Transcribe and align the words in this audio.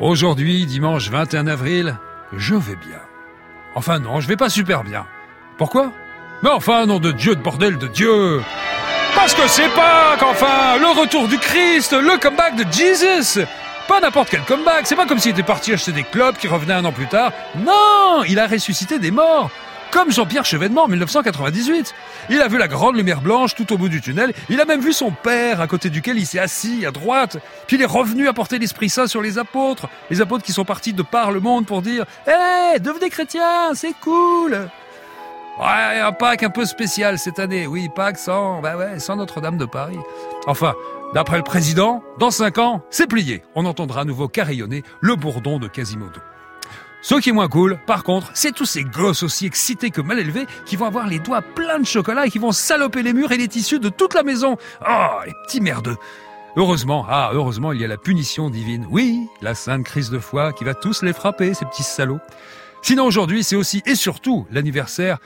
Aujourd'hui, 0.00 0.64
dimanche 0.64 1.10
21 1.10 1.48
avril, 1.48 1.96
je 2.32 2.54
vais 2.54 2.76
bien. 2.76 3.00
Enfin 3.74 3.98
non, 3.98 4.20
je 4.20 4.28
vais 4.28 4.36
pas 4.36 4.48
super 4.48 4.84
bien. 4.84 5.06
Pourquoi? 5.56 5.90
Mais 6.42 6.50
enfin, 6.50 6.86
nom 6.86 7.00
de 7.00 7.10
Dieu, 7.10 7.34
de 7.34 7.40
bordel 7.40 7.78
de 7.78 7.88
Dieu 7.88 8.40
Parce 9.16 9.34
que 9.34 9.48
c'est 9.48 9.68
Pâques, 9.74 10.22
enfin 10.22 10.78
Le 10.78 11.00
retour 11.00 11.26
du 11.26 11.36
Christ, 11.38 11.92
le 11.92 12.16
comeback 12.16 12.54
de 12.54 12.64
Jesus 12.72 13.40
Pas 13.88 13.98
n'importe 13.98 14.28
quel 14.30 14.42
comeback, 14.42 14.86
c'est 14.86 14.94
pas 14.94 15.06
comme 15.06 15.18
s'il 15.18 15.32
était 15.32 15.42
parti 15.42 15.72
acheter 15.72 15.90
des 15.90 16.04
clubs 16.04 16.36
qui 16.36 16.46
revenaient 16.46 16.74
un 16.74 16.84
an 16.84 16.92
plus 16.92 17.08
tard. 17.08 17.32
Non 17.56 18.22
Il 18.28 18.38
a 18.38 18.46
ressuscité 18.46 19.00
des 19.00 19.10
morts 19.10 19.50
comme 19.90 20.10
Jean-Pierre 20.10 20.44
Chevènement 20.44 20.84
en 20.84 20.88
1998. 20.88 21.94
Il 22.30 22.40
a 22.40 22.48
vu 22.48 22.58
la 22.58 22.68
grande 22.68 22.96
lumière 22.96 23.20
blanche 23.20 23.54
tout 23.54 23.72
au 23.72 23.78
bout 23.78 23.88
du 23.88 24.00
tunnel. 24.00 24.32
Il 24.48 24.60
a 24.60 24.64
même 24.64 24.80
vu 24.80 24.92
son 24.92 25.10
père 25.10 25.60
à 25.60 25.66
côté 25.66 25.90
duquel 25.90 26.18
il 26.18 26.26
s'est 26.26 26.38
assis 26.38 26.86
à 26.86 26.90
droite. 26.90 27.38
Puis 27.66 27.76
il 27.76 27.82
est 27.82 27.86
revenu 27.86 28.28
apporter 28.28 28.58
l'Esprit 28.58 28.88
Saint 28.88 29.06
sur 29.06 29.22
les 29.22 29.38
apôtres. 29.38 29.88
Les 30.10 30.20
apôtres 30.20 30.44
qui 30.44 30.52
sont 30.52 30.64
partis 30.64 30.92
de 30.92 31.02
par 31.02 31.32
le 31.32 31.40
monde 31.40 31.66
pour 31.66 31.82
dire 31.82 32.04
Hé, 32.26 32.78
devenez 32.80 33.10
chrétiens, 33.10 33.74
c'est 33.74 33.94
cool 34.02 34.68
Ouais, 35.60 35.98
un 36.00 36.12
Pâques 36.12 36.44
un 36.44 36.50
peu 36.50 36.64
spécial 36.64 37.18
cette 37.18 37.40
année. 37.40 37.66
Oui, 37.66 37.88
Pâques 37.94 38.18
sans, 38.18 38.60
bah 38.60 38.76
ouais, 38.76 39.00
sans 39.00 39.16
Notre-Dame 39.16 39.58
de 39.58 39.64
Paris. 39.64 39.98
Enfin, 40.46 40.74
d'après 41.14 41.36
le 41.36 41.42
président, 41.42 42.02
dans 42.20 42.30
cinq 42.30 42.58
ans, 42.58 42.82
c'est 42.90 43.08
plié. 43.08 43.42
On 43.56 43.64
entendra 43.66 44.02
à 44.02 44.04
nouveau 44.04 44.28
carillonner 44.28 44.84
le 45.00 45.16
bourdon 45.16 45.58
de 45.58 45.66
Quasimodo. 45.66 46.20
Ce 47.08 47.14
qui 47.14 47.30
est 47.30 47.32
moins 47.32 47.48
cool, 47.48 47.78
par 47.86 48.04
contre, 48.04 48.30
c'est 48.34 48.52
tous 48.52 48.66
ces 48.66 48.84
gosses 48.84 49.22
aussi 49.22 49.46
excités 49.46 49.90
que 49.90 50.02
mal 50.02 50.18
élevés 50.18 50.46
qui 50.66 50.76
vont 50.76 50.84
avoir 50.84 51.06
les 51.06 51.18
doigts 51.18 51.40
pleins 51.40 51.78
de 51.78 51.86
chocolat 51.86 52.26
et 52.26 52.30
qui 52.30 52.38
vont 52.38 52.52
saloper 52.52 53.02
les 53.02 53.14
murs 53.14 53.32
et 53.32 53.38
les 53.38 53.48
tissus 53.48 53.78
de 53.78 53.88
toute 53.88 54.12
la 54.12 54.22
maison. 54.22 54.58
Oh, 54.86 55.06
les 55.24 55.32
petits 55.46 55.62
merdeux. 55.62 55.96
Heureusement, 56.56 57.06
ah, 57.08 57.30
heureusement, 57.32 57.72
il 57.72 57.80
y 57.80 57.84
a 57.86 57.88
la 57.88 57.96
punition 57.96 58.50
divine. 58.50 58.86
Oui, 58.90 59.26
la 59.40 59.54
sainte 59.54 59.84
crise 59.84 60.10
de 60.10 60.18
foi 60.18 60.52
qui 60.52 60.64
va 60.64 60.74
tous 60.74 61.00
les 61.00 61.14
frapper, 61.14 61.54
ces 61.54 61.64
petits 61.64 61.82
salauds. 61.82 62.20
Sinon, 62.82 63.06
aujourd'hui, 63.06 63.42
c'est 63.42 63.56
aussi 63.56 63.82
et 63.86 63.94
surtout 63.94 64.46
l'anniversaire 64.50 65.16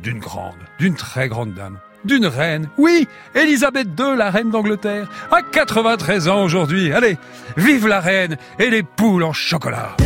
d'une 0.00 0.20
grande, 0.20 0.54
d'une 0.78 0.94
très 0.94 1.28
grande 1.28 1.54
dame, 1.54 1.80
d'une 2.04 2.26
reine. 2.26 2.68
Oui, 2.78 3.08
Elisabeth 3.34 3.88
II, 3.98 4.16
la 4.16 4.30
reine 4.30 4.50
d'Angleterre, 4.50 5.10
à 5.32 5.42
93 5.42 6.28
ans 6.28 6.44
aujourd'hui. 6.44 6.92
Allez, 6.92 7.18
vive 7.56 7.88
la 7.88 7.98
reine 7.98 8.36
et 8.60 8.70
les 8.70 8.84
poules 8.84 9.24
en 9.24 9.32
chocolat. 9.32 9.96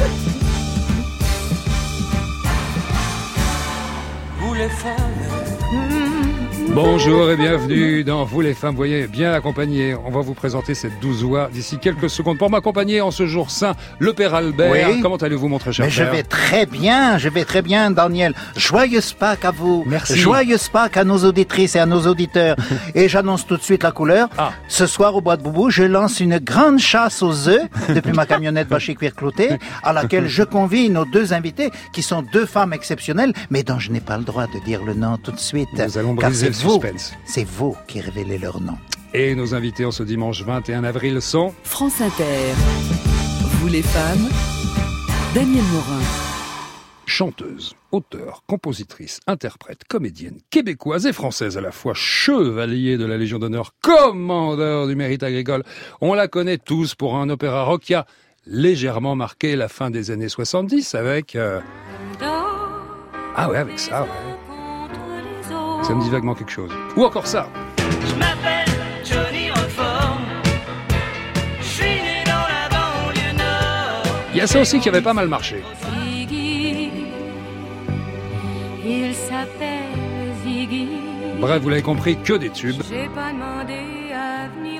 les. 4.68 5.09
Bonjour 6.72 7.28
et 7.32 7.36
bienvenue 7.36 8.04
dans 8.04 8.24
Vous 8.24 8.40
les 8.40 8.54
femmes, 8.54 8.76
voyez, 8.76 9.08
bien 9.08 9.32
accompagné. 9.32 9.96
On 10.04 10.10
va 10.10 10.20
vous 10.20 10.34
présenter 10.34 10.74
cette 10.74 11.00
douze 11.00 11.24
oie 11.24 11.50
d'ici 11.52 11.78
quelques 11.78 12.08
secondes. 12.08 12.38
Pour 12.38 12.48
m'accompagner 12.48 13.00
en 13.00 13.10
ce 13.10 13.26
jour 13.26 13.50
saint, 13.50 13.74
le 13.98 14.12
Père 14.12 14.36
Albert. 14.36 14.88
Comment 15.02 15.16
allez-vous, 15.16 15.48
mon 15.48 15.58
très 15.58 15.72
cher 15.72 15.84
Mais 15.84 15.90
je 15.90 16.04
vais 16.04 16.22
très 16.22 16.66
bien, 16.66 17.18
je 17.18 17.28
vais 17.28 17.44
très 17.44 17.62
bien, 17.62 17.90
Daniel. 17.90 18.34
Joyeuse 18.56 19.12
Pâques 19.14 19.44
à 19.44 19.50
vous. 19.50 19.82
Merci. 19.84 20.16
Joyeuse 20.16 20.68
Pâques 20.68 20.96
à 20.96 21.02
nos 21.02 21.24
auditrices 21.24 21.74
et 21.74 21.80
à 21.80 21.86
nos 21.86 22.06
auditeurs. 22.06 22.54
et 22.94 23.08
j'annonce 23.08 23.44
tout 23.44 23.56
de 23.56 23.62
suite 23.62 23.82
la 23.82 23.90
couleur. 23.90 24.28
Ah. 24.38 24.52
Ce 24.68 24.86
soir, 24.86 25.16
au 25.16 25.20
Bois 25.20 25.36
de 25.36 25.42
Boubou, 25.42 25.70
je 25.70 25.82
lance 25.82 26.20
une 26.20 26.38
grande 26.38 26.78
chasse 26.78 27.20
aux 27.20 27.48
œufs 27.48 27.68
depuis 27.88 28.12
ma 28.12 28.26
camionnette 28.26 28.68
Vacher 28.68 28.94
Cuir 28.94 29.16
Clouté, 29.16 29.58
à 29.82 29.92
laquelle 29.92 30.28
je 30.28 30.44
convie 30.44 30.88
nos 30.88 31.04
deux 31.04 31.32
invités, 31.32 31.70
qui 31.92 32.02
sont 32.02 32.22
deux 32.22 32.46
femmes 32.46 32.72
exceptionnelles, 32.72 33.32
mais 33.50 33.64
dont 33.64 33.80
je 33.80 33.90
n'ai 33.90 34.00
pas 34.00 34.18
le 34.18 34.24
droit 34.24 34.46
de 34.46 34.64
dire 34.64 34.84
le 34.84 34.94
nom 34.94 35.16
tout 35.16 35.32
de 35.32 35.40
suite. 35.40 35.68
Nous 35.76 35.98
allons 35.98 36.14
briser 36.14 36.59
vous, 36.62 36.80
suspense. 36.80 37.12
c'est 37.24 37.44
vous 37.44 37.76
qui 37.86 38.00
révélez 38.00 38.38
leur 38.38 38.60
nom. 38.60 38.76
Et 39.14 39.34
nos 39.34 39.54
invités 39.54 39.84
en 39.84 39.90
ce 39.90 40.02
dimanche 40.02 40.42
21 40.42 40.84
avril 40.84 41.20
sont... 41.20 41.52
France 41.64 42.00
Inter. 42.00 42.52
Vous 43.60 43.68
les 43.68 43.82
femmes, 43.82 44.28
Daniel 45.34 45.64
Morin. 45.72 46.00
chanteuse, 47.06 47.74
auteure, 47.90 48.44
compositrice, 48.46 49.18
interprète, 49.26 49.82
comédienne, 49.88 50.38
québécoise 50.50 51.06
et 51.06 51.12
française 51.12 51.58
à 51.58 51.60
la 51.60 51.72
fois, 51.72 51.92
chevalier 51.94 52.96
de 52.98 53.04
la 53.04 53.16
Légion 53.16 53.38
d'honneur, 53.40 53.74
commandeur 53.82 54.86
du 54.86 54.94
mérite 54.94 55.24
agricole. 55.24 55.64
On 56.00 56.14
la 56.14 56.28
connaît 56.28 56.58
tous 56.58 56.94
pour 56.94 57.16
un 57.16 57.28
opéra 57.30 57.64
rock 57.64 57.82
qui 57.82 57.94
a 57.94 58.06
légèrement 58.46 59.16
marqué 59.16 59.56
la 59.56 59.68
fin 59.68 59.90
des 59.90 60.10
années 60.12 60.28
70 60.28 60.94
avec... 60.94 61.34
euh, 61.34 61.60
Ah 63.36 63.50
ouais, 63.50 63.58
avec 63.58 63.78
ça, 63.78 64.02
ouais. 64.02 64.08
Ça 65.82 65.94
me 65.94 66.00
dit 66.02 66.10
vaguement 66.10 66.34
quelque 66.34 66.52
chose. 66.52 66.70
Ou 66.96 67.04
encore 67.04 67.26
ça. 67.26 67.48
Je 67.78 68.14
m'appelle 68.14 68.68
Johnny 69.04 69.50
Roquefort. 69.50 70.18
Je 71.60 71.64
suis 71.64 71.84
né 71.84 72.22
dans 72.24 72.32
la 72.32 72.68
banlieue 72.68 73.36
nord. 73.36 74.16
Il 74.32 74.38
y 74.38 74.40
a 74.40 74.46
ça 74.46 74.60
aussi 74.60 74.78
qui 74.78 74.88
avait 74.88 75.00
pas 75.00 75.14
mal 75.14 75.28
marché. 75.28 75.62
Ziggy, 76.04 76.90
il 78.84 79.14
s'appelle 79.14 80.34
Ziggy. 80.44 80.88
Bref, 81.40 81.62
vous 81.62 81.70
l'avez 81.70 81.82
compris, 81.82 82.18
que 82.22 82.34
des 82.34 82.50
tubes. 82.50 82.82
J'ai 82.88 83.08
pas 83.08 83.32
demandé 83.32 84.12
à 84.14 84.48
venir 84.48 84.79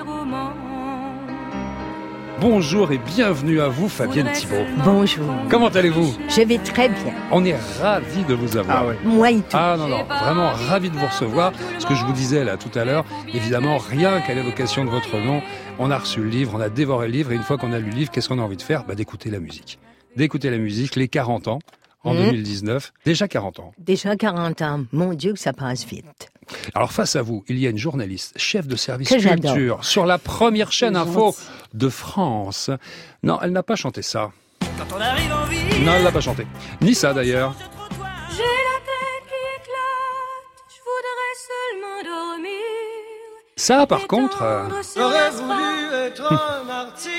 Bonjour 2.41 2.91
et 2.91 2.97
bienvenue 2.97 3.61
à 3.61 3.67
vous, 3.67 3.87
Fabienne 3.87 4.31
Thibault. 4.33 4.65
Bonjour. 4.83 5.31
Comment 5.47 5.67
allez-vous 5.67 6.17
Je 6.27 6.41
vais 6.41 6.57
très 6.57 6.89
bien. 6.89 7.13
On 7.29 7.45
est 7.45 7.55
ravis 7.79 8.23
de 8.23 8.33
vous 8.33 8.57
avoir. 8.57 8.85
Moi 9.03 9.29
et 9.29 9.35
tout. 9.35 9.43
Ah 9.53 9.75
non, 9.77 9.87
non, 9.87 10.03
vraiment 10.05 10.49
ravi 10.49 10.89
de 10.89 10.95
vous 10.95 11.05
recevoir. 11.05 11.53
Ce 11.77 11.85
que 11.85 11.93
je 11.93 12.03
vous 12.03 12.13
disais 12.13 12.43
là 12.43 12.57
tout 12.57 12.71
à 12.79 12.83
l'heure, 12.83 13.05
évidemment, 13.31 13.77
rien 13.77 14.21
qu'à 14.21 14.33
l'évocation 14.33 14.83
de 14.83 14.89
votre 14.89 15.19
nom, 15.19 15.43
on 15.77 15.91
a 15.91 15.99
reçu 15.99 16.19
le 16.19 16.29
livre, 16.29 16.53
on 16.55 16.59
a 16.61 16.69
dévoré 16.69 17.05
le 17.05 17.13
livre, 17.13 17.31
et 17.31 17.35
une 17.35 17.43
fois 17.43 17.59
qu'on 17.59 17.73
a 17.73 17.77
lu 17.77 17.91
le 17.91 17.95
livre, 17.95 18.09
qu'est-ce 18.09 18.27
qu'on 18.27 18.39
a 18.39 18.41
envie 18.41 18.57
de 18.57 18.63
faire? 18.63 18.85
Bah, 18.85 18.95
D'écouter 18.95 19.29
la 19.29 19.39
musique. 19.39 19.77
D'écouter 20.15 20.49
la 20.49 20.57
musique, 20.57 20.95
les 20.95 21.07
40 21.07 21.47
ans, 21.47 21.59
en 22.03 22.13
Mhm. 22.13 22.25
2019, 22.25 22.93
déjà 23.05 23.27
40 23.27 23.59
ans. 23.59 23.71
Déjà 23.77 24.15
40 24.15 24.61
ans. 24.61 24.81
Mon 24.91 25.13
Dieu, 25.13 25.33
que 25.33 25.39
ça 25.39 25.53
passe 25.53 25.85
vite. 25.85 26.29
Alors 26.73 26.91
face 26.91 27.15
à 27.15 27.21
vous, 27.21 27.43
il 27.47 27.57
y 27.59 27.67
a 27.67 27.69
une 27.69 27.77
journaliste, 27.77 28.33
chef 28.37 28.67
de 28.67 28.75
service 28.75 29.09
Que 29.09 29.15
culture, 29.15 29.85
sur 29.85 30.05
la 30.05 30.17
première 30.17 30.71
chaîne 30.71 30.95
info 30.95 31.35
de 31.73 31.87
France. 31.89 32.69
Non, 33.23 33.39
elle 33.41 33.51
n'a 33.51 33.63
pas 33.63 33.75
chanté 33.75 34.01
ça. 34.01 34.31
Quand 34.77 34.95
on 34.97 34.99
arrive 35.01 35.31
en 35.31 35.45
ville, 35.45 35.83
Non, 35.85 35.93
elle 35.95 36.03
n'a 36.03 36.11
pas 36.11 36.21
chanté. 36.21 36.45
Ni 36.81 36.93
ça 36.95 37.13
d'ailleurs. 37.13 37.55
J'ai 37.57 38.43
la 38.43 38.79
tête 38.89 39.27
qui 39.27 39.39
éclate. 39.55 40.47
Je 40.69 40.81
voudrais 40.89 41.35
seulement 41.47 42.03
dormir. 42.03 42.51
Ça, 43.55 43.85
par 43.87 44.07
contre... 44.07 44.41
euh, 44.41 44.67
J'aurais 44.97 45.29
voulu 45.31 45.93
être 46.07 46.33
un 46.33 46.63
martyr. 46.63 47.11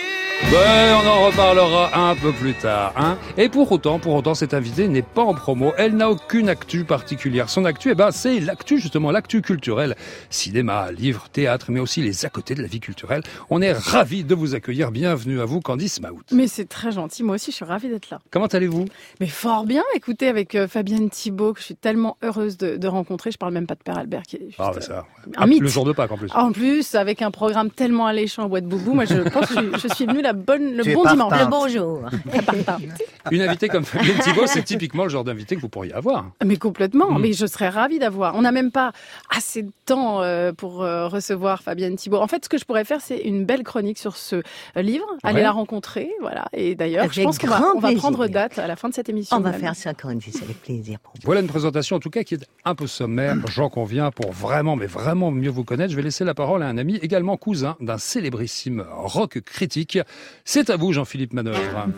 Ben, 0.51 0.97
on 1.03 1.09
en 1.09 1.27
reparlera 1.27 2.11
un 2.11 2.15
peu 2.15 2.31
plus 2.31 2.53
tard. 2.53 2.93
Hein 2.97 3.17
Et 3.39 3.49
pour 3.49 3.73
autant, 3.73 3.99
pour 3.99 4.15
autant, 4.15 4.35
cette 4.35 4.53
invitée 4.53 4.87
n'est 4.87 5.01
pas 5.01 5.23
en 5.23 5.33
promo. 5.33 5.73
Elle 5.79 5.97
n'a 5.97 6.11
aucune 6.11 6.51
actu 6.51 6.85
particulière. 6.85 7.49
Son 7.49 7.65
actu, 7.65 7.91
eh 7.91 7.95
ben, 7.95 8.11
c'est 8.11 8.39
l'actu, 8.39 8.79
justement, 8.79 9.11
l'actu 9.11 9.41
culturelle. 9.41 9.95
Cinéma, 10.29 10.93
livres, 10.93 11.29
théâtre, 11.33 11.67
mais 11.71 11.81
aussi 11.81 12.03
les 12.03 12.27
à 12.27 12.29
côté 12.29 12.55
de 12.55 12.61
la 12.61 12.69
vie 12.69 12.81
culturelle. 12.81 13.23
On 13.49 13.63
est 13.63 13.73
ravis 13.73 14.25
de 14.25 14.35
vous 14.35 14.55
accueillir. 14.55 14.91
Bienvenue 14.91 15.41
à 15.41 15.47
vous, 15.47 15.61
Candice 15.63 16.01
Maout. 16.03 16.21
Mais 16.33 16.49
c'est 16.49 16.67
très 16.69 16.93
gentil, 16.93 17.23
moi 17.23 17.37
aussi 17.37 17.51
je 17.51 17.57
suis 17.57 17.65
ravie 17.65 17.89
d'être 17.89 18.11
là. 18.11 18.21
Comment 18.31 18.47
allez-vous? 18.47 18.85
Mais 19.21 19.29
fort 19.29 19.65
bien, 19.65 19.83
écoutez, 19.95 20.29
avec 20.29 20.55
euh, 20.55 20.69
Fabienne 20.69 21.09
Thibault, 21.09 21.55
que 21.55 21.61
je 21.61 21.65
suis 21.65 21.77
tellement 21.77 22.19
heureuse 22.23 22.59
de, 22.59 22.77
de 22.77 22.89
rencontrer. 22.89 23.31
Je 23.31 23.39
parle 23.39 23.55
même 23.55 23.67
pas 23.67 23.75
de 23.75 23.83
Père 23.83 23.97
Albert, 23.97 24.23
qui 24.25 24.37
est 24.37 24.45
juste, 24.47 24.57
Ah, 24.59 24.73
euh, 24.77 24.81
ça. 24.81 25.07
un 25.37 25.47
mythe. 25.47 25.63
Le 25.63 25.69
jour 25.69 25.85
de 25.87 25.93
Pâques, 25.93 26.13
en 26.13 26.19
plus. 26.19 26.31
En 26.35 26.53
plus, 26.53 26.95
avec 26.95 27.23
un 27.23 27.31
programme 27.31 27.71
tellement 27.71 28.07
alléchant 28.07 28.45
au 28.45 28.49
bois 28.49 28.61
de 28.61 28.67
Boubou, 28.67 28.93
moi 28.93 29.07
je 29.07 29.15
pense 29.31 29.47
que 29.47 29.55
je, 29.55 29.79
je 29.89 29.95
suis 29.95 30.05
venue 30.05 30.21
la 30.33 30.39
bonne, 30.39 30.75
le 30.77 30.83
Tu 30.83 30.95
bon 30.95 31.05
dimanche. 31.05 31.33
Le 31.39 31.47
bonjour. 31.47 32.01
Une 33.31 33.43
invitée 33.43 33.69
comme 33.69 33.85
Fabienne 33.85 34.19
Thibault, 34.19 34.47
c'est 34.47 34.63
typiquement 34.65 35.05
le 35.05 35.09
genre 35.11 35.25
d'invité 35.25 35.55
que 35.57 35.61
vous 35.61 35.69
pourriez 35.69 35.93
avoir. 35.93 36.27
Mais 36.45 36.57
complètement, 36.57 37.11
Mm. 37.13 37.21
mais 37.21 37.33
je 37.33 37.47
serais 37.47 37.69
ravie 37.69 37.99
d'avoir. 37.99 38.35
On 38.37 38.43
n'a 38.43 38.53
même 38.53 38.71
pas 38.71 38.93
assez 39.31 39.63
de 39.63 39.71
temps 39.87 40.23
euh, 40.23 40.53
pour 40.53 40.83
euh, 40.83 41.09
recevoir 41.09 41.63
Fabienne 41.63 41.97
Thibault. 41.97 42.19
En 42.19 42.27
fait, 42.27 42.45
ce 42.45 42.49
que 42.49 42.59
je 42.59 42.65
pourrais 42.65 42.85
faire, 42.85 43.01
c'est 43.01 43.19
une 43.19 43.45
belle 43.45 43.63
chronique 43.63 43.99
sur 43.99 44.17
ce 44.17 44.37
euh, 44.37 44.83
livre, 44.83 45.07
aller 45.23 45.37
Ouais. 45.37 45.43
la 45.43 45.53
rencontrer, 45.53 46.11
voilà. 46.21 46.47
Et 46.53 46.75
d'ailleurs, 46.75 47.11
je 47.13 47.23
pense 47.23 47.39
qu'on 47.39 47.47
va, 47.47 47.63
on 47.75 47.95
prendre 47.95 48.27
date 48.27 48.59
à 48.59 48.67
la 48.67 48.77
fin 48.77 48.89
de 48.89 48.95
cette 48.95 49.09
émission. 49.09 49.37
On 49.37 49.41
va 49.41 49.51
même. 49.53 49.61
faire 49.61 49.75
ça, 49.77 49.95
Candice, 49.95 50.43
avec 50.43 50.61
plaisir 50.63 50.99
pour 51.01 51.13
vous. 51.15 51.21
Voilà 51.25 51.41
une 51.41 51.47
présentation 51.47 51.97
en 51.97 52.01
tout 52.01 52.11
cas 52.11 52.23
qui 52.25 52.35
est 52.35 52.47
un 52.65 52.75
peu 52.75 52.87
sommaire, 52.87 53.37
j'en 53.49 53.69
conviens, 53.69 54.11
pour 54.11 54.33
vraiment, 54.33 54.77
mais 54.77 54.87
vraiment 54.87 55.31
mieux 55.31 55.51
vous 55.51 55.65
connaître. 55.65 55.91
Je 55.93 55.97
vais 55.97 56.03
laisser 56.03 56.25
la 56.25 56.35
parole 56.35 56.63
à 56.63 56.67
un 56.67 56.79
ami, 56.79 56.97
également 56.97 57.37
cousin 57.37 57.77
d'un 57.81 57.99
célébrissime 57.99 58.85
rock 58.91 59.41
critique. 59.41 59.99
C'est 60.45 60.71
à 60.71 60.77
vous, 60.77 60.93
Jean-Philippe 60.93 61.33
Manœuvre. 61.33 61.89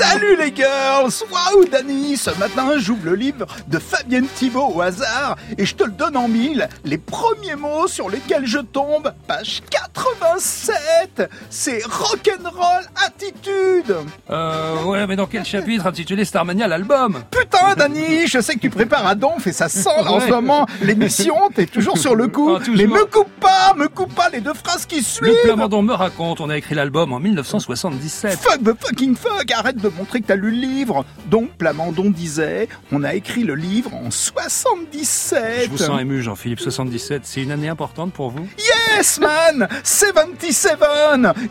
Salut 0.00 0.34
les 0.34 0.50
girls 0.56 1.12
Waouh 1.30 1.66
Dani, 1.66 2.16
ce 2.16 2.30
matin 2.38 2.78
j'ouvre 2.78 3.04
le 3.04 3.14
livre 3.14 3.44
de 3.68 3.78
Fabienne 3.78 4.26
Thibault 4.34 4.72
au 4.74 4.80
hasard 4.80 5.36
et 5.58 5.66
je 5.66 5.74
te 5.74 5.84
le 5.84 5.90
donne 5.90 6.16
en 6.16 6.26
mille. 6.26 6.70
Les 6.86 6.96
premiers 6.96 7.54
mots 7.54 7.86
sur 7.86 8.08
lesquels 8.08 8.46
je 8.46 8.60
tombe, 8.60 9.12
page 9.28 9.60
87, 9.68 11.28
c'est 11.50 11.84
rock'n'roll 11.84 12.86
attitude. 13.04 13.94
Euh, 14.30 14.84
ouais, 14.84 15.06
mais 15.06 15.16
dans 15.16 15.26
quel 15.26 15.44
chapitre 15.44 15.86
intitulé 15.86 16.24
Starmania 16.24 16.66
l'album? 16.66 17.22
Putain 17.30 17.74
Dani, 17.76 18.26
je 18.26 18.40
sais 18.40 18.54
que 18.54 18.60
tu 18.60 18.70
prépares 18.70 19.06
à 19.06 19.14
Donf 19.14 19.46
et 19.46 19.52
ça 19.52 19.68
sent 19.68 19.84
là, 20.02 20.12
en 20.12 20.20
ce 20.20 20.30
moment 20.30 20.64
l'émission, 20.80 21.34
t'es 21.54 21.66
toujours 21.66 21.98
sur 21.98 22.14
le 22.14 22.28
coup. 22.28 22.56
Ah. 22.58 22.62
Mais 22.74 22.86
me 22.86 23.04
coupe 23.04 23.38
pas, 23.38 23.74
me 23.76 23.86
coupe 23.88 24.14
pas 24.14 24.30
les 24.30 24.40
deux 24.40 24.54
phrases 24.54 24.86
qui 24.86 24.96
Le 24.96 25.02
suivent. 25.02 25.42
Plamondon 25.44 25.82
me 25.82 25.92
raconte, 25.92 26.40
on 26.40 26.48
a 26.48 26.56
écrit 26.56 26.74
l'album 26.74 27.12
en 27.12 27.20
1977. 27.20 28.38
Fuck 28.38 28.62
the 28.62 28.74
fucking 28.82 29.14
fuck, 29.14 29.50
arrête 29.52 29.76
de 29.76 29.89
montrer 29.96 30.20
que 30.20 30.26
t'as 30.26 30.36
lu 30.36 30.50
le 30.50 30.56
livre. 30.56 31.04
Donc 31.26 31.50
Plamondon 31.52 32.10
disait, 32.10 32.68
on 32.92 33.04
a 33.04 33.14
écrit 33.14 33.44
le 33.44 33.54
livre 33.54 33.94
en 33.94 34.10
77. 34.10 35.64
Je 35.64 35.70
vous 35.70 35.78
sens 35.78 36.00
ému, 36.00 36.22
Jean-Philippe. 36.22 36.60
77, 36.60 37.22
c'est 37.24 37.42
une 37.42 37.50
année 37.52 37.68
importante 37.68 38.12
pour 38.12 38.30
vous? 38.30 38.46
Yes 38.58 39.20
man! 39.20 39.68
77 39.84 40.78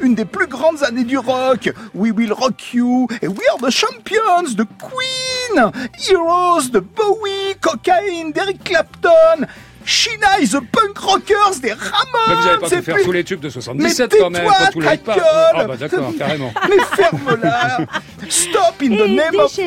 Une 0.02 0.16
des 0.16 0.26
plus 0.26 0.48
grandes 0.48 0.84
années 0.84 1.04
du 1.04 1.18
rock. 1.18 1.72
We 1.94 2.12
Will 2.16 2.34
Rock 2.34 2.74
You. 2.74 3.08
Et 3.22 3.28
We 3.28 3.40
Are 3.54 3.68
the 3.68 3.72
Champions 3.72 4.54
de 4.56 4.64
Queen. 4.64 5.72
Heroes 6.10 6.70
de 6.72 6.80
Bowie 6.80 7.56
Cocaine 7.62 8.32
d'Eric 8.32 8.64
Clapton 8.64 9.46
Sheena 9.86 10.40
is 10.42 10.50
the 10.52 10.60
Punk 10.72 10.98
Rockers 10.98 11.60
des 11.62 11.74
Ramones 11.74 12.28
Mais 12.28 12.36
vous 12.36 12.48
avez 12.48 12.58
pas 12.60 12.70
faire 12.70 12.96
plus- 12.96 13.04
tous 13.06 13.12
les 13.12 13.24
tubes 13.24 13.40
de 13.40 13.50
77 13.50 14.12
Mais 14.14 14.20
quand 14.20 14.30
même, 14.30 14.46
pas 14.46 14.68
tous 14.72 14.80
les 14.82 14.98
pas. 14.98 15.18
Ah 15.56 15.64
bah 15.66 15.78
d'accord, 15.78 16.14
carrément. 16.18 16.54
Mais 16.70 16.78
ferme-la 16.96 17.78
Stop 18.30 18.76
in 18.84 18.90
the 18.90 18.92
Et 18.92 19.16
name 19.16 19.36
of 19.40 19.58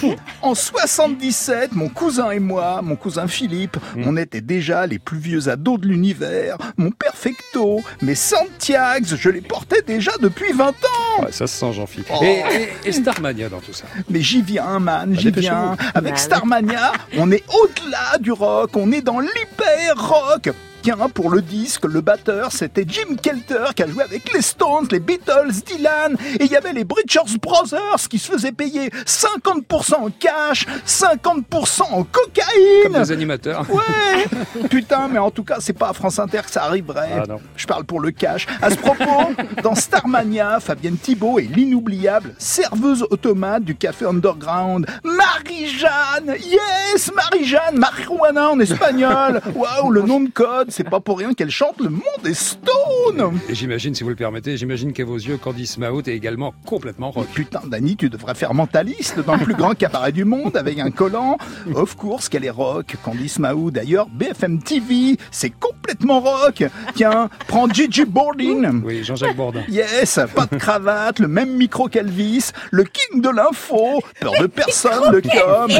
rock 0.00 0.18
En 0.42 0.54
77, 0.54 1.72
mon 1.72 1.88
cousin 1.88 2.30
et 2.30 2.38
moi, 2.38 2.80
mon 2.82 2.96
cousin 2.96 3.26
Philippe, 3.26 3.76
Hmm. 3.96 4.02
on 4.06 4.16
était 4.16 4.40
déjà 4.40 4.86
les 4.86 4.98
plus 4.98 5.18
vieux 5.18 5.48
ados 5.48 5.80
de 5.80 5.86
l'univers. 5.88 6.56
Mon 6.76 6.90
perfecto, 6.90 7.82
mes 8.00 8.14
Santiags, 8.14 9.04
je 9.06 9.28
les 9.30 9.40
portais 9.40 9.82
déjà 9.82 10.12
depuis 10.20 10.52
20 10.52 10.68
ans 10.68 11.22
Ouais, 11.24 11.32
ça 11.32 11.46
se 11.46 11.58
sent, 11.58 11.72
Jean-Philippe. 11.72 12.08
Oh. 12.12 12.22
Et, 12.22 12.42
et- 12.84 12.88
et 12.88 12.92
Starmania 12.92 13.48
dans 13.48 13.60
tout 13.60 13.72
ça 13.72 13.84
Mais 14.08 14.20
j'y 14.20 14.42
viens, 14.42 14.78
man, 14.78 15.14
j'y 15.16 15.24
dépêchez-vous. 15.26 15.54
viens. 15.54 15.76
Avec 15.94 16.12
Bah, 16.14 16.18
Starmania, 16.18 16.92
on 17.18 17.30
est 17.32 17.44
au-delà 17.52 18.18
du 18.20 18.32
rock, 18.32 18.70
on 18.76 18.92
est 18.92 19.02
dans 19.02 19.20
l'hyper 19.22 19.94
rock. 19.96 20.50
Tiens, 20.82 20.96
pour 21.14 21.30
le 21.30 21.42
disque, 21.42 21.84
le 21.84 22.00
batteur, 22.00 22.50
c'était 22.50 22.84
Jim 22.86 23.14
Kelter 23.22 23.66
qui 23.76 23.84
a 23.84 23.86
joué 23.86 24.02
avec 24.02 24.32
les 24.32 24.42
Stones, 24.42 24.88
les 24.90 24.98
Beatles, 24.98 25.52
Dylan, 25.64 26.16
et 26.40 26.44
il 26.44 26.50
y 26.50 26.56
avait 26.56 26.72
les 26.72 26.82
Bridgers 26.82 27.38
Brothers 27.40 28.08
qui 28.10 28.18
se 28.18 28.32
faisaient 28.32 28.50
payer 28.50 28.88
50% 29.06 29.94
en 29.94 30.10
cash, 30.10 30.66
50% 30.84 31.82
en 31.82 32.02
Comme 32.02 32.06
cocaïne. 32.10 33.00
des 33.00 33.12
animateurs. 33.12 33.64
Ouais 33.70 34.62
Putain, 34.68 35.06
mais 35.06 35.20
en 35.20 35.30
tout 35.30 35.44
cas, 35.44 35.58
c'est 35.60 35.72
pas 35.72 35.90
à 35.90 35.92
France 35.92 36.18
Inter 36.18 36.40
que 36.44 36.50
ça 36.50 36.64
arriverait. 36.64 37.22
Ah. 37.30 37.36
Je 37.56 37.66
parle 37.68 37.84
pour 37.84 38.00
le 38.00 38.10
cash. 38.10 38.48
À 38.60 38.70
ce 38.70 38.74
propos, 38.76 39.32
dans 39.62 39.76
Starmania, 39.76 40.58
Fabienne 40.58 40.96
Thibault 40.96 41.38
est 41.38 41.42
l'inoubliable 41.42 42.34
serveuse 42.38 43.06
automate 43.08 43.62
du 43.62 43.76
café 43.76 44.04
underground. 44.06 44.86
Marie-Jeanne 45.04 46.34
Yes 46.40 47.12
Marie-Jeanne 47.14 47.78
Marijuana 47.78 48.50
en 48.50 48.58
espagnol 48.58 49.40
Waouh, 49.54 49.90
le 49.92 50.02
nom 50.02 50.18
de 50.20 50.30
code, 50.30 50.71
c'est 50.72 50.88
pas 50.88 51.00
pour 51.00 51.18
rien 51.18 51.34
qu'elle 51.34 51.50
chante 51.50 51.78
Le 51.80 51.90
monde 51.90 52.02
est 52.26 52.34
stone 52.34 53.38
Et 53.48 53.54
j'imagine, 53.54 53.94
si 53.94 54.02
vous 54.02 54.08
le 54.08 54.16
permettez, 54.16 54.56
j'imagine 54.56 54.92
qu'à 54.92 55.04
vos 55.04 55.16
yeux, 55.16 55.36
Candice 55.36 55.76
Mahout 55.78 56.02
est 56.08 56.16
également 56.16 56.54
complètement 56.64 57.10
rock. 57.10 57.26
Putain, 57.34 57.60
Dani, 57.66 57.96
tu 57.96 58.08
devrais 58.08 58.34
faire 58.34 58.54
mentaliste 58.54 59.20
dans 59.20 59.36
le 59.36 59.44
plus 59.44 59.54
grand 59.54 59.74
cabaret 59.74 60.12
du 60.12 60.24
monde 60.24 60.56
avec 60.56 60.78
un 60.78 60.90
collant. 60.90 61.36
Of 61.74 61.96
course 61.96 62.28
qu'elle 62.28 62.44
est 62.44 62.50
rock. 62.50 62.96
Candice 63.04 63.38
Mahou, 63.38 63.70
d'ailleurs, 63.70 64.08
BFM 64.08 64.62
TV, 64.62 65.18
c'est 65.30 65.50
complètement 65.50 65.81
rock. 66.08 66.64
Tiens, 66.94 67.28
prends 67.48 67.68
Gigi 67.68 68.04
Bordin. 68.04 68.82
Oui, 68.84 69.04
Jean-Jacques 69.04 69.36
Bourdin. 69.36 69.62
Yes, 69.68 70.18
pas 70.34 70.46
de 70.50 70.56
cravate, 70.56 71.18
le 71.18 71.28
même 71.28 71.56
micro 71.56 71.88
qu'Elvis, 71.88 72.50
le 72.70 72.84
king 72.84 73.20
de 73.20 73.28
l'info, 73.30 74.02
peur 74.20 74.32
de 74.40 74.46
personne, 74.46 75.12
le 75.12 75.20
com, 75.20 75.70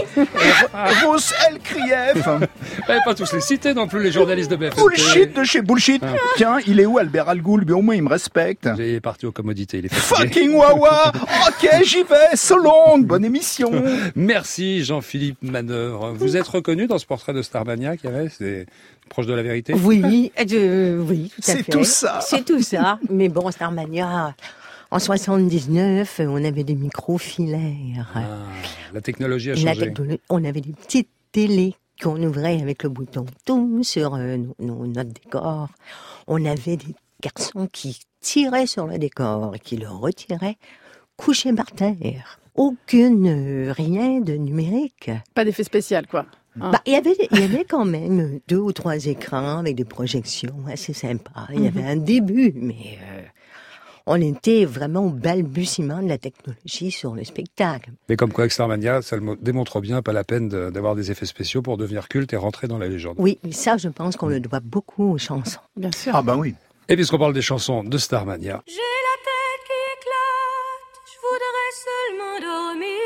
Rose 1.05 1.33
El 1.49 1.59
Krief. 1.59 2.29
Eh, 2.89 2.99
pas 3.05 3.15
tous 3.15 3.33
les 3.33 3.41
cités 3.41 3.75
non 3.75 3.87
plus, 3.87 4.03
les 4.03 4.13
journalistes 4.13 4.51
de 4.51 4.57
BFM. 4.57 4.83
Bullshit 4.83 5.37
de 5.37 5.45
chez 5.45 5.63
bullshit. 5.63 6.03
Tiens, 6.37 6.59
il 6.67 6.81
est 6.81 6.87
où 6.87 6.99
Albert 6.99 7.29
Algoul? 7.29 7.63
Lui, 7.65 7.73
au 7.73 7.83
moins, 7.83 7.95
il 7.95 8.03
me 8.03 8.09
respecte. 8.09 8.69
Il 8.77 8.83
est 8.83 9.01
parti 9.01 9.27
aux 9.27 9.33
commodités, 9.33 9.79
il 9.79 9.87
est 9.87 9.95
fatigué. 9.95 10.29
Fucking 10.29 10.55
Wawa 10.55 11.13
Ok, 11.49 11.69
j'y 11.85 12.03
vais, 12.03 12.35
so 12.37 12.57
long, 12.57 12.99
bonne 12.99 13.25
émission 13.25 13.71
Merci 14.15 14.85
Jean-Philippe 14.85 15.39
Manœuvre. 15.43 16.13
Vous 16.17 16.37
êtes 16.37 16.47
reconnu 16.49 16.87
dans 16.87 16.99
ce 16.99 17.07
portrait 17.07 17.33
de 17.33 17.43
Starmania 17.43 17.97
qu'il 17.97 18.11
y 18.11 18.13
avait 18.13 18.29
C'est 18.29 18.67
proche 19.09 19.27
de 19.27 19.35
la 19.35 19.43
vérité? 19.43 19.75
Oui, 19.83 20.02
euh, 20.05 20.99
oui, 21.09 21.31
tout 21.35 21.41
à 21.41 21.45
C'est 21.45 21.63
fait. 21.63 21.73
tout 21.73 21.85
ça. 21.85 22.21
C'est 22.23 22.45
tout 22.45 22.63
ça. 22.63 22.99
Mais 23.11 23.29
bon, 23.29 23.51
Starmania, 23.51 24.35
en 24.91 24.99
79, 24.99 26.21
on 26.25 26.45
avait 26.45 26.65
des 26.65 26.75
micros 26.75 27.19
filaires. 27.19 28.11
Ah, 28.15 28.21
La 28.93 29.01
technologie 29.01 29.51
a 29.51 29.55
La 29.55 29.61
changé. 29.75 29.81
technologie- 29.87 30.21
on 30.29 30.45
avait 30.45 30.61
des 30.61 30.73
petites 30.73 31.09
télés 31.33 31.75
qu'on 32.03 32.23
ouvrait 32.23 32.61
avec 32.61 32.83
le 32.83 32.89
bouton 32.89 33.27
tout 33.45 33.83
sur 33.85 34.15
euh, 34.15 34.37
nos, 34.37 34.55
nos- 34.59 34.87
notre 34.87 35.11
décor. 35.13 35.69
On 36.27 36.45
avait 36.45 36.77
des 36.77 36.95
garçons 37.23 37.69
qui 37.73 38.01
tiraient 38.21 38.67
sur 38.67 38.87
le 38.87 38.99
décor 38.99 39.55
et 39.55 39.59
qui 39.59 39.77
le 39.77 39.89
retiraient 39.89 40.57
couchés 41.17 41.53
par 41.53 41.67
terre. 41.73 42.39
Aucune, 42.55 43.27
euh, 43.69 43.73
rien 43.73 44.21
de 44.21 44.35
numérique. 44.35 45.11
Pas 45.35 45.45
d'effet 45.45 45.65
spécial, 45.65 46.07
quoi. 46.07 46.27
Hein. 46.61 46.71
Bah, 46.73 46.81
il 46.87 46.93
y 46.93 46.97
avait, 46.97 47.17
il 47.31 47.41
y 47.41 47.43
avait 47.45 47.65
quand 47.65 47.85
même 47.85 48.41
deux 48.49 48.59
ou 48.59 48.73
trois 48.73 49.07
écrans 49.07 49.59
avec 49.59 49.75
des 49.77 49.85
projections 49.87 50.55
assez 50.71 50.93
sympas. 50.93 51.47
Il 51.55 51.65
y 51.65 51.67
avait 51.69 51.83
un 51.85 51.97
début, 51.97 52.53
mais 52.55 52.99
euh, 53.03 53.23
on 54.07 54.21
était 54.21 54.65
vraiment 54.67 55.07
au 55.07 55.11
balbutiement 55.11 56.03
de 56.03 56.09
la 56.09 56.19
technologie 56.19 56.91
sur 56.91 57.15
le 57.15 57.25
spectacle. 57.25 57.91
Mais 58.09 58.17
comme 58.17 58.33
quoi 58.33 58.43
avec 58.43 58.53
Starmania, 58.53 59.01
ça 59.01 59.17
le 59.17 59.37
démontre 59.41 59.81
bien, 59.81 60.03
pas 60.03 60.13
la 60.13 60.25
peine 60.25 60.49
de- 60.51 60.69
d'avoir 60.71 60.95
des 60.95 61.11
effets 61.11 61.25
spéciaux 61.27 61.63
pour 61.63 61.79
devenir 61.79 62.09
culte 62.09 62.33
et 62.33 62.37
rentrer 62.37 62.69
dans 62.69 62.79
la 62.79 62.89
légende. 62.89 63.15
Oui, 63.19 63.39
mais 63.45 63.53
ça, 63.53 63.77
je 63.79 63.89
pense 63.89 64.17
qu'on 64.17 64.27
le 64.27 64.41
doit 64.41 64.61
beaucoup 64.61 65.13
aux 65.13 65.19
chansons. 65.19 65.61
Bien 65.77 65.93
sûr. 65.93 66.13
Ah 66.15 66.21
bah 66.23 66.37
oui. 66.37 66.55
Et 66.89 66.97
puisqu'on 66.97 67.19
parle 67.19 67.33
des 67.33 67.41
chansons 67.43 67.83
de 67.85 67.97
Starmania, 67.97 68.61
J'ai 68.67 68.75
la 68.75 69.17
tête 69.25 69.63
qui 69.69 69.79
éclate, 69.95 70.97
je 71.07 71.19
voudrais 71.23 71.73
seulement 71.87 72.41
dormir, 72.41 72.99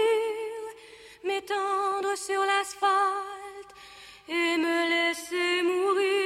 m'étendre 1.25 2.17
sur 2.17 2.41
l'asphalte 2.41 3.36
et 4.29 4.57
me 4.59 4.89
laisser 4.89 5.63
mourir. 5.63 6.26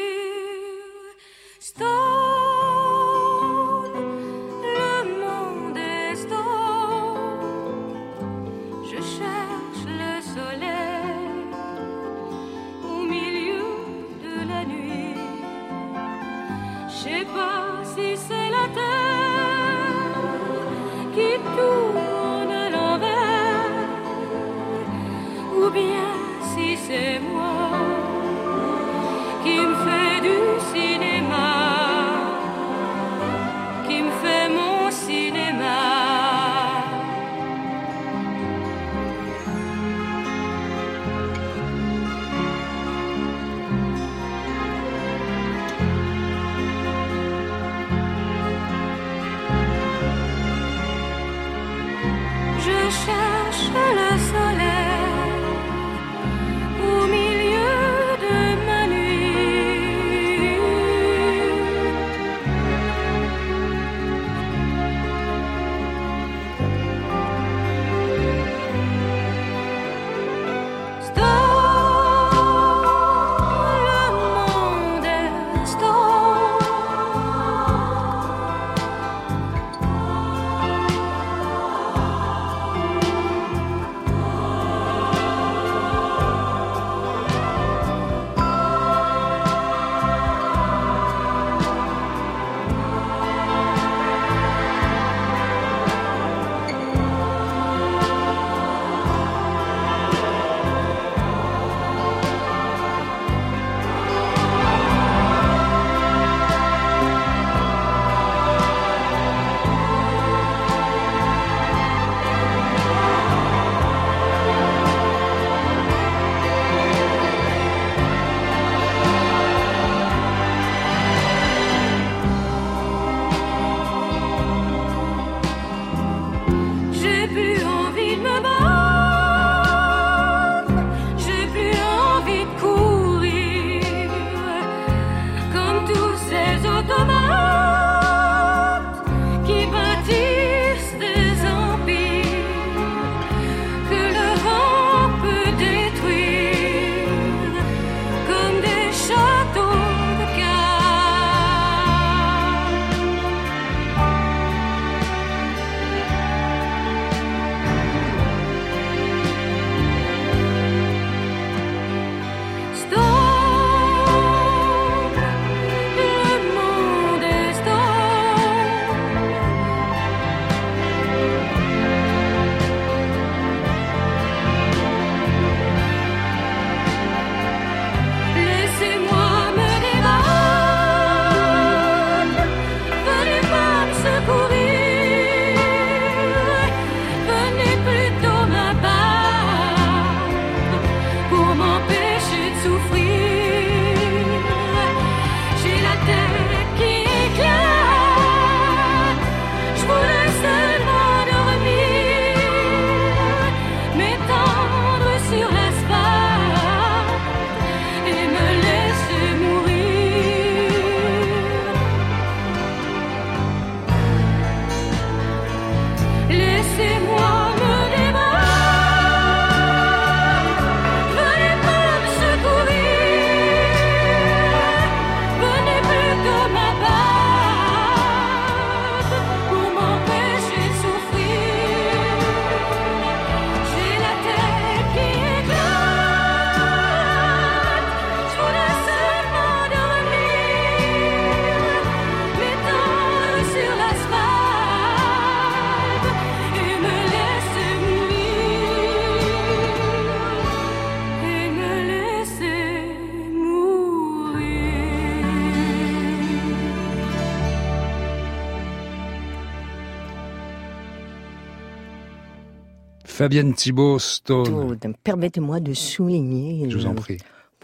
Fabienne 263.21 263.53
Thibault, 263.53 263.99
Stone. 263.99 264.79
Permettez-moi 265.05 265.61
de 265.61 265.75
souligner 265.75 266.71
Je 266.71 266.79
vous 266.79 266.87
en 266.87 266.93
euh, 266.93 266.95
prie. 266.95 267.19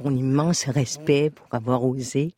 mon 0.04 0.14
immense 0.14 0.66
respect 0.66 1.30
pour 1.30 1.46
avoir 1.50 1.82
osé 1.82 2.34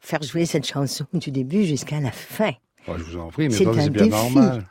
faire 0.00 0.20
jouer 0.24 0.44
cette 0.44 0.66
chanson 0.66 1.06
du 1.12 1.30
début 1.30 1.64
jusqu'à 1.64 2.00
la 2.00 2.10
fin. 2.10 2.50
Oh, 2.88 2.94
je 2.98 3.04
vous 3.04 3.16
en 3.16 3.28
prie, 3.28 3.48
mais 3.48 3.54
C'est 3.54 3.64
bien 3.64 3.88
défi. 3.88 4.08
normal. 4.10 4.66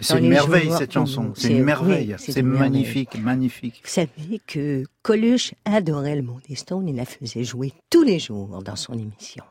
C'est 0.00 0.18
une 0.18 0.30
merveille 0.30 0.72
cette 0.76 0.90
chanson. 0.90 1.30
C'est 1.36 1.52
une 1.52 1.62
merveille. 1.62 2.08
oui, 2.08 2.14
c'est 2.18 2.42
merveille. 2.42 2.58
magnifique, 2.70 3.16
magnifique. 3.22 3.82
Vous 3.84 3.90
savez 3.90 4.40
que 4.44 4.82
Coluche 5.02 5.54
adorait 5.64 6.16
le 6.16 6.22
monde 6.22 6.42
des 6.48 6.56
Stones, 6.56 6.88
il 6.88 6.96
la 6.96 7.04
faisait 7.04 7.44
jouer 7.44 7.72
tous 7.88 8.02
les 8.02 8.18
jours 8.18 8.64
dans 8.64 8.74
son 8.74 8.94
émission. 8.94 9.44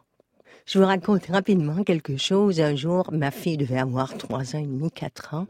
Je 0.66 0.78
vous 0.78 0.86
raconte 0.86 1.28
rapidement 1.28 1.86
quelque 1.86 2.18
chose. 2.18 2.60
Un 2.60 2.76
jour, 2.76 3.10
ma 3.14 3.32
fille 3.32 3.56
devait 3.56 3.80
avoir 3.80 4.18
trois 4.18 4.58
ans 4.58 4.60
et 4.60 4.68
demi, 4.68 4.92
quatre 4.92 5.34
ans. 5.34 5.48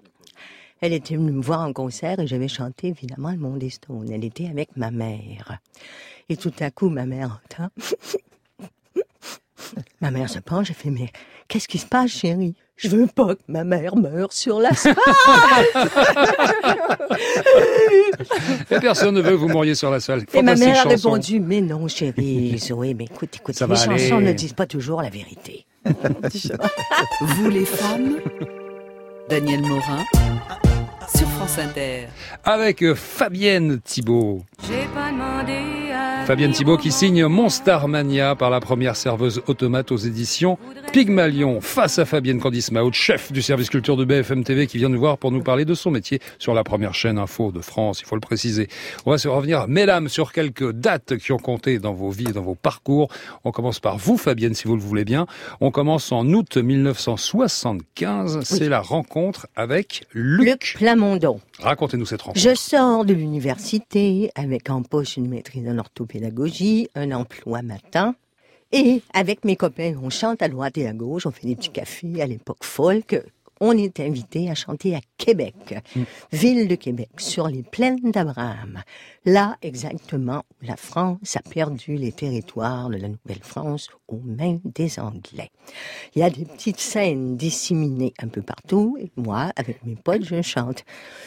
Elle 0.81 0.93
était 0.93 1.15
venue 1.15 1.31
me 1.31 1.41
voir 1.41 1.61
en 1.61 1.73
concert 1.73 2.19
et 2.19 2.27
j'avais 2.27 2.47
chanté 2.47 2.87
évidemment 2.89 3.31
le 3.31 3.37
monde 3.37 3.59
des 3.59 3.69
Stones. 3.71 4.09
Elle 4.11 4.23
était 4.23 4.47
avec 4.47 4.69
ma 4.77 4.91
mère. 4.91 5.57
Et 6.29 6.37
tout 6.37 6.53
à 6.59 6.69
coup, 6.71 6.89
ma 6.89 7.05
mère 7.05 7.39
entend. 7.45 7.69
ma 10.01 10.11
mère 10.11 10.29
se 10.29 10.39
penche 10.39 10.69
et 10.69 10.73
fait, 10.73 10.91
mais 10.91 11.09
qu'est-ce 11.47 11.67
qui 11.67 11.79
se 11.79 11.85
passe, 11.87 12.11
chérie? 12.11 12.53
Je 12.75 12.89
veux 12.89 13.07
pas 13.07 13.33
que 13.33 13.41
ma 13.47 13.63
mère 13.63 13.95
meure 13.95 14.31
sur 14.31 14.59
la 14.59 14.69
Et 18.69 18.79
personne 18.79 19.15
ne 19.15 19.21
veut 19.21 19.31
que 19.31 19.35
vous 19.35 19.47
mouriez 19.47 19.73
sur 19.73 19.89
la 19.89 19.99
salle. 19.99 20.25
Et 20.33 20.43
ma 20.43 20.55
mère 20.55 20.85
a 20.85 20.89
chanson. 20.89 21.09
répondu, 21.11 21.39
mais 21.39 21.61
non, 21.61 21.87
chérie, 21.87 22.55
Zoé, 22.59 22.93
mais 22.93 23.05
écoute, 23.05 23.35
écoute, 23.35 23.55
Ça 23.55 23.65
les 23.65 23.75
chansons 23.75 24.17
aller. 24.17 24.27
ne 24.27 24.33
disent 24.33 24.53
pas 24.53 24.67
toujours 24.67 25.01
la 25.01 25.09
vérité. 25.09 25.65
Vous 27.21 27.49
les 27.49 27.65
femmes? 27.65 28.17
Daniel 29.29 29.61
Morin 29.61 30.03
sur 31.15 31.27
France 31.29 31.57
Inter. 31.59 32.07
Avec 32.43 32.83
euh, 32.83 32.95
Fabienne 32.95 33.79
Thibault. 33.81 34.43
J'ai 34.67 34.85
pas 34.93 35.11
demandé 35.11 35.86
Fabienne 36.27 36.51
Thibault 36.51 36.75
qui 36.75 36.91
signe 36.91 37.25
Monstarmania 37.27 38.35
par 38.35 38.49
la 38.49 38.59
première 38.59 38.97
serveuse 38.97 39.41
automate 39.47 39.93
aux 39.93 39.97
éditions 39.97 40.57
Pygmalion. 40.91 41.61
Face 41.61 41.99
à 41.99 42.05
Fabienne 42.05 42.41
Candice 42.41 42.69
chef 42.91 43.31
du 43.31 43.41
service 43.41 43.69
culture 43.69 43.95
de 43.95 44.03
BFM 44.03 44.43
TV 44.43 44.67
qui 44.67 44.77
vient 44.77 44.89
nous 44.89 44.99
voir 44.99 45.17
pour 45.17 45.31
nous 45.31 45.41
parler 45.41 45.63
de 45.63 45.73
son 45.73 45.89
métier 45.89 46.19
sur 46.37 46.53
la 46.53 46.65
première 46.65 46.93
chaîne 46.93 47.17
info 47.17 47.53
de 47.53 47.61
France, 47.61 48.01
il 48.01 48.05
faut 48.05 48.15
le 48.15 48.21
préciser. 48.21 48.67
On 49.05 49.11
va 49.11 49.17
se 49.17 49.29
revenir, 49.29 49.69
mesdames, 49.69 50.09
sur 50.09 50.33
quelques 50.33 50.73
dates 50.73 51.15
qui 51.17 51.31
ont 51.31 51.37
compté 51.37 51.79
dans 51.79 51.93
vos 51.93 52.09
vies 52.09 52.25
dans 52.25 52.41
vos 52.41 52.55
parcours. 52.55 53.07
On 53.45 53.51
commence 53.51 53.79
par 53.79 53.97
vous, 53.97 54.17
Fabienne, 54.17 54.53
si 54.53 54.67
vous 54.67 54.75
le 54.75 54.81
voulez 54.81 55.05
bien. 55.05 55.27
On 55.61 55.71
commence 55.71 56.11
en 56.11 56.27
août 56.27 56.57
1975. 56.57 58.41
C'est 58.43 58.67
la 58.67 58.81
rencontre 58.81 59.47
avec 59.55 60.05
Luc. 60.11 60.45
Luc 60.45 60.75
Plamondon. 60.77 61.39
Racontez-nous 61.59 62.05
cette 62.05 62.21
rencontre. 62.21 62.39
Je 62.39 62.53
sors 62.53 63.05
de 63.05 63.13
l'université 63.13 64.29
avec 64.35 64.69
en 64.69 64.83
poche 64.83 65.17
une 65.17 65.29
maîtrise 65.29 65.67
en 65.69 65.77
un 66.95 67.11
emploi 67.11 67.61
matin. 67.61 68.15
Et 68.71 69.01
avec 69.13 69.45
mes 69.45 69.55
copains, 69.55 69.95
on 70.01 70.09
chante 70.09 70.41
à 70.41 70.49
droite 70.49 70.77
et 70.77 70.87
à 70.87 70.93
gauche, 70.93 71.25
on 71.25 71.31
fait 71.31 71.47
des 71.47 71.55
petits 71.55 71.69
cafés 71.69 72.21
à 72.21 72.27
l'époque 72.27 72.63
folk. 72.63 73.21
On 73.59 73.75
est 73.75 73.99
invité 73.99 74.51
à 74.51 74.55
chanter 74.55 74.95
à 74.95 74.99
Québec, 75.17 75.73
ville 76.31 76.67
de 76.67 76.75
Québec, 76.75 77.09
sur 77.17 77.47
les 77.47 77.63
plaines 77.63 78.11
d'Abraham. 78.11 78.83
Là, 79.25 79.57
exactement, 79.63 80.43
où 80.51 80.65
la 80.67 80.75
France 80.75 81.35
a 81.37 81.41
perdu 81.41 81.95
les 81.95 82.11
territoires 82.11 82.89
de 82.89 82.97
la 82.97 83.07
Nouvelle-France 83.07 83.89
aux 84.07 84.21
mains 84.23 84.59
des 84.63 84.99
Anglais. 84.99 85.49
Il 86.13 86.19
y 86.19 86.23
a 86.23 86.29
des 86.29 86.45
petites 86.45 86.79
scènes 86.79 87.35
disséminées 87.35 88.13
un 88.19 88.27
peu 88.27 88.43
partout, 88.43 88.95
et 88.99 89.11
moi, 89.15 89.51
avec 89.55 89.83
mes 89.83 89.95
potes, 89.95 90.25
je 90.25 90.43
chante. 90.43 90.85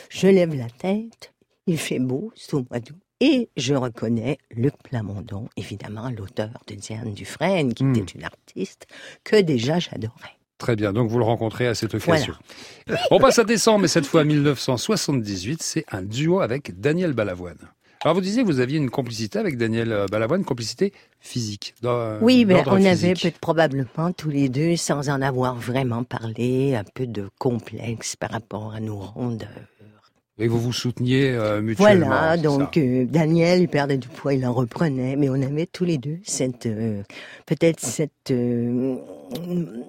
Je 0.09 0.29
lève 0.29 0.55
la 0.55 0.71
tête, 0.71 1.33
il 1.67 1.79
fait 1.79 1.99
beau, 1.99 2.33
c'est 2.37 2.55
au 2.55 2.65
mois 2.71 2.79
d'août, 2.79 2.97
et 3.21 3.49
je 3.57 3.75
reconnais 3.75 4.39
Luc 4.51 4.75
Plamondon, 4.83 5.49
évidemment 5.57 6.11
l'auteur 6.11 6.51
de 6.67 6.75
Diane 6.75 7.13
Dufresne, 7.13 7.75
qui 7.75 7.85
Hmm. 7.85 7.95
était 7.95 8.13
une 8.19 8.25
artiste 8.25 8.87
que 9.25 9.41
déjà 9.41 9.79
j'adorais. 9.79 10.37
Très 10.59 10.77
bien, 10.77 10.93
donc 10.93 11.09
vous 11.11 11.19
le 11.19 11.25
rencontrez 11.25 11.67
à 11.67 11.75
cette 11.75 11.95
occasion. 11.95 12.35
On 13.11 13.19
passe 13.19 13.39
à 13.39 13.45
décembre, 13.45 13.81
mais 13.81 13.89
cette 13.89 14.05
fois 14.07 14.25
1978, 14.25 15.63
c'est 15.63 15.85
un 15.91 16.03
duo 16.03 16.41
avec 16.41 16.79
Daniel 16.81 17.13
Balavoine. 17.15 17.57
Alors 18.03 18.15
vous 18.15 18.21
disiez 18.23 18.43
que 18.43 18.47
vous 18.47 18.61
aviez 18.61 18.79
une 18.79 18.89
complicité 18.89 19.39
avec 19.39 19.59
Daniel 19.59 19.93
euh, 19.93 20.07
Balavoine, 20.07 20.43
complicité 20.45 20.93
physique. 21.21 21.75
dans- 21.83 22.19
Oui, 22.23 22.47
mais 22.47 22.63
on 22.67 22.73
avait 22.77 22.95
physique. 22.95 23.21
peut-être 23.23 23.39
probablement 23.41 24.13
tous 24.17 24.31
les 24.31 24.49
deux, 24.49 24.77
sans 24.77 25.11
en 25.11 25.21
avoir 25.21 25.55
vraiment 25.55 26.03
parlé, 26.05 26.75
un 26.77 26.85
peu 26.95 27.07
de 27.07 27.29
complexe 27.39 28.17
par 28.17 28.31
rapport 28.31 28.73
à 28.75 28.81
nos 28.81 28.99
rondeurs. 28.99 29.49
Et 30.41 30.49
vous 30.49 30.59
vous 30.59 30.73
souteniez 30.73 31.31
euh, 31.31 31.61
mutuellement. 31.61 32.07
Voilà, 32.07 32.37
donc 32.39 32.79
euh, 32.79 33.05
Daniel, 33.05 33.61
il 33.61 33.69
perdait 33.69 33.99
du 33.99 34.09
poids, 34.09 34.33
il 34.33 34.47
en 34.47 34.55
reprenait, 34.55 35.15
mais 35.15 35.29
on 35.29 35.35
avait 35.35 35.67
tous 35.67 35.85
les 35.85 35.99
deux 35.99 36.19
cette 36.25 36.65
euh, 36.65 37.03
peut-être 37.45 37.81
cette 37.81 38.33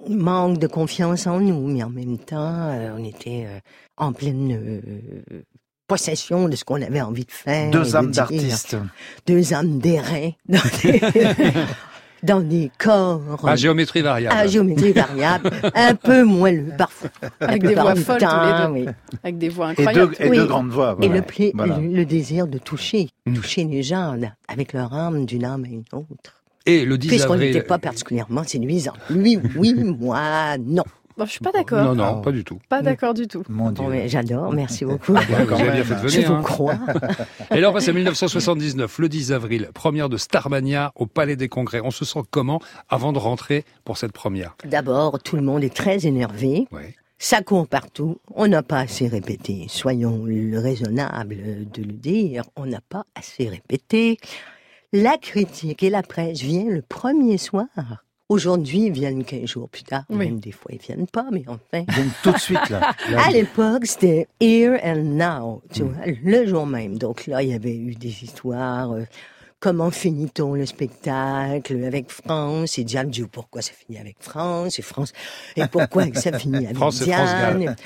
manque 0.08 0.58
de 0.58 0.66
confiance 0.66 1.26
en 1.26 1.40
nous, 1.40 1.66
mais 1.68 1.82
en 1.82 1.90
même 1.90 2.18
temps, 2.18 2.70
on 2.96 3.02
était 3.02 3.46
en 3.96 4.12
pleine 4.12 4.82
possession 5.88 6.48
de 6.48 6.56
ce 6.56 6.64
qu'on 6.64 6.82
avait 6.82 7.00
envie 7.00 7.24
de 7.24 7.32
faire. 7.32 7.70
Deux 7.70 7.90
de 7.90 7.96
âmes 7.96 8.12
d'artistes. 8.12 8.76
Deux 9.26 9.54
âmes 9.54 9.78
d'airain 9.78 10.30
dans 12.22 12.40
des, 12.40 12.70
corps 12.78 13.20
À 13.46 13.56
géométrie 13.56 14.02
variable. 14.02 14.34
à 14.36 14.46
géométrie 14.46 14.92
variable, 14.92 15.50
un 15.74 15.94
peu 15.94 16.22
moelleux 16.24 16.72
parfois. 16.78 17.10
La 17.40 17.48
Avec 17.48 17.62
des 17.62 17.74
voix 17.74 17.94
folles 17.96 18.18
temps, 18.18 18.66
tous 18.68 18.74
les 18.74 18.82
oui. 18.82 18.88
avec 19.24 19.38
des 19.38 19.48
voix 19.48 19.72
Et 19.72 19.74
deux, 19.76 19.82
incroyables. 19.88 20.16
et 20.20 20.28
Oui. 20.28 20.36
deux 20.36 20.46
grandes 20.46 20.70
voix. 20.70 20.96
Et 21.00 21.06
voilà. 21.08 21.20
le, 21.20 21.22
pla- 21.26 21.46
Voilà. 21.54 21.78
le, 21.78 21.88
le 21.88 22.04
désir 22.04 22.46
de 22.46 22.58
toucher, 22.58 23.08
Mm. 23.26 23.34
toucher 23.34 23.64
les 23.64 23.82
gens 23.82 24.14
là, 24.14 24.28
avec 24.48 24.72
leur 24.72 24.92
âme 24.94 25.24
d'une 25.26 25.44
âme 25.44 25.64
à 25.64 25.68
une 25.68 25.84
autre. 25.92 26.42
Et 26.64 26.84
le 26.84 26.96
10 26.96 27.08
Puisqu'on 27.08 27.32
avril. 27.34 27.48
n'était 27.52 27.66
pas 27.66 27.78
particulièrement 27.78 28.44
séduisants. 28.44 28.92
Lui, 29.10 29.38
oui, 29.56 29.74
moi, 30.00 30.56
non. 30.64 30.84
Bon, 31.22 31.26
je 31.26 31.30
suis 31.32 31.40
pas 31.40 31.52
d'accord. 31.52 31.84
Non, 31.84 31.94
non, 31.94 32.18
Ah. 32.18 32.20
pas 32.22 32.32
du 32.32 32.44
tout. 32.44 32.58
Pas 32.68 32.82
d'accord 32.82 33.14
du 33.14 33.26
tout. 33.26 33.42
Mon 33.48 33.70
Dieu. 33.70 33.84
Bon, 33.84 34.08
J'adore, 34.08 34.52
merci 34.52 34.84
beaucoup. 34.84 35.12
Vous 35.12 35.18
avez 35.34 35.44
bien 35.46 35.56
même. 35.74 35.84
fait 35.84 35.94
de 36.02 36.08
Je 36.08 36.14
venir. 36.16 36.28
vous 36.28 36.34
hein. 36.38 36.42
crois. 36.42 36.74
Et 37.54 37.60
là, 37.60 37.70
on 37.70 37.72
passe 37.72 37.88
à 37.88 37.92
1979, 37.92 38.98
le 38.98 39.08
10 39.08 39.32
avril, 39.32 39.68
première 39.74 40.08
de 40.08 40.16
Starmania 40.16 40.92
au 40.96 41.06
Palais 41.06 41.36
des 41.36 41.48
Congrès. 41.48 41.80
On 41.84 41.90
se 41.90 42.04
sent 42.04 42.20
comment 42.30 42.60
avant 42.88 43.12
de 43.12 43.18
rentrer 43.18 43.64
pour 43.84 43.96
cette 43.98 44.12
première? 44.12 44.56
D'abord, 44.64 45.20
tout 45.22 45.36
le 45.36 45.42
monde 45.42 45.64
est 45.64 45.74
très 45.74 46.06
énervé. 46.06 46.66
Ouais. 46.72 46.94
Ça 47.18 47.40
court 47.40 47.68
partout. 47.68 48.18
On 48.34 48.48
n'a 48.48 48.64
pas 48.64 48.80
assez 48.80 49.06
répété. 49.06 49.66
Soyons 49.68 50.24
le 50.26 50.58
raisonnable 50.58 51.36
de 51.72 51.82
le 51.82 51.92
dire. 51.92 52.42
On 52.56 52.66
n'a 52.66 52.80
pas 52.88 53.04
assez 53.14 53.48
répété. 53.48 54.18
La 54.92 55.16
critique 55.18 55.82
et 55.84 55.90
la 55.90 56.02
presse 56.02 56.40
viennent 56.40 56.70
le 56.70 56.82
premier 56.82 57.38
soir. 57.38 57.66
Aujourd'hui, 58.32 58.86
ils 58.86 58.92
viennent 58.92 59.24
15 59.24 59.44
jours 59.46 59.68
plus 59.68 59.82
tard. 59.82 60.04
Oui. 60.08 60.16
Même 60.26 60.40
des 60.40 60.52
fois, 60.52 60.70
ils 60.72 60.80
viennent 60.80 61.06
pas, 61.06 61.26
mais 61.30 61.44
enfin. 61.46 61.84
Viens 61.88 62.06
tout 62.22 62.32
de 62.32 62.38
suite, 62.38 62.70
là. 62.70 62.80
Là, 63.10 63.26
À 63.26 63.30
l'époque, 63.30 63.84
c'était 63.84 64.26
here 64.40 64.78
and 64.82 65.02
now, 65.04 65.62
tu 65.72 65.82
vois, 65.82 66.06
le 66.24 66.46
jour 66.46 66.66
même. 66.66 66.96
Donc 66.96 67.26
là, 67.26 67.42
il 67.42 67.50
y 67.50 67.54
avait 67.54 67.76
eu 67.76 67.94
des 67.94 68.24
histoires. 68.24 68.92
euh, 68.92 69.04
comment 69.60 69.90
finit-on 69.90 70.54
le 70.54 70.66
spectacle 70.66 71.84
avec 71.84 72.10
France 72.10 72.78
Et 72.78 72.84
Diane 72.84 73.10
dit 73.10 73.22
pourquoi 73.30 73.62
ça 73.62 73.72
finit 73.72 73.98
avec 73.98 74.16
France 74.18 74.78
Et 74.78 74.82
France 74.82 75.12
et 75.54 75.66
pourquoi 75.68 76.04
ça 76.14 76.32
finit 76.38 76.64
avec 76.66 76.76
France 76.76 77.02
et 77.02 77.12
France 77.12 77.30
Diane 77.30 77.76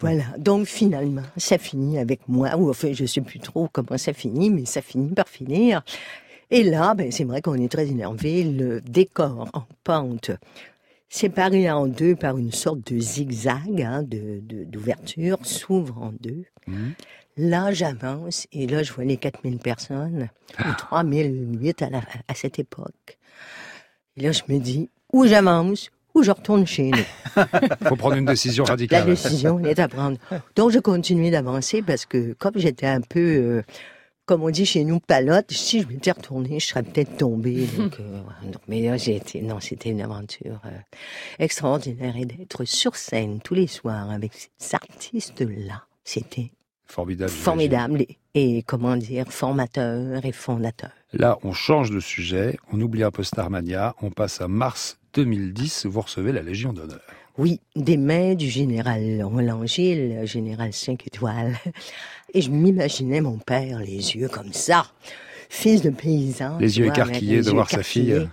Voilà. 0.00 0.24
Donc 0.38 0.66
finalement, 0.66 1.22
ça 1.36 1.58
finit 1.58 1.98
avec 1.98 2.20
moi. 2.28 2.56
Ou 2.56 2.70
enfin, 2.70 2.92
je 2.92 3.04
sais 3.04 3.20
plus 3.20 3.40
trop 3.40 3.68
comment 3.70 3.98
ça 3.98 4.12
finit, 4.12 4.48
mais 4.48 4.64
ça 4.64 4.80
finit 4.80 5.10
par 5.12 5.28
finir. 5.28 5.82
Et 6.50 6.62
là, 6.64 6.94
ben, 6.94 7.10
c'est 7.12 7.24
vrai 7.24 7.42
qu'on 7.42 7.54
est 7.54 7.70
très 7.70 7.88
énervé. 7.88 8.42
Le 8.44 8.80
décor 8.80 9.48
en 9.52 9.64
pente 9.84 10.30
séparé 11.10 11.70
en 11.70 11.86
deux 11.86 12.14
par 12.16 12.36
une 12.38 12.52
sorte 12.52 12.92
de 12.92 12.98
zigzag 13.00 13.80
hein, 13.82 14.02
de, 14.02 14.40
de- 14.42 14.64
d'ouverture, 14.64 15.38
s'ouvre 15.42 15.98
en 16.02 16.12
deux. 16.20 16.44
Mhm. 16.66 16.92
Là, 17.38 17.72
j'avance 17.72 18.46
et 18.52 18.66
là, 18.66 18.82
je 18.82 18.92
vois 18.92 19.04
les 19.04 19.16
4000 19.16 19.58
personnes, 19.58 20.28
ou 20.58 20.72
3008 20.76 21.82
à, 21.82 21.90
la- 21.90 22.02
à 22.26 22.34
cette 22.34 22.58
époque. 22.58 23.16
Et 24.16 24.22
là, 24.22 24.32
je 24.32 24.42
me 24.48 24.58
dis, 24.58 24.90
ou 25.12 25.24
j'avance, 25.26 25.90
ou 26.14 26.22
je 26.22 26.30
retourne 26.32 26.66
chez 26.66 26.90
nous. 26.90 26.98
faut 27.88 27.96
prendre 27.96 28.16
une 28.16 28.24
décision 28.26 28.64
La 28.64 28.70
radicale. 28.70 29.06
décision 29.06 29.60
est 29.60 29.78
à 29.78 29.86
prendre. 29.88 30.18
Donc, 30.56 30.72
je 30.72 30.78
continuais 30.80 31.30
d'avancer 31.30 31.80
parce 31.80 32.04
que 32.06 32.32
comme 32.34 32.54
j'étais 32.56 32.86
un 32.86 33.00
peu, 33.00 33.20
euh, 33.20 33.62
comme 34.28 34.42
on 34.42 34.50
dit 34.50 34.66
chez 34.66 34.84
nous, 34.84 35.00
palote, 35.00 35.50
si 35.50 35.80
je 35.80 35.88
m'étais 35.88 36.10
retournée, 36.10 36.60
je 36.60 36.66
serais 36.66 36.82
peut-être 36.82 37.16
tombée. 37.16 37.66
Donc, 37.78 37.96
euh, 38.00 38.20
non, 38.44 38.60
mais 38.68 38.82
là, 38.82 38.98
j'ai 38.98 39.16
été, 39.16 39.40
non, 39.40 39.58
c'était 39.58 39.88
une 39.88 40.02
aventure 40.02 40.60
euh, 40.66 40.78
extraordinaire 41.38 42.14
et 42.14 42.26
d'être 42.26 42.66
sur 42.66 42.94
scène 42.94 43.40
tous 43.42 43.54
les 43.54 43.66
soirs 43.66 44.10
avec 44.10 44.32
ces 44.58 44.74
artistes-là, 44.74 45.84
c'était 46.04 46.52
Formidable. 46.84 47.30
formidable 47.30 48.02
et, 48.02 48.18
et, 48.34 48.62
comment 48.62 48.96
dire, 48.96 49.26
formateur 49.32 50.22
et 50.24 50.32
fondateur. 50.32 50.90
Là, 51.14 51.38
on 51.42 51.54
change 51.54 51.90
de 51.90 52.00
sujet, 52.00 52.58
on 52.70 52.80
oublie 52.82 53.04
un 53.04 53.10
peu 53.10 53.22
Starmania, 53.22 53.94
on 54.02 54.10
passe 54.10 54.42
à 54.42 54.48
mars 54.48 54.98
2010, 55.14 55.86
vous 55.86 56.02
recevez 56.02 56.32
la 56.32 56.42
Légion 56.42 56.74
d'honneur. 56.74 57.00
Oui, 57.38 57.60
des 57.76 57.96
mains 57.96 58.34
du 58.34 58.48
général 58.48 59.22
Roland 59.22 59.64
Gilles, 59.64 60.20
général 60.24 60.72
5 60.72 61.06
étoiles. 61.06 61.56
Et 62.34 62.42
je 62.42 62.50
m'imaginais 62.50 63.20
mon 63.20 63.38
père, 63.38 63.78
les 63.78 64.16
yeux 64.16 64.28
comme 64.28 64.52
ça, 64.52 64.86
fils 65.48 65.80
de 65.80 65.90
paysan. 65.90 66.58
Les 66.58 66.78
yeux 66.78 66.84
vois, 66.86 66.94
écarquillés 66.94 67.36
les 67.36 67.42
de 67.42 67.46
yeux 67.46 67.52
voir 67.52 67.70
sa 67.70 67.82
fille. 67.82 68.28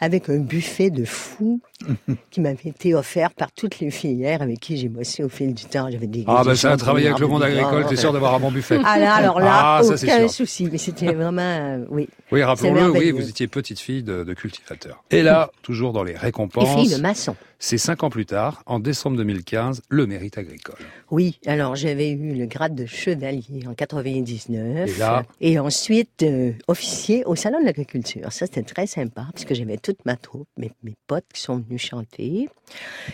Avec 0.00 0.28
un 0.28 0.38
buffet 0.38 0.90
de 0.90 1.04
fou 1.04 1.60
qui 2.30 2.40
m'avait 2.40 2.68
été 2.70 2.94
offert 2.94 3.30
par 3.32 3.50
toutes 3.52 3.78
les 3.80 3.90
filières 3.90 4.42
avec 4.42 4.60
qui 4.60 4.76
j'ai 4.76 4.88
bossé 4.88 5.24
au 5.24 5.28
fil 5.28 5.54
du 5.54 5.64
temps. 5.64 5.88
J'avais 5.90 6.06
des 6.06 6.24
Ah, 6.26 6.42
ben 6.44 6.54
ça, 6.54 6.72
des 6.72 6.76
travailler 6.76 7.06
avec 7.08 7.20
le 7.20 7.26
monde 7.26 7.42
agricole, 7.42 7.86
t'es 7.86 7.96
sûr 7.96 8.12
d'avoir 8.12 8.34
un 8.34 8.40
bon 8.40 8.50
buffet. 8.50 8.78
Ah 8.84 8.98
là, 8.98 9.14
alors 9.14 9.40
là, 9.40 9.78
Ah, 9.78 9.82
ça, 9.82 9.94
aucun 9.94 10.18
sûr. 10.18 10.30
souci. 10.30 10.68
Mais 10.70 10.78
c'était 10.78 11.12
vraiment, 11.14 11.40
euh, 11.42 11.84
oui. 11.90 12.08
Oui, 12.32 12.42
rappelons-le, 12.42 12.90
oui, 12.90 13.12
vous 13.12 13.28
étiez 13.28 13.46
petite 13.48 13.78
fille 13.80 14.02
de, 14.02 14.24
de 14.24 14.34
cultivateur. 14.34 15.02
Et 15.10 15.22
là, 15.22 15.50
toujours 15.62 15.92
dans 15.92 16.04
les 16.04 16.12
Et 16.12 16.16
fille 16.16 16.24
récompenses, 16.26 16.90
de 16.90 17.00
maçon. 17.00 17.34
C'est 17.58 17.78
cinq 17.78 18.04
ans 18.04 18.10
plus 18.10 18.24
tard, 18.26 18.62
en 18.66 18.78
décembre 18.78 19.16
2015, 19.16 19.82
le 19.88 20.06
mérite 20.06 20.38
agricole. 20.38 20.78
Oui, 21.10 21.38
alors 21.46 21.74
j'avais 21.74 22.10
eu 22.10 22.34
le 22.34 22.46
grade 22.46 22.74
de 22.74 22.86
chevalier 22.86 23.66
en 23.66 23.74
99. 23.74 24.88
Et 24.88 24.98
là 24.98 25.24
Et 25.40 25.58
ensuite, 25.58 26.22
euh, 26.22 26.52
officier 26.68 27.24
au 27.24 27.34
Salon 27.34 27.60
de 27.60 27.64
l'agriculture. 27.64 28.32
Ça, 28.32 28.46
c'était 28.46 28.62
très 28.62 28.86
sympa, 28.86 29.26
parce 29.32 29.44
que 29.44 29.54
j'avais 29.54 29.76
toute 29.78 30.04
ma 30.06 30.16
troupe, 30.16 30.48
mes, 30.56 30.70
mes 30.84 30.94
potes 31.06 31.24
qui 31.34 31.40
sont 31.40 31.58
venus 31.58 31.82
chanter. 31.82 32.48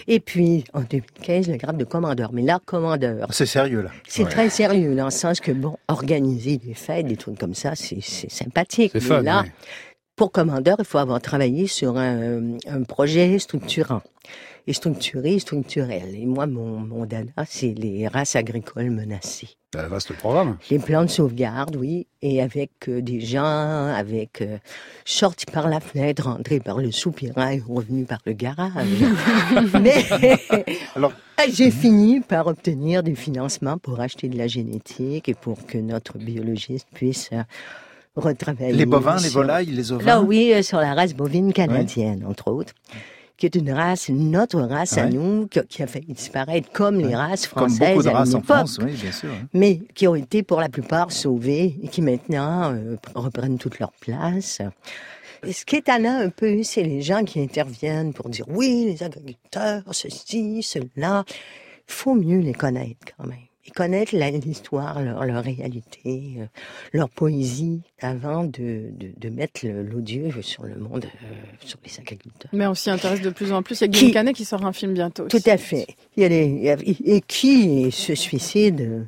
Et 0.09 0.21
puis, 0.21 0.65
en 0.75 0.81
2015, 0.83 1.49
le 1.49 1.57
grade 1.57 1.77
de 1.79 1.85
commandeur. 1.85 2.33
Mais 2.33 2.43
là, 2.43 2.61
commandeur, 2.65 3.29
C'est 3.31 3.47
sérieux, 3.47 3.83
là. 3.83 3.91
c'est 4.07 4.25
Ouais. 4.25 4.31
très 4.31 4.51
sérieux, 4.51 4.95
dans 4.95 5.07
le 5.07 5.11
sens 5.11 5.41
que, 5.41 5.53
bon, 5.53 5.77
organiser 5.89 6.59
des 6.59 6.75
fêtes, 6.75 7.07
des 7.07 7.17
trucs 7.17 7.39
comme 7.39 7.55
ça, 7.55 7.75
c'est 7.75 8.01
sympathique. 8.03 8.91
C'est 8.93 9.01
Mais 9.01 9.07
fun, 9.09 9.23
là, 9.23 9.43
oui. 9.45 9.51
Pour 10.17 10.31
commandeur, 10.33 10.77
il 10.79 10.85
faut 10.85 10.99
avoir 10.99 11.21
travaillé 11.21 11.67
sur 11.67 11.97
un, 11.99 12.57
un 12.67 12.83
projet 12.85 13.39
structurant. 13.39 14.03
Et 14.67 14.73
structuré, 14.73 15.39
structurel. 15.41 16.15
Et 16.15 16.25
moi, 16.25 16.47
mon, 16.47 16.79
mon 16.79 17.05
dada, 17.05 17.45
c'est 17.47 17.75
les 17.77 18.09
races 18.09 18.35
agricoles 18.35 18.89
menacées. 18.91 19.51
Un 19.77 19.89
vaste 19.89 20.15
programme. 20.15 20.57
Les 20.71 20.79
plans 20.79 21.03
de 21.03 21.11
sauvegarde, 21.11 21.77
oui, 21.77 22.07
et 22.23 22.41
avec 22.41 22.71
euh, 22.89 23.03
des 23.03 23.21
gens, 23.21 23.45
avec 23.45 24.41
euh, 24.41 24.57
sortis 25.05 25.45
par 25.45 25.69
la 25.69 25.81
fenêtre, 25.81 26.25
rentrés 26.25 26.61
par 26.61 26.79
le 26.79 26.93
soupirail, 26.93 27.63
revenus 27.69 28.07
par 28.07 28.21
le 28.25 28.33
garage. 28.33 28.87
Mais 29.83 30.07
Alors- 30.97 31.13
j'ai 31.53 31.71
fini 31.71 32.21
par 32.21 32.47
obtenir 32.47 33.03
des 33.03 33.17
financements 33.17 33.77
pour 33.77 34.01
acheter 34.01 34.29
de 34.29 34.39
la 34.39 34.47
génétique 34.47 35.29
et 35.29 35.35
pour 35.35 35.67
que 35.67 35.77
notre 35.77 36.17
biologiste 36.17 36.87
puisse 36.95 37.29
euh, 37.35 37.43
Les 38.61 38.87
bovins, 38.87 39.17
les 39.17 39.29
volailles, 39.29 39.67
les 39.67 39.91
ovins? 39.91 40.05
Là, 40.05 40.23
oui, 40.23 40.53
euh, 40.55 40.63
sur 40.63 40.79
la 40.79 40.95
race 40.95 41.15
bovine 41.15 41.53
canadienne, 41.53 42.25
entre 42.25 42.51
autres, 42.51 42.73
qui 43.37 43.47
est 43.47 43.55
une 43.57 43.73
race, 43.73 44.09
notre 44.09 44.61
race 44.61 44.97
à 44.99 45.07
nous, 45.07 45.49
qui 45.49 45.83
a, 45.83 45.87
failli 45.87 46.13
disparaître 46.13 46.71
comme 46.71 46.99
les 46.99 47.15
races 47.15 47.49
Comme 47.49 47.69
françaises 47.69 47.91
beaucoup 47.91 48.03
de 48.05 48.09
à 48.09 48.19
races 48.19 48.35
en 48.35 48.43
France, 48.43 48.79
oui, 48.83 48.93
bien 48.93 49.11
sûr. 49.11 49.31
mais 49.53 49.81
qui 49.95 50.07
ont 50.07 50.15
été 50.15 50.45
pour 50.45 50.61
la 50.61 50.69
plupart 50.69 51.11
sauvés 51.11 51.77
et 51.83 51.89
qui 51.89 52.03
maintenant 52.03 52.73
euh, 52.73 52.97
reprennent 53.17 53.59
toute 53.59 53.81
leur 53.81 53.93
place. 53.93 54.63
Et 55.45 55.53
ce 55.53 55.65
qui 55.65 55.77
est 55.77 55.81
étonnant 55.81 56.21
un 56.21 56.31
peu, 56.31 56.63
c'est 56.63 56.85
les 56.85 57.03
gens 57.03 57.25
qui 57.25 57.41
interviennent 57.41 58.13
pour 58.13 58.29
dire 58.29 58.47
oui, 58.49 58.85
les 58.87 59.03
agriculteurs, 59.03 59.83
ceci, 59.91 60.63
cela. 60.63 61.25
Il 61.87 61.93
faut 61.93 62.15
mieux 62.15 62.39
les 62.39 62.55
connaître 62.55 63.13
quand 63.17 63.27
même. 63.27 63.39
Et 63.67 63.71
connaître 63.71 64.15
l'histoire, 64.15 65.01
leur, 65.03 65.25
leur 65.25 65.43
réalité, 65.43 66.35
euh, 66.39 66.45
leur 66.93 67.09
poésie, 67.09 67.81
avant 68.01 68.45
de, 68.45 68.91
de, 68.93 69.11
de 69.17 69.29
mettre 69.31 69.67
l'odieux 69.67 70.31
sur 70.43 70.65
le 70.65 70.77
monde, 70.77 71.07
euh, 71.07 71.27
sur 71.65 71.79
les 71.85 71.99
agriculteurs. 71.99 72.51
Mais 72.53 72.67
on 72.67 72.75
s'y 72.75 72.91
intéresse 72.91 73.23
de 73.23 73.31
plus 73.31 73.53
en 73.53 73.63
plus. 73.63 73.81
Il 73.81 73.85
y 73.85 73.85
a 73.85 73.89
Qui- 73.89 73.99
Guillaume 74.01 74.13
Canet 74.13 74.37
qui 74.37 74.45
sort 74.45 74.67
un 74.67 74.73
film 74.75 74.93
bientôt. 74.93 75.27
Tout 75.29 75.37
aussi. 75.39 75.51
à 75.51 75.57
fait. 75.57 75.87
Il 76.17 76.23
y 76.23 76.27
a 76.27 76.29
les- 76.29 76.45
il 76.47 76.63
y 76.63 76.69
a- 76.71 76.77
et 77.17 77.21
qui 77.23 77.91
se 77.91 78.15
suicide 78.15 78.81
euh, 78.83 79.05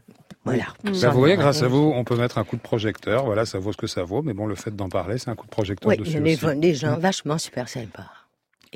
Voilà. 0.46 0.64
Bah, 0.84 1.10
vous 1.10 1.18
voyez, 1.18 1.36
grâce 1.36 1.62
à 1.62 1.68
vous, 1.68 1.92
on 1.94 2.04
peut 2.04 2.16
mettre 2.16 2.38
un 2.38 2.44
coup 2.44 2.56
de 2.56 2.62
projecteur. 2.62 3.24
Voilà, 3.26 3.44
ça 3.46 3.58
vaut 3.58 3.72
ce 3.72 3.76
que 3.76 3.88
ça 3.88 4.04
vaut. 4.04 4.22
Mais 4.22 4.32
bon, 4.32 4.46
le 4.46 4.54
fait 4.54 4.74
d'en 4.74 4.88
parler, 4.88 5.18
c'est 5.18 5.28
un 5.28 5.34
coup 5.34 5.44
de 5.46 5.50
projecteur 5.50 5.88
Oui, 5.90 5.96
il 5.98 6.00
y 6.02 6.04
dessus 6.04 6.46
a 6.46 6.54
des, 6.54 6.72
gens 6.72 6.96
vachement 6.98 7.36
super 7.36 7.68
sympas. 7.68 8.06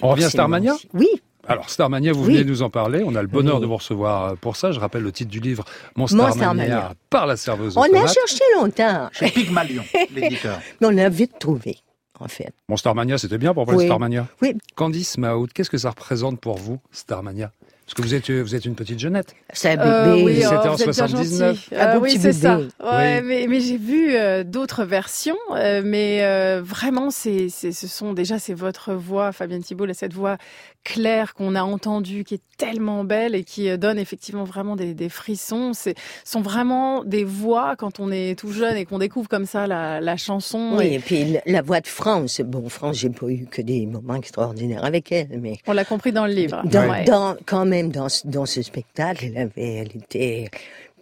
On 0.03 0.09
revient 0.11 0.25
à 0.25 0.31
Starmania? 0.31 0.75
Aussi. 0.75 0.89
Oui, 0.95 1.09
Alors, 1.51 1.69
Starmania, 1.69 2.13
vous 2.13 2.21
Oui. 2.25 2.33
venez 2.35 2.45
de 2.45 2.49
nous 2.49 2.63
en 2.63 2.71
parler. 2.71 3.03
On 3.05 3.15
a 3.15 3.23
le 3.23 3.29
bonheur 3.29 3.57
Oui. 3.57 3.61
de 3.63 3.67
vous 3.67 3.77
recevoir 3.77 4.25
euh, 4.25 4.35
pour 4.41 4.57
ça. 4.57 4.73
Je 4.73 4.79
rappelle 4.81 5.03
le 5.03 5.13
titre 5.13 5.31
du 5.31 5.41
livre, 5.41 5.65
Mon 5.97 6.03
Mon 6.03 6.07
Starmania, 6.07 6.35
Starmania. 6.35 6.93
par 7.11 7.27
la 7.27 7.37
serveuse 7.37 7.77
on 7.77 7.83
a 7.83 8.07
cherché 8.07 8.45
longtemps, 8.57 9.09
Chez 9.13 9.31
Pygmalion, 9.31 9.83
l'éditeur. 10.15 10.61
mais 10.81 10.87
on 10.87 10.97
a 10.99 11.09
vite 11.09 11.39
trouvé, 11.41 11.79
en 12.21 12.29
fait. 12.29 12.53
Mon 12.69 12.77
Starmania, 12.77 13.19
c'était 13.19 13.39
bien 13.39 13.53
pour 13.53 13.65
parler 13.65 13.79
de 13.79 13.83
Oui. 13.83 13.87
Starmania. 13.89 14.27
Oui. 14.43 14.55
Candice 14.77 15.19
Maout, 15.19 15.49
qu'est-ce 15.53 15.71
que 15.71 15.79
ça 15.79 15.91
représente 15.91 16.41
pour 16.41 16.57
vous, 16.59 16.79
Starmania? 16.93 17.51
Parce 17.91 17.95
que 17.97 18.03
vous 18.03 18.15
êtes, 18.15 18.31
vous 18.31 18.55
êtes 18.55 18.65
une 18.67 18.77
petite 18.77 19.01
jeunette. 19.01 19.35
C'est 19.53 19.71
un 19.77 19.81
Euh, 19.81 20.15
bébé. 20.15 20.23
oui, 20.25 20.35
C'était 20.37 20.47
oh, 20.47 20.69
en 20.69 20.75
vous 20.77 20.83
êtes 20.83 20.85
bien 20.85 20.93
79. 20.93 21.57
gentil. 21.57 21.75
Un 21.75 21.79
Euh, 21.97 21.99
oui, 21.99 22.11
petit 22.11 22.21
c'est 22.21 22.33
ça. 22.33 22.57
bébé. 22.59 22.69
Ouais, 22.85 23.19
Oui. 23.21 23.27
mais, 23.27 23.47
mais 23.49 23.61
j'ai 23.61 23.77
vu 23.79 24.15
euh, 24.15 24.45
d'autres 24.45 24.85
versions, 24.85 25.35
euh, 25.57 25.83
mais 25.85 26.23
euh, 26.23 26.63
vraiment, 26.65 27.11
c'est, 27.11 27.49
ce 27.49 27.73
sont 27.73 28.13
déjà 28.13 28.39
c'est 28.39 28.55
votre 28.55 28.95
voix, 28.95 29.33
Fabienne 29.33 29.63
Thibault, 29.65 29.93
cette 29.93 30.13
voix 30.15 30.37
claire 30.85 31.35
qu'on 31.35 31.57
a 31.57 31.63
entendue, 31.63 32.23
qui 32.23 32.35
est 32.35 32.43
tellement 32.57 33.03
belle 33.05 33.35
et 33.35 33.43
qui 33.43 33.69
euh, 33.69 33.77
donne 33.77 33.99
effectivement 33.99 34.45
vraiment 34.45 34.77
des, 34.77 34.95
des 34.95 35.09
frissons. 35.09 35.73
C'est 35.75 35.95
sont 36.25 36.43
vraiment 36.43 37.03
des 37.05 37.25
voix 37.25 37.75
quand 37.77 37.99
on 37.99 38.13
est 38.13 38.39
tout 38.39 38.53
jeune 38.53 38.77
et 38.77 38.85
qu'on 38.85 38.99
découvre 38.99 39.29
comme 39.29 39.47
ça 39.47 39.67
la, 39.67 40.01
la 40.01 40.17
chanson. 40.17 40.77
Oui, 40.79 40.87
Et 40.87 40.95
et 40.95 40.99
puis 41.01 41.25
la- 41.33 41.41
la 41.45 41.63
voix 41.63 41.81
de 41.81 41.89
France. 41.89 42.41
Bon, 42.45 42.69
France, 42.69 42.99
j'ai 42.99 43.11
pas 43.11 43.27
eu 43.27 43.47
que 43.51 43.61
des 43.63 43.85
moments 43.87 44.15
extraordinaires 44.15 44.85
avec 44.85 45.11
elle, 45.11 45.29
mais 45.41 45.57
on 45.67 45.73
l'a 45.73 45.85
compris 45.85 46.13
dans 46.13 46.27
le 46.27 46.33
livre. 46.33 46.63
dans, 46.65 46.89
Ouais. 46.89 47.05
dans- 47.05 47.37
quand 47.47 47.67
même 47.67 47.80
dans, 47.89 48.09
ce- 48.09 48.27
dans 48.27 48.47
ce 48.47 48.63
spectacle, 48.63 49.25
elle 49.27 49.39
avait, 49.39 49.75
elle 49.77 49.97
était 49.97 50.51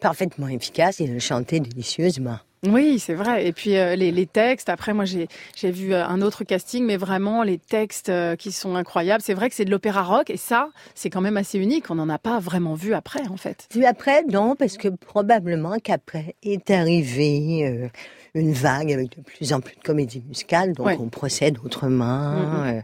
parfaitement 0.01 0.49
efficace 0.49 1.01
et 1.01 1.05
elle 1.05 1.21
chantait 1.21 1.61
délicieusement. 1.61 2.38
Oui, 2.67 2.99
c'est 2.99 3.14
vrai. 3.14 3.47
Et 3.47 3.53
puis 3.53 3.77
euh, 3.77 3.95
les, 3.95 4.11
les 4.11 4.27
textes. 4.27 4.69
Après, 4.69 4.93
moi, 4.93 5.05
j'ai 5.05 5.29
j'ai 5.55 5.71
vu 5.71 5.95
euh, 5.95 6.05
un 6.05 6.21
autre 6.23 6.43
casting, 6.43 6.85
mais 6.85 6.97
vraiment 6.97 7.45
les 7.45 7.57
textes 7.59 8.09
euh, 8.09 8.35
qui 8.35 8.51
sont 8.51 8.75
incroyables. 8.75 9.23
C'est 9.23 9.35
vrai 9.35 9.49
que 9.49 9.55
c'est 9.55 9.64
de 9.64 9.71
l'opéra 9.71 10.03
rock, 10.03 10.29
et 10.31 10.37
ça, 10.37 10.69
c'est 10.97 11.09
quand 11.09 11.21
même 11.21 11.37
assez 11.37 11.57
unique. 11.59 11.88
On 11.91 11.95
n'en 11.95 12.09
a 12.09 12.19
pas 12.19 12.41
vraiment 12.41 12.75
vu 12.75 12.95
après, 12.95 13.27
en 13.29 13.37
fait. 13.37 13.67
Puis 13.71 13.87
après, 13.87 14.25
non, 14.25 14.57
parce 14.57 14.77
que 14.77 14.88
probablement 14.88 15.77
qu'après 15.83 16.35
est 16.43 16.69
arrivée 16.73 17.64
euh, 17.64 17.88
une 18.35 18.53
vague 18.53 18.93
avec 18.93 19.17
de 19.17 19.23
plus 19.23 19.53
en 19.53 19.61
plus 19.61 19.77
de 19.77 19.83
comédies 19.83 20.25
musicales, 20.27 20.73
donc 20.73 20.87
Ouais. 20.87 20.97
on 20.99 21.09
procède 21.11 21.59
autrement. 21.64 22.33
Mhm. 22.33 22.83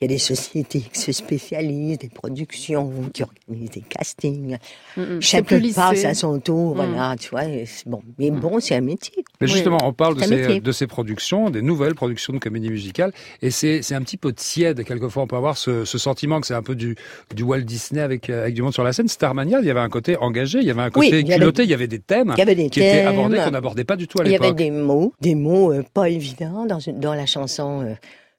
Il 0.00 0.04
y 0.04 0.06
a 0.06 0.08
des 0.08 0.18
sociétés 0.18 0.80
qui 0.92 0.98
se 1.00 1.12
spécialisent, 1.12 1.98
des 1.98 2.08
productions 2.08 2.90
qui 3.12 3.22
organisent 3.22 3.70
des 3.70 3.80
castings. 3.82 4.58
Mm, 4.96 5.02
mm. 5.02 5.22
Chacun 5.22 5.60
passe 5.74 6.04
à 6.04 6.14
son 6.14 6.38
tour, 6.40 6.74
Mhm. 6.76 6.86
voilà, 6.92 7.16
tu 7.16 7.30
vois. 7.30 7.42
bon, 7.86 8.02
mais 8.18 8.30
bon, 8.30 8.58
c'est 8.60 8.74
un 8.74 8.80
métier. 8.80 9.24
Mais 9.40 9.46
Oui. 9.46 9.52
justement, 9.52 9.78
on 9.84 9.92
parle 9.92 10.16
de 10.16 10.22
ces, 10.22 10.36
métier. 10.36 10.60
de 10.60 10.72
ces 10.72 10.86
productions, 10.86 11.50
des 11.50 11.62
nouvelles 11.62 11.94
productions 11.94 12.32
de 12.32 12.38
comédie 12.38 12.70
musicale, 12.70 13.12
et 13.42 13.50
c'est 13.50 13.80
un 13.94 14.02
petit 14.02 14.16
peu 14.16 14.32
tiède. 14.32 14.82
Quelquefois, 14.84 15.22
on 15.22 15.26
peut 15.26 15.36
avoir 15.36 15.56
ce, 15.56 15.84
ce 15.84 15.98
sentiment 15.98 16.40
que 16.40 16.46
c'est 16.46 16.54
un 16.54 16.62
peu 16.62 16.74
du, 16.74 16.96
du 17.34 17.42
Walt 17.42 17.60
Disney 17.62 18.00
avec, 18.02 18.30
euh, 18.30 18.42
avec 18.42 18.54
du 18.54 18.62
monde 18.62 18.74
sur 18.74 18.84
la 18.84 18.92
scène. 18.92 19.08
Starmania, 19.08 19.60
il 19.60 19.66
y 19.66 19.70
avait 19.70 19.80
un 19.80 19.88
côté 19.88 20.16
engagé, 20.16 20.58
il 20.58 20.64
y 20.66 20.70
avait 20.70 20.82
un 20.82 20.90
Oui, 20.96 21.10
côté 21.10 21.24
culotté, 21.24 21.62
il 21.64 21.70
y 21.70 21.74
avait 21.74 21.86
des 21.88 22.00
thèmes 22.00 22.32
Il 22.36 22.38
y 22.38 22.42
avait 22.42 22.54
des 22.54 22.68
qui 22.68 22.80
étaient 22.80 23.02
abordés 23.02 23.38
qu'on 23.38 23.50
n'abordait 23.52 23.84
pas 23.84 23.96
du 23.96 24.08
tout 24.08 24.20
à 24.20 24.24
Il 24.24 24.32
y 24.32 24.34
avait 24.34 24.44
l'époque. 24.46 24.58
des 24.58 24.70
mots, 24.70 25.12
des 25.20 25.34
mots 25.34 25.72
euh, 25.72 25.82
pas 25.94 26.08
évidents 26.08 26.66
dans 26.66 27.14
la 27.14 27.26
chanson 27.26 27.82
euh, 27.82 27.94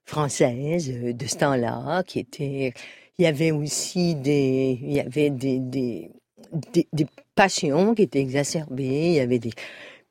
française 0.06 0.92
euh, 0.92 1.14
de 1.14 1.26
ce 1.26 1.38
temps-là, 1.38 2.04
qui 2.04 2.20
étaient. 2.20 2.74
Il 3.18 3.24
y 3.24 3.28
avait 3.28 3.52
aussi 3.52 4.16
des, 4.16 4.80
il 4.82 4.94
y 4.94 5.00
avait 5.00 5.30
des, 5.30 5.60
des, 5.60 6.12
des, 6.74 6.88
des 6.92 7.08
passions 7.36 7.96
qui 7.96 8.04
étaient 8.04 8.20
exacerbées. 8.20 9.10
Il 9.10 9.14
y 9.14 9.20
avait 9.20 9.40
des 9.40 9.52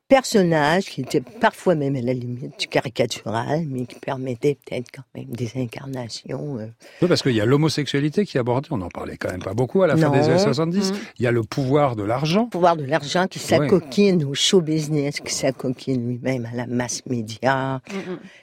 personnages 0.07 0.85
qui 0.85 1.01
étaient 1.01 1.21
parfois 1.41 1.75
même 1.75 1.95
à 1.95 2.01
la 2.01 2.13
limite 2.13 2.59
du 2.59 2.67
caricatural, 2.67 3.65
mais 3.67 3.85
qui 3.85 3.99
permettaient 3.99 4.57
peut-être 4.65 4.87
quand 4.93 5.03
même 5.15 5.25
des 5.29 5.51
incarnations. 5.55 6.57
euh, 6.59 6.67
Oui, 7.01 7.07
parce 7.07 7.21
qu'il 7.23 7.33
y 7.33 7.41
a 7.41 7.45
l'homosexualité 7.45 8.25
qui 8.25 8.37
est 8.37 8.39
abordée, 8.39 8.67
on 8.71 8.77
n'en 8.77 8.89
parlait 8.89 9.17
quand 9.17 9.31
même 9.31 9.41
pas 9.43 9.53
beaucoup 9.53 9.83
à 9.83 9.87
la 9.87 9.97
fin 9.97 10.09
des 10.09 10.29
années 10.29 10.39
70. 10.39 10.91
Mm. 10.91 10.95
Il 11.19 11.23
y 11.23 11.27
a 11.27 11.31
le 11.31 11.41
pouvoir 11.43 11.95
de 11.95 12.03
l'argent. 12.03 12.45
pouvoir 12.45 12.75
de 12.77 12.85
l'argent 12.85 13.27
qui 13.27 13.39
s'acoquine 13.39 14.23
au 14.23 14.33
show 14.33 14.61
business, 14.61 15.19
qui 15.19 15.33
s'acoquine 15.33 16.07
lui-même 16.07 16.47
à 16.51 16.55
la 16.55 16.67
masse 16.67 17.05
média. 17.07 17.81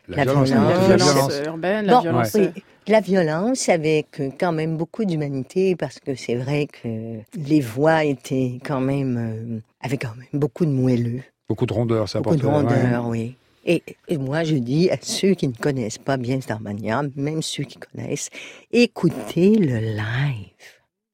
La, 0.09 0.16
La 0.16 0.25
violence, 0.25 0.48
violence. 0.51 0.88
la 0.88 0.88
La 0.88 0.96
violence. 0.96 1.40
urbaine, 1.46 1.87
la 1.87 1.92
Bon, 1.94 2.01
violence. 2.01 2.35
oui, 2.35 2.48
la 2.88 3.01
violence 3.01 3.68
avec 3.68 4.20
euh, 4.20 4.31
quand 4.38 4.51
même 4.53 4.77
beaucoup 4.77 5.05
d'humanité 5.05 5.77
parce 5.77 6.01
que 6.01 6.14
c'est 6.16 6.35
vrai 6.35 6.66
que 6.66 7.18
les 7.37 7.61
voix 7.61 8.05
étaient 8.05 8.59
quand 8.64 8.81
même 8.81 9.16
euh, 9.16 9.61
avaient 9.81 9.98
quand 9.98 10.14
même 10.16 10.27
beaucoup 10.40 10.66
de 10.66 10.70
moelleux, 10.72 11.20
Beaucoup 11.52 11.66
de 11.66 11.74
rondeur, 11.74 12.08
ça 12.08 12.18
beaucoup 12.20 12.34
de 12.36 12.46
apporte. 12.46 12.64
rondeur, 12.64 13.06
oui. 13.08 13.36
Et, 13.66 13.82
et 14.08 14.16
moi, 14.16 14.42
je 14.42 14.56
dis 14.56 14.88
à 14.88 14.96
ceux 15.02 15.34
qui 15.34 15.46
ne 15.48 15.52
connaissent 15.52 15.98
pas 15.98 16.16
bien 16.16 16.40
Starmania, 16.40 17.02
même 17.14 17.42
ceux 17.42 17.64
qui 17.64 17.78
connaissent, 17.78 18.30
écoutez 18.72 19.56
le 19.56 19.76
live. 19.76 20.48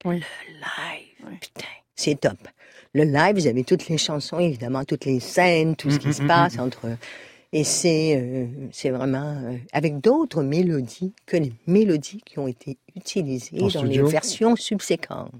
Oui. 0.04 0.22
Le 0.46 0.54
live, 0.54 1.26
Oui. 1.26 1.38
putain, 1.40 1.66
c'est 1.96 2.20
top. 2.20 2.38
Le 2.94 3.02
live, 3.02 3.34
vous 3.34 3.48
avez 3.48 3.64
toutes 3.64 3.88
les 3.88 3.98
chansons, 3.98 4.38
évidemment, 4.38 4.84
toutes 4.84 5.06
les 5.06 5.18
scènes, 5.18 5.74
tout 5.74 5.90
ce 5.90 5.98
qui 5.98 6.06
Mhm, 6.06 6.14
se 6.14 6.22
mhm, 6.22 6.28
passe 6.28 6.58
entre. 6.60 6.86
Et 7.54 7.64
c'est 7.64 8.14
euh, 8.20 8.46
c'est 8.72 8.90
vraiment 8.90 9.36
euh, 9.42 9.56
avec 9.72 10.00
d'autres 10.00 10.42
mélodies 10.42 11.14
que 11.24 11.38
les 11.38 11.52
mélodies 11.66 12.20
qui 12.26 12.38
ont 12.38 12.46
été 12.46 12.76
utilisées 12.94 13.56
En 13.58 13.62
dans 13.64 13.68
studio. 13.70 14.04
les 14.04 14.12
versions 14.12 14.54
subséquentes. 14.54 15.32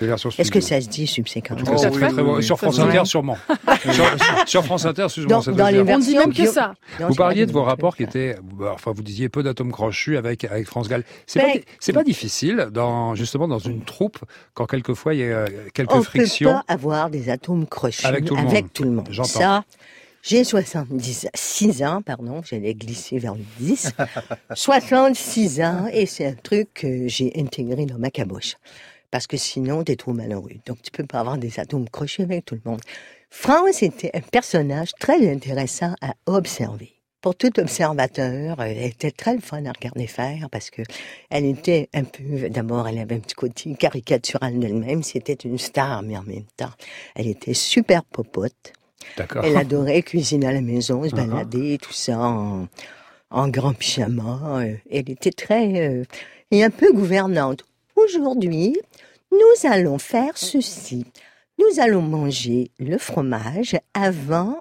Les 0.00 0.06
versions 0.06 0.30
Est-ce 0.38 0.50
que 0.52 0.60
ça 0.60 0.80
se 0.80 0.88
dit 0.88 1.06
subséquente 1.06 1.58
Oh, 1.66 1.70
oui, 1.70 1.96
oui, 2.00 2.22
oui. 2.36 2.42
Sur 2.44 2.58
France. 2.58 2.78
Inter, 2.78 3.04
sûrement. 3.04 3.36
sur, 3.92 4.04
sur 4.46 4.64
France 4.64 4.84
Inter, 4.86 5.04
excuse-moi, 5.04 5.40
Dans- 5.44 5.52
dans 5.52 5.68
les. 5.68 5.80
On 5.80 5.84
dit 5.98 6.12
versions 6.14 6.18
même 6.20 6.32
que 6.32 6.46
ça. 6.46 6.74
Vous 7.00 7.14
parliez 7.14 7.44
de 7.46 7.52
vos 7.52 7.62
rapports 7.64 7.96
qui 7.96 8.04
étaient, 8.04 8.36
bah, 8.54 8.72
enfin, 8.74 8.92
vous 8.92 9.02
disiez 9.02 9.28
peu 9.28 9.42
d'atomes 9.44 9.72
crochus 9.72 10.16
avec 10.16 10.44
avec 10.44 10.66
France 10.66 10.88
Gall. 10.88 11.04
C'est 11.26 11.40
Ben- 11.40 11.52
pas 11.60 11.64
c'est 11.80 11.92
pas 11.92 12.04
difficile 12.04 12.68
dans 12.72 13.14
justement 13.16 13.46
dans 13.48 13.58
une 13.58 13.82
troupe 13.82 14.18
quand 14.54 14.66
quelquefois 14.66 15.14
il 15.14 15.20
y 15.20 15.24
a 15.24 15.26
euh, 15.26 15.46
quelques 15.74 15.92
On 15.92 15.98
ne 15.98 16.02
frictions. 16.02 16.50
peut 16.50 16.62
pas 16.66 16.72
avoir 16.74 17.10
des 17.10 17.28
atomes 17.30 17.66
crochus 17.66 18.06
Avec 18.06 18.24
tout 18.24 18.34
le 18.36 18.42
monde. 18.42 18.50
avec 18.50 18.72
tout 18.72 18.84
le 18.84 18.90
monde. 18.90 19.08
Ça, 19.24 19.64
j'ai 20.22 20.44
76 20.44 21.82
ans, 21.82 22.02
pardon, 22.02 22.42
j'allais 22.44 22.74
glisser 22.74 23.18
vers 23.18 23.34
le 23.34 23.44
10. 23.60 23.92
66 24.54 25.60
ans, 25.62 25.86
et 25.92 26.06
c'est 26.06 26.26
un 26.26 26.34
truc 26.34 26.68
que 26.74 27.08
j'ai 27.08 27.32
intégré 27.36 27.86
dans 27.86 27.98
ma 27.98 28.10
caboche. 28.10 28.56
Parce 29.10 29.26
que 29.26 29.36
sinon, 29.36 29.84
t'es 29.84 29.96
trop 29.96 30.12
malheureux. 30.12 30.50
Donc, 30.66 30.82
tu 30.82 30.90
peux 30.90 31.06
pas 31.06 31.20
avoir 31.20 31.38
des 31.38 31.58
atomes 31.60 31.88
crochus 31.88 32.22
avec 32.22 32.44
tout 32.44 32.56
le 32.62 32.70
monde. 32.70 32.80
France 33.30 33.82
était 33.82 34.10
un 34.14 34.20
personnage 34.20 34.92
très 34.98 35.30
intéressant 35.30 35.94
à 36.02 36.12
observer. 36.26 36.92
Pour 37.20 37.34
tout 37.34 37.58
observateur, 37.58 38.62
elle 38.62 38.78
était 38.78 39.10
très 39.10 39.34
le 39.34 39.40
fun 39.40 39.64
à 39.64 39.72
regarder 39.72 40.06
faire 40.06 40.48
parce 40.50 40.70
que 40.70 40.82
elle 41.30 41.44
était 41.46 41.88
un 41.92 42.04
peu, 42.04 42.48
d'abord, 42.48 42.86
elle 42.86 42.98
avait 42.98 43.16
un 43.16 43.20
petit 43.20 43.34
côté 43.34 43.74
caricatural 43.74 44.58
d'elle-même. 44.58 45.02
C'était 45.02 45.32
une 45.34 45.58
star, 45.58 46.02
mais 46.02 46.16
en 46.16 46.22
même 46.22 46.46
temps, 46.56 46.70
elle 47.16 47.26
était 47.26 47.54
super 47.54 48.04
popote. 48.04 48.72
D'accord. 49.16 49.44
Elle 49.44 49.56
adorait 49.56 50.02
cuisiner 50.02 50.46
à 50.48 50.52
la 50.52 50.60
maison, 50.60 51.02
se 51.04 51.10
Uh-huh. 51.10 51.26
balader, 51.28 51.78
tout 51.78 51.92
ça 51.92 52.18
en, 52.18 52.68
en 53.30 53.48
grand 53.48 53.74
pyjama. 53.74 54.60
Euh, 54.62 54.74
Elle 54.90 55.10
était 55.10 55.30
très 55.32 55.88
euh, 55.88 56.04
et 56.50 56.62
un 56.64 56.70
peu 56.70 56.92
gouvernante. 56.92 57.64
Aujourd'hui, 57.96 58.76
nous 59.32 59.68
allons 59.70 59.98
faire 59.98 60.36
ceci. 60.38 61.04
Nous 61.58 61.80
allons 61.80 62.02
manger 62.02 62.70
le 62.78 62.98
fromage 62.98 63.76
avant 63.94 64.60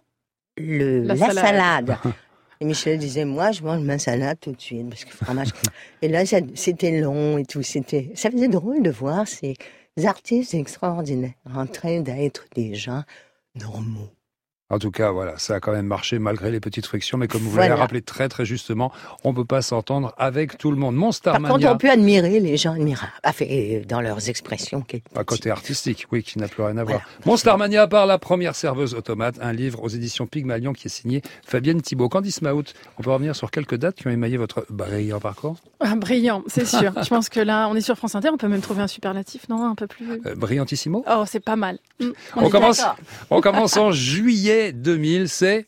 le, 0.57 1.03
La 1.03 1.13
la, 1.15 1.27
salade. 1.27 1.45
salade. 1.45 1.97
Et 2.59 2.65
Michel 2.65 2.97
disait, 2.97 3.23
moi, 3.23 3.51
je 3.51 3.61
mange 3.61 3.81
ma 3.83 3.99
salade 3.99 4.39
tout 4.41 4.51
de 4.51 4.59
suite, 4.59 4.89
parce 4.89 5.05
que 5.05 5.11
le 5.11 5.25
fromage... 5.25 5.49
Et 6.01 6.07
là, 6.07 6.23
c'était 6.55 6.99
long 6.99 7.37
et 7.37 7.45
tout. 7.45 7.61
C'était, 7.61 8.09
ça 8.15 8.31
faisait 8.31 8.47
drôle 8.47 8.81
de 8.81 8.89
voir 8.89 9.27
ces 9.27 9.53
artistes 10.03 10.55
extraordinaires 10.55 11.33
en 11.53 11.67
train 11.67 11.99
d'être 12.01 12.45
des 12.55 12.73
gens 12.73 13.03
normaux. 13.53 14.09
En 14.69 14.79
tout 14.79 14.91
cas, 14.91 15.11
voilà, 15.11 15.37
ça 15.37 15.55
a 15.55 15.59
quand 15.61 15.71
même 15.71 15.85
marché 15.85 16.19
malgré 16.19 16.51
les 16.51 16.59
petites 16.59 16.85
frictions, 16.85 17.17
mais 17.17 17.29
comme 17.29 17.39
vous 17.41 17.51
Voilà. 17.51 17.69
l'avez 17.69 17.79
rappelé 17.81 18.01
très 18.01 18.27
très 18.27 18.43
justement, 18.43 18.91
on 19.23 19.33
peut 19.33 19.45
pas 19.45 19.61
s'entendre 19.61 20.13
avec 20.17 20.57
tout 20.57 20.71
le 20.71 20.75
monde. 20.77 20.93
Mon 20.95 21.11
Par 21.11 21.35
contre, 21.35 21.37
Starmania, 21.39 21.73
on 21.73 21.77
peut 21.77 21.89
admirer 21.89 22.41
les 22.41 22.57
gens 22.57 22.73
admirables, 22.73 23.13
enfin, 23.23 23.45
euh, 23.49 23.85
dans 23.85 24.01
leurs 24.01 24.27
expressions. 24.27 24.81
quelles 24.81 24.99
pas 25.13 25.23
côté 25.23 25.51
artistique, 25.51 26.05
oui, 26.11 26.21
qui 26.21 26.37
n'a 26.37 26.49
plus 26.49 26.63
rien 26.63 26.71
à 26.77 26.83
Voilà. 26.83 26.97
voir. 26.99 27.01
Mon 27.25 27.37
Starmania 27.37 27.87
par 27.87 28.05
la 28.07 28.17
première 28.17 28.55
serveuse 28.55 28.93
automate, 28.93 29.35
un 29.41 29.53
livre 29.53 29.81
aux 29.83 29.87
éditions 29.87 30.27
Pygmalion 30.27 30.73
qui 30.73 30.87
est 30.87 30.91
signé 30.91 31.21
Fabienne 31.45 31.81
Thibault. 31.81 32.09
Candice 32.09 32.41
Maout, 32.41 32.65
on 32.99 33.03
peut 33.03 33.11
revenir 33.11 33.37
sur 33.37 33.51
quelques 33.51 33.75
dates 33.75 33.95
qui 33.95 34.07
ont 34.07 34.11
émaillé 34.11 34.35
votre 34.35 34.65
brillant 34.69 35.21
parcours? 35.21 35.55
Ah, 35.79 35.95
brillant, 35.95 36.43
c'est 36.47 36.65
sûr. 36.67 36.91
Je 37.01 37.07
pense 37.07 37.29
que 37.29 37.39
là, 37.39 37.69
on 37.69 37.75
est 37.75 37.81
sur 37.81 37.95
France 37.97 38.15
Inter, 38.15 38.31
on 38.33 38.37
peut 38.37 38.49
même 38.49 38.59
trouver 38.59 38.81
un 38.81 38.87
superlatif, 38.87 39.47
non? 39.47 39.65
Un 39.65 39.75
peu 39.75 39.87
plus. 39.87 40.21
Euh, 40.25 40.35
Brillantissimo? 40.35 41.05
Oh, 41.09 41.23
c'est 41.25 41.39
pas 41.39 41.55
mal. 41.55 41.79
Mm. 42.01 42.07
On 42.35 42.41
est 42.45 42.49
commence, 42.49 42.79
d'accord. 42.79 42.97
on 43.29 43.39
commence 43.39 43.77
en 43.77 43.91
juillet 43.93 44.56
2000, 44.73 45.29
c'est 45.29 45.67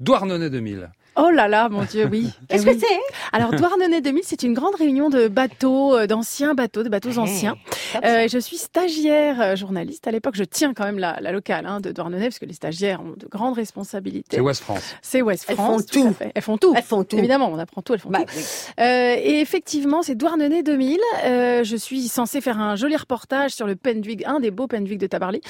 Douarnenez 0.00 0.50
2000. 0.50 0.90
Oh 1.20 1.30
là 1.30 1.48
là, 1.48 1.68
mon 1.68 1.82
Dieu, 1.82 2.08
oui. 2.10 2.30
Qu'est-ce 2.48 2.64
Eh 2.66 2.70
oui. 2.70 2.76
que 2.78 2.80
c'est? 2.86 3.00
Alors, 3.32 3.50
Douarnenez 3.52 4.00
2000, 4.00 4.22
c'est 4.24 4.42
une 4.44 4.54
grande 4.54 4.74
réunion 4.76 5.10
de 5.10 5.28
bateaux, 5.28 5.96
euh, 5.96 6.06
d'anciens 6.06 6.54
bateaux, 6.54 6.82
de 6.82 6.88
bateaux 6.88 7.18
anciens. 7.18 7.56
Euh, 8.04 8.28
je 8.28 8.38
suis 8.38 8.56
stagiaire 8.56 9.40
euh, 9.40 9.56
journaliste. 9.56 10.06
À 10.06 10.10
l'époque, 10.10 10.34
je 10.36 10.44
tiens 10.44 10.74
quand 10.74 10.84
même 10.84 10.98
la, 10.98 11.18
la 11.20 11.32
locale 11.32 11.66
hein, 11.66 11.80
de 11.80 11.90
Douarnenez, 11.90 12.26
parce 12.28 12.38
que 12.38 12.44
les 12.46 12.52
stagiaires 12.54 13.00
ont 13.02 13.14
de 13.16 13.26
grandes 13.26 13.54
responsabilités. 13.56 14.36
C'est 14.36 14.40
Ouest 14.40 14.62
France. 14.62 14.94
C'est 15.02 15.22
Ouest 15.22 15.44
Elles 15.48 15.56
France. 15.56 15.82
font 15.92 16.00
tout. 16.02 16.14
Elles 16.34 16.42
font 16.42 16.56
tout. 16.58 16.74
Elles 16.76 16.82
font 16.82 17.04
tout. 17.04 17.18
Évidemment, 17.18 17.50
on 17.52 17.58
apprend 17.58 17.82
tout, 17.82 17.94
elles 17.94 18.00
font 18.00 18.10
Bah, 18.10 18.20
tout. 18.20 18.34
oui. 18.36 18.42
Euh, 18.80 19.16
et 19.18 19.40
effectivement, 19.40 20.02
c'est 20.02 20.14
Douarnenez 20.14 20.62
2000. 20.62 20.98
Euh, 21.24 21.64
je 21.64 21.76
suis 21.76 22.02
censée 22.08 22.40
faire 22.40 22.60
un 22.60 22.76
joli 22.76 22.96
reportage 22.96 23.50
sur 23.52 23.66
le 23.66 23.74
Pendwick, 23.76 24.24
un 24.26 24.40
des 24.40 24.50
beaux 24.50 24.66
Pendwick 24.68 24.98
de 24.98 25.06
Tabarly. 25.06 25.40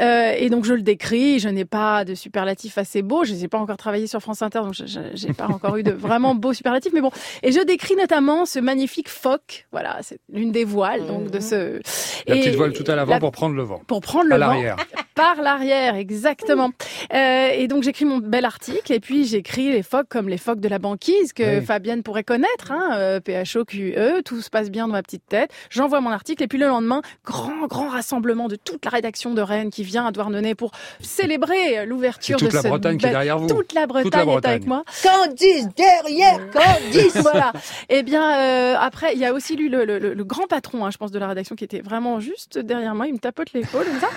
Euh, 0.00 0.32
et 0.36 0.48
donc, 0.50 0.64
je 0.64 0.72
le 0.74 0.82
décris. 0.82 1.38
Je 1.40 1.48
n'ai 1.48 1.64
pas 1.66 2.04
de 2.04 2.14
superlatif 2.14 2.78
assez 2.78 3.02
beau. 3.02 3.24
Je 3.24 3.34
n'ai 3.34 3.48
pas 3.48 3.58
encore 3.58 3.76
travaillé 3.76 4.06
sur 4.06 4.20
France 4.20 4.40
Inter, 4.42 4.60
donc 4.60 4.74
je 4.74 4.84
n'ai 5.26 5.32
pas 5.32 5.46
encore 5.46 5.76
eu 5.76 5.82
de 5.82 5.92
vraiment 5.92 6.34
beaux 6.34 6.52
superlatifs. 6.52 6.92
Mais 6.92 7.00
bon, 7.00 7.10
et 7.42 7.52
je 7.52 7.60
décris 7.64 7.96
notamment 7.96 8.46
ce 8.46 8.58
magnifique 8.58 9.08
phoque. 9.08 9.66
Voilà, 9.72 9.98
c'est 10.02 10.18
l'une 10.32 10.52
des 10.52 10.64
voiles 10.64 11.06
donc 11.06 11.30
de 11.30 11.40
ce. 11.40 11.80
La 12.26 12.36
Et- 12.36 12.40
petite 12.40 12.54
voile 12.56 12.72
tout 12.72 12.84
à 12.90 12.94
l'avant 12.96 13.12
la- 13.12 13.20
pour 13.20 13.32
prendre 13.32 13.54
le 13.56 13.62
vent. 13.62 13.80
pour 13.86 14.00
prendre 14.00 14.26
À 14.32 14.36
le 14.38 14.44
vent 14.44 14.50
l'arrière. 14.52 14.76
par 15.14 15.42
l'arrière, 15.42 15.94
exactement. 15.96 16.70
Euh, 17.14 17.48
et 17.52 17.66
donc 17.68 17.82
j'écris 17.82 18.04
mon 18.04 18.18
bel 18.18 18.44
article 18.44 18.92
et 18.92 19.00
puis 19.00 19.24
j'écris 19.24 19.70
les 19.70 19.82
phoques 19.82 20.08
comme 20.08 20.28
les 20.28 20.38
phoques 20.38 20.60
de 20.60 20.68
la 20.68 20.78
banquise 20.78 21.32
que 21.32 21.58
Oui. 21.58 21.64
Fabienne 21.64 22.02
pourrait 22.02 22.24
connaître, 22.24 22.70
hein, 22.72 22.90
euh, 22.94 23.20
PHOQE, 23.20 24.22
tout 24.24 24.40
se 24.40 24.50
passe 24.50 24.70
bien 24.70 24.86
dans 24.86 24.92
ma 24.92 25.02
petite 25.02 25.26
tête. 25.28 25.50
J'envoie 25.70 26.00
mon 26.00 26.10
article 26.10 26.42
et 26.42 26.48
puis 26.48 26.58
le 26.58 26.66
lendemain, 26.66 27.02
grand 27.24 27.66
grand 27.68 27.88
rassemblement 27.88 28.48
de 28.48 28.56
toute 28.56 28.84
la 28.84 28.90
rédaction 28.90 29.34
de 29.34 29.42
Rennes 29.42 29.70
qui 29.70 29.82
vient 29.82 30.06
à 30.06 30.10
Douarnenez 30.12 30.54
pour 30.54 30.70
célébrer 31.00 31.84
l'ouverture 31.86 32.38
de 32.38 32.44
toute 32.44 32.52
la 32.54 32.62
Bretagne 32.62 32.98
qui 32.98 33.06
est 33.06 33.10
derrière 33.10 33.38
vous. 33.38 33.48
Toute 33.48 33.72
la 33.72 33.86
Bretagne, 33.86 34.22
est 34.22 34.24
Bretagne. 34.24 34.50
avec 34.52 34.66
moi. 34.66 34.84
Candice 35.02 35.68
derrière 35.76 36.38
Candice 36.50 37.16
voilà. 37.22 37.52
Eh 37.88 38.02
bien, 38.02 38.38
euh, 38.38 38.76
après, 38.78 39.14
il 39.14 39.18
y 39.20 39.24
a 39.24 39.32
aussi 39.32 39.56
lu 39.56 39.68
le, 39.68 39.84
le- 39.84 39.98
le 39.98 40.24
grand 40.24 40.46
patron, 40.46 40.84
hein, 40.84 40.90
je 40.90 40.96
pense, 40.98 41.10
de 41.10 41.18
la 41.18 41.28
rédaction 41.28 41.54
qui 41.56 41.64
était 41.64 41.80
vraiment 41.80 42.20
juste 42.20 42.58
derrière 42.58 42.94
moi. 42.94 43.06
Il 43.06 43.14
me 43.14 43.18
tapote 43.18 43.52
l'épaule 43.52 43.84
comme 43.86 44.00
ça. 44.00 44.08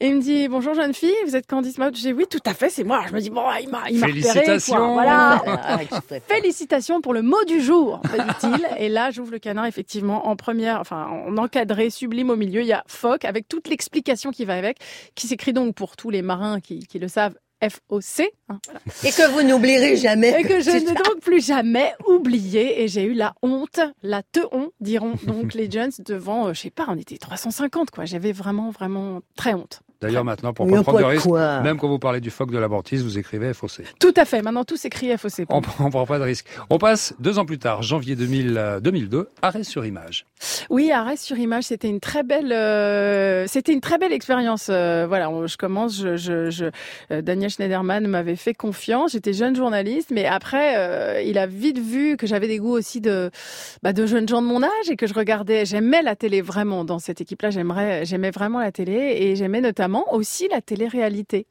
Et 0.00 0.08
il 0.08 0.16
me 0.16 0.20
dit 0.22 0.48
bonjour 0.48 0.74
jeune 0.74 0.94
fille, 0.94 1.14
vous 1.26 1.36
êtes 1.36 1.46
Candice 1.46 1.78
Maud 1.78 1.94
J'ai 1.96 2.12
dit, 2.12 2.18
oui, 2.18 2.24
tout 2.28 2.40
à 2.46 2.54
fait, 2.54 2.70
c'est 2.70 2.84
moi. 2.84 3.04
Je 3.08 3.14
me 3.14 3.20
dis 3.20 3.30
bon, 3.30 3.42
il 3.60 3.68
m'a, 3.68 3.82
il 3.90 4.00
m'a 4.00 4.06
repéré. 4.06 4.22
quoi. 4.22 4.32
Félicitations. 4.32 4.92
Voilà. 4.94 5.42
Ah. 5.46 5.78
Félicitations 6.28 7.00
pour 7.00 7.14
le 7.14 7.22
mot 7.22 7.42
du 7.44 7.60
jour, 7.60 8.00
dit-il. 8.12 8.66
Et 8.78 8.88
là, 8.88 9.10
j'ouvre 9.10 9.32
le 9.32 9.38
canard, 9.38 9.66
effectivement, 9.66 10.26
en 10.28 10.36
première, 10.36 10.80
enfin, 10.80 11.06
en 11.26 11.36
encadré, 11.36 11.90
sublime 11.90 12.30
au 12.30 12.36
milieu, 12.36 12.62
il 12.62 12.66
y 12.66 12.72
a 12.72 12.82
FOC, 12.86 13.24
avec 13.24 13.48
toute 13.48 13.68
l'explication 13.68 14.30
qui 14.30 14.44
va 14.44 14.54
avec, 14.54 14.78
qui 15.14 15.26
s'écrit 15.26 15.52
donc 15.52 15.74
pour 15.74 15.96
tous 15.96 16.10
les 16.10 16.22
marins 16.22 16.60
qui, 16.60 16.86
qui 16.86 16.98
le 16.98 17.08
savent, 17.08 17.34
F-O-C. 17.62 18.30
hein, 18.48 18.58
voilà. 18.64 18.80
Et 19.04 19.10
que 19.10 19.30
vous 19.30 19.42
n'oublierez 19.42 19.96
jamais. 19.96 20.40
Et 20.40 20.44
que 20.44 20.60
je 20.60 20.70
ça. 20.70 20.80
donc 20.80 21.20
plus 21.20 21.44
jamais 21.44 21.94
oublié. 22.06 22.82
Et 22.82 22.88
j'ai 22.88 23.04
eu 23.04 23.14
la 23.14 23.34
honte, 23.42 23.80
la 24.02 24.22
teon, 24.22 24.70
diront 24.80 25.14
donc 25.26 25.54
les 25.54 25.70
jeunes, 25.70 25.92
devant, 26.00 26.48
euh, 26.48 26.54
je 26.54 26.62
sais 26.62 26.70
pas, 26.70 26.86
on 26.88 26.96
était 26.98 27.18
350, 27.18 27.90
quoi. 27.90 28.04
J'avais 28.04 28.32
vraiment, 28.32 28.70
vraiment 28.70 29.20
très 29.36 29.54
honte. 29.54 29.80
D'ailleurs, 30.02 30.24
maintenant, 30.24 30.52
pour 30.52 30.66
on 30.66 30.82
prendre 30.82 30.98
de 30.98 31.04
risque, 31.04 31.26
même 31.62 31.78
quand 31.78 31.88
vous 31.88 31.98
parlez 31.98 32.20
du 32.20 32.30
phoque 32.30 32.50
de 32.50 32.58
la 32.58 32.68
Bantise, 32.68 33.02
vous 33.02 33.18
écrivez 33.18 33.52
FOC. 33.54 33.82
Tout 33.98 34.12
à 34.16 34.24
fait. 34.24 34.42
Maintenant, 34.42 34.64
tout 34.64 34.76
s'écrit 34.76 35.16
FOC. 35.16 35.46
On 35.48 35.60
ne 35.60 35.62
prend 35.90 36.06
pas 36.06 36.18
de 36.18 36.24
risque. 36.24 36.46
On 36.70 36.78
passe 36.78 37.14
deux 37.20 37.38
ans 37.38 37.44
plus 37.46 37.58
tard, 37.58 37.82
janvier 37.82 38.16
2000, 38.16 38.56
euh, 38.58 38.80
2002, 38.80 39.28
arrêt 39.42 39.64
sur 39.64 39.84
image. 39.86 40.26
Oui, 40.70 40.90
arrêt 40.90 41.16
sur 41.16 41.38
image, 41.38 41.64
c'était 41.64 41.88
une 41.88 42.00
très 42.00 42.22
belle, 42.22 42.52
euh, 42.52 43.46
c'était 43.46 43.72
une 43.72 43.80
très 43.80 43.98
belle 43.98 44.12
expérience. 44.12 44.68
Euh, 44.70 45.06
voilà, 45.06 45.30
on- 45.30 45.46
je 45.46 45.56
commence, 45.56 45.96
je, 46.00 46.16
je, 46.16 46.50
je- 46.50 46.64
euh, 47.12 47.22
Daniel 47.22 47.50
Schneiderman 47.50 48.06
m'avait 48.08 48.36
fait 48.36 48.54
confiance. 48.54 49.12
J'étais 49.12 49.32
jeune 49.32 49.54
journaliste, 49.54 50.10
mais 50.10 50.24
après, 50.26 51.24
il 51.26 51.38
a 51.38 51.46
vite 51.46 51.78
vu 51.78 52.16
que 52.16 52.26
j'avais 52.26 52.48
des 52.48 52.58
goûts 52.58 52.72
aussi 52.76 53.00
de, 53.00 53.30
bah, 53.82 53.92
de 53.92 54.06
jeunes 54.06 54.28
gens 54.28 54.42
de 54.42 54.46
mon 54.46 54.62
âge 54.62 54.70
et 54.90 54.96
que 54.96 55.06
je 55.06 55.14
regardais. 55.14 55.64
J'aimais 55.66 56.02
la 56.02 56.16
télé 56.16 56.40
vraiment 56.40 56.84
dans 56.84 56.98
cette 56.98 57.20
équipe-là. 57.20 57.50
J'aimerais, 57.50 58.04
j'aimais 58.04 58.30
vraiment 58.30 58.58
la 58.60 58.72
télé 58.72 58.94
et 59.20 59.36
j'aimais 59.36 59.60
notamment 59.60 59.91
aussi 60.10 60.48
la 60.48 60.60
télé-réalité. 60.60 61.46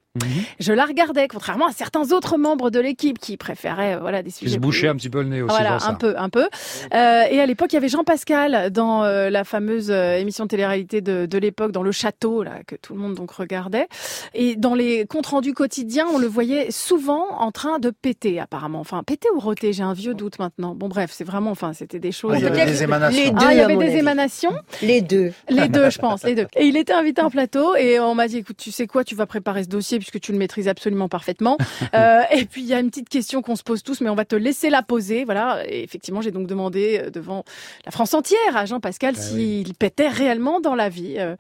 Je 0.60 0.74
la 0.74 0.84
regardais, 0.86 1.30
contrairement 1.30 1.68
à 1.68 1.72
certains 1.72 2.12
autres 2.12 2.38
membres 2.38 2.70
de 2.70 2.82
l'équipe 2.82 3.18
qui 3.18 3.38
préféraient, 3.38 3.96
euh, 3.96 4.00
voilà, 4.02 4.22
des 4.22 4.30
Qui 4.30 4.40
sujets. 4.40 4.56
se 4.56 4.60
bouchait 4.60 4.82
plus- 4.82 4.90
un 4.90 4.96
petit 4.98 5.10
peu 5.10 5.22
le 5.22 5.30
nez 5.30 5.42
aussi 5.42 5.56
voilà, 5.56 5.72
dans 5.72 5.80
ça. 5.80 5.90
un 5.90 5.94
peu, 5.94 6.14
un 6.18 6.28
peu. 6.30 6.50
Euh, 6.94 7.24
et 7.32 7.40
à 7.40 7.46
l'époque, 7.46 7.72
il 7.72 7.76
y 7.76 7.78
avait 7.78 7.88
Jean 7.88 8.04
Pascal 8.04 8.72
dans 8.72 9.06
euh, 9.06 9.30
la 9.30 9.46
fameuse 9.46 9.90
euh, 9.90 10.18
émission 10.18 10.44
de 10.44 10.50
télé-réalité 10.50 11.00
de, 11.00 11.26
de 11.26 11.38
l'époque, 11.38 11.72
dans 11.72 11.82
le 11.82 11.94
château, 11.94 12.44
là, 12.44 12.56
que 12.68 12.76
tout 12.76 12.94
le 12.94 13.00
monde 13.00 13.14
donc 13.16 13.32
regardait. 13.32 13.88
Et 14.34 14.58
dans 14.58 14.76
les 14.76 15.06
comptes 15.06 15.28
rendus 15.28 15.54
quotidiens, 15.54 16.08
on 16.14 16.18
le 16.18 16.28
voyait 16.28 16.72
souvent 16.72 17.26
en 17.40 17.52
train 17.52 17.80
de 17.80 17.90
péter, 17.90 18.38
apparemment. 18.42 18.82
Enfin, 18.82 19.04
péter 19.04 19.30
ou 19.34 19.40
roter, 19.40 19.72
j'ai 19.72 19.84
un 19.84 19.94
vieux 19.94 20.14
doute 20.14 20.40
maintenant. 20.40 20.76
Bon, 20.76 20.90
bref, 20.90 21.12
c'est 21.14 21.24
vraiment, 21.24 21.52
enfin, 21.52 21.72
c'était 21.72 22.00
des 22.00 22.12
choses. 22.12 22.34
Ah, 22.36 22.38
il 22.40 22.44
y 22.44 22.48
avait 22.48 22.66
des 22.66 22.84
émanations. 22.84 23.24
Les 23.24 23.32
deux, 23.32 23.38
ah, 23.40 23.54
il 23.54 23.58
y 23.58 23.62
à 23.62 23.64
avait 23.66 23.78
des 23.78 23.86
avis. 23.86 23.98
émanations. 24.00 24.54
Les 24.82 25.00
deux. 25.00 25.32
Les 25.50 25.70
deux, 25.70 25.90
je 25.90 26.00
pense, 26.00 26.24
les 26.26 26.36
deux. 26.36 26.48
Et 26.58 26.66
il 26.66 26.76
était 26.76 26.92
invité 26.94 27.22
en 27.22 27.30
plateau 27.30 27.76
et 27.78 28.02
on 28.02 28.14
m'a 28.14 28.28
dit, 28.28 28.40
écoute, 28.40 28.58
tu 28.58 28.72
sais 28.72 28.88
quoi, 28.88 29.06
tu 29.06 29.16
vas 29.16 29.26
préparer 29.26 29.64
ce 29.64 29.70
dossier 29.70 30.01
puisque 30.02 30.20
tu 30.20 30.32
le 30.32 30.38
maîtrises 30.38 30.68
absolument 30.68 31.08
parfaitement. 31.10 31.58
Euh, 31.94 32.22
et 32.32 32.46
puis 32.46 32.62
il 32.62 32.68
y 32.68 32.74
a 32.74 32.80
une 32.80 32.90
petite 32.90 33.10
question 33.10 33.42
qu'on 33.42 33.56
se 33.56 33.64
pose 33.64 33.84
tous, 33.84 34.00
mais 34.02 34.10
on 34.10 34.16
va 34.16 34.24
te 34.24 34.36
laisser 34.36 34.70
la 34.70 34.82
poser. 34.82 35.26
Voilà. 35.26 35.62
Et 35.68 35.84
effectivement, 35.84 36.22
j'ai 36.22 36.32
donc 36.32 36.48
demandé 36.48 37.02
euh, 37.04 37.10
devant 37.10 37.44
la 37.86 37.92
France 37.92 38.14
entière 38.14 38.56
à 38.56 38.66
Jean 38.66 38.80
Pascal 38.80 39.16
Ah 39.18 39.22
s'il 39.22 39.74
pétait 39.74 40.08
réellement 40.08 40.62
dans 40.62 40.76
la 40.76 40.88
vie. 40.88 41.16
Euh, 41.18 41.36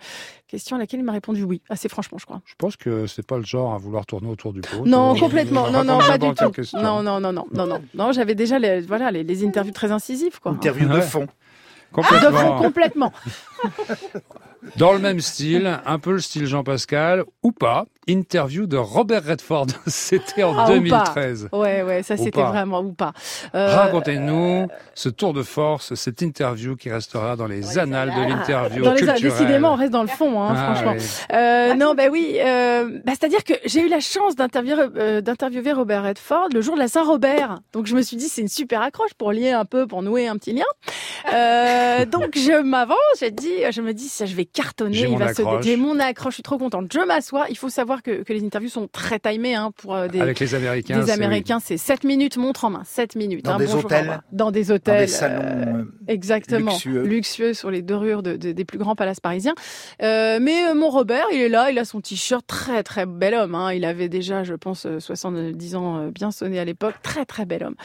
question 0.47 0.75
à 0.75 0.79
laquelle 0.79 0.99
il 0.99 1.03
m'a 1.03 1.13
répondu 1.13 1.43
oui, 1.43 1.61
assez 1.69 1.87
franchement, 1.87 2.17
je 2.17 2.25
crois. 2.25 2.41
Je 2.45 2.53
pense 2.57 2.75
que 2.75 3.07
c'est 3.07 3.25
pas 3.25 3.37
le 3.37 3.45
genre 3.45 3.73
à 3.73 3.77
vouloir 3.77 4.05
tourner 4.05 4.27
autour 4.29 4.51
du 4.51 4.59
pot. 4.59 4.85
Non, 4.85 5.15
complètement. 5.15 5.65
on 5.67 5.71
Non, 5.71 5.83
non, 5.85 5.99
pas 5.99 6.17
du 6.17 6.33
tout. 6.33 6.51
Non, 6.73 7.01
non, 7.01 7.21
non, 7.21 7.31
non, 7.31 7.45
non, 7.53 7.67
non. 7.67 7.81
Non, 7.93 8.11
j'avais 8.11 8.35
déjà 8.35 8.59
les, 8.59 8.81
voilà, 8.81 9.11
les, 9.11 9.23
les 9.23 9.45
interviews 9.45 9.73
très 9.73 9.91
incisives, 9.91 10.39
quoi. 10.41 10.51
Interview 10.51 10.89
de 10.89 10.99
fond. 11.01 11.21
De 11.21 11.25
fond, 11.25 11.27
Complètement. 11.91 12.57
complètement. 12.57 13.13
Dans 14.77 14.93
le 14.93 14.99
même 14.99 15.19
style, 15.19 15.79
un 15.85 15.99
peu 15.99 16.11
le 16.11 16.19
style 16.19 16.45
Jean-Pascal, 16.45 17.23
ou 17.43 17.51
pas, 17.51 17.85
interview 18.07 18.65
de 18.67 18.77
Robert 18.77 19.23
Redford. 19.25 19.67
C'était 19.87 20.43
en 20.43 20.55
Ah, 20.57 20.63
ou 20.65 20.67
pas. 20.67 20.73
2013. 20.73 21.49
Ouais, 21.51 21.83
ouais, 21.83 22.03
ça 22.03 22.15
Ou 22.15 22.17
c'était 22.17 22.31
pas. 22.41 22.49
vraiment 22.49 22.79
ou 22.81 22.91
pas. 22.93 23.13
Euh, 23.55 23.75
Racontez-nous 23.75 24.67
ce 24.95 25.09
tour 25.09 25.33
de 25.33 25.43
force, 25.43 25.93
cette 25.95 26.21
interview 26.21 26.75
qui 26.75 26.89
restera 26.91 27.35
dans 27.35 27.47
les 27.47 27.77
annales 27.77 28.09
de 28.09 28.29
l'interview 28.29 28.83
les 28.83 28.89
culturelle. 28.95 29.21
décidément, 29.21 29.73
on 29.73 29.75
reste 29.75 29.91
dans 29.91 30.01
le 30.01 30.07
fond, 30.07 30.41
hein, 30.41 30.53
Ah, 30.57 30.73
franchement. 30.75 30.93
oui. 30.97 31.03
Euh, 31.35 31.73
non, 31.75 31.93
bah 31.95 32.05
oui. 32.11 32.37
Euh, 32.39 32.99
bah, 33.05 33.13
C'est-à-dire 33.19 33.43
que 33.43 33.53
j'ai 33.65 33.81
eu 33.81 33.87
la 33.87 33.99
chance 33.99 34.35
d'interviewer, 34.35 34.87
euh, 34.97 35.21
d'interviewer 35.21 35.71
Robert 35.73 36.03
Redford 36.03 36.49
le 36.53 36.61
jour 36.61 36.75
de 36.75 36.79
la 36.79 36.87
Saint-Robert. 36.87 37.59
Donc 37.73 37.85
je 37.85 37.95
me 37.95 38.01
suis 38.01 38.17
dit 38.17 38.27
c'est 38.29 38.41
une 38.41 38.47
super 38.47 38.81
accroche 38.81 39.13
pour 39.17 39.31
lier 39.31 39.51
un 39.51 39.65
peu, 39.65 39.87
pour 39.87 40.01
nouer 40.01 40.27
un 40.27 40.37
petit 40.37 40.53
lien. 40.53 40.65
Euh, 41.33 42.05
donc 42.05 42.31
je 42.35 42.61
m'avance, 42.61 42.97
j'ai 43.19 43.31
dit, 43.31 43.51
je 43.71 43.81
me 43.81 43.93
dis 43.93 44.09
ça, 44.09 44.25
je 44.25 44.35
vais 44.35 44.45
cartonner. 44.45 44.93
J'ai 44.95 45.05
il 45.05 45.11
mon 45.11 45.17
va 45.17 45.33
se 45.33 45.41
accroche. 45.41 45.63
J'ai 45.65 45.77
mon 45.77 45.99
accroche. 45.99 46.31
Je 46.31 46.35
suis 46.35 46.43
trop 46.43 46.57
contente. 46.57 46.91
Je 46.91 46.99
m'assois. 47.05 47.45
Il 47.49 47.57
faut 47.57 47.69
savoir 47.69 48.00
que, 48.01 48.23
que 48.23 48.33
les 48.33 48.43
interviews 48.43 48.69
sont 48.69 48.87
très 48.91 49.19
timées 49.19 49.55
hein, 49.55 49.71
pour 49.77 49.95
euh, 49.95 50.07
des. 50.07 50.19
Avec 50.21 50.39
les 50.39 50.55
Américains. 50.55 50.99
des 50.99 51.05
c'est- 51.05 51.11
Américains, 51.11 51.59
c'est 51.59 51.77
7 51.77 52.03
minutes 52.03 52.37
montre 52.37 52.65
en 52.65 52.69
main, 52.71 52.83
7 52.85 53.15
minutes. 53.15 53.45
Dans 53.45 53.53
hein, 53.53 53.57
des 53.57 53.65
bonjour, 53.65 53.85
hôtels. 53.85 54.21
Dans 54.31 54.51
des 54.51 54.65
Dans 54.65 54.75
hôtels. 54.75 54.99
des 55.01 55.07
salons. 55.07 55.41
euh, 55.41 55.77
euh, 55.79 55.83
Exactement. 56.07 56.77
luxueux. 57.03 57.53
sur 57.53 57.71
les 57.71 57.81
dorures 57.81 58.23
de, 58.23 58.35
de- 58.35 58.51
des 58.51 58.65
plus 58.65 58.77
grands 58.77 58.95
palaces 58.95 59.19
parisiens. 59.19 59.55
Euh, 60.01 60.39
mais 60.41 60.65
euh, 60.67 60.73
mon 60.75 60.89
Robert, 60.89 61.25
il 61.31 61.41
est 61.41 61.49
là, 61.49 61.71
il 61.71 61.79
a 61.79 61.85
son 61.85 62.01
t-shirt, 62.01 62.45
très 62.45 62.83
très 62.83 63.05
bel 63.05 63.33
homme. 63.33 63.55
Hein. 63.55 63.73
Il 63.73 63.85
avait 63.85 64.09
déjà, 64.09 64.43
je 64.43 64.53
pense, 64.53 64.85
euh, 64.85 64.99
70 64.99 65.75
ans 65.75 65.97
euh, 65.97 66.11
bien 66.11 66.31
sonné 66.31 66.59
à 66.59 66.65
l'époque. 66.65 66.95
Très 67.03 67.25
très 67.25 67.45
bel 67.45 67.63
homme. 67.63 67.75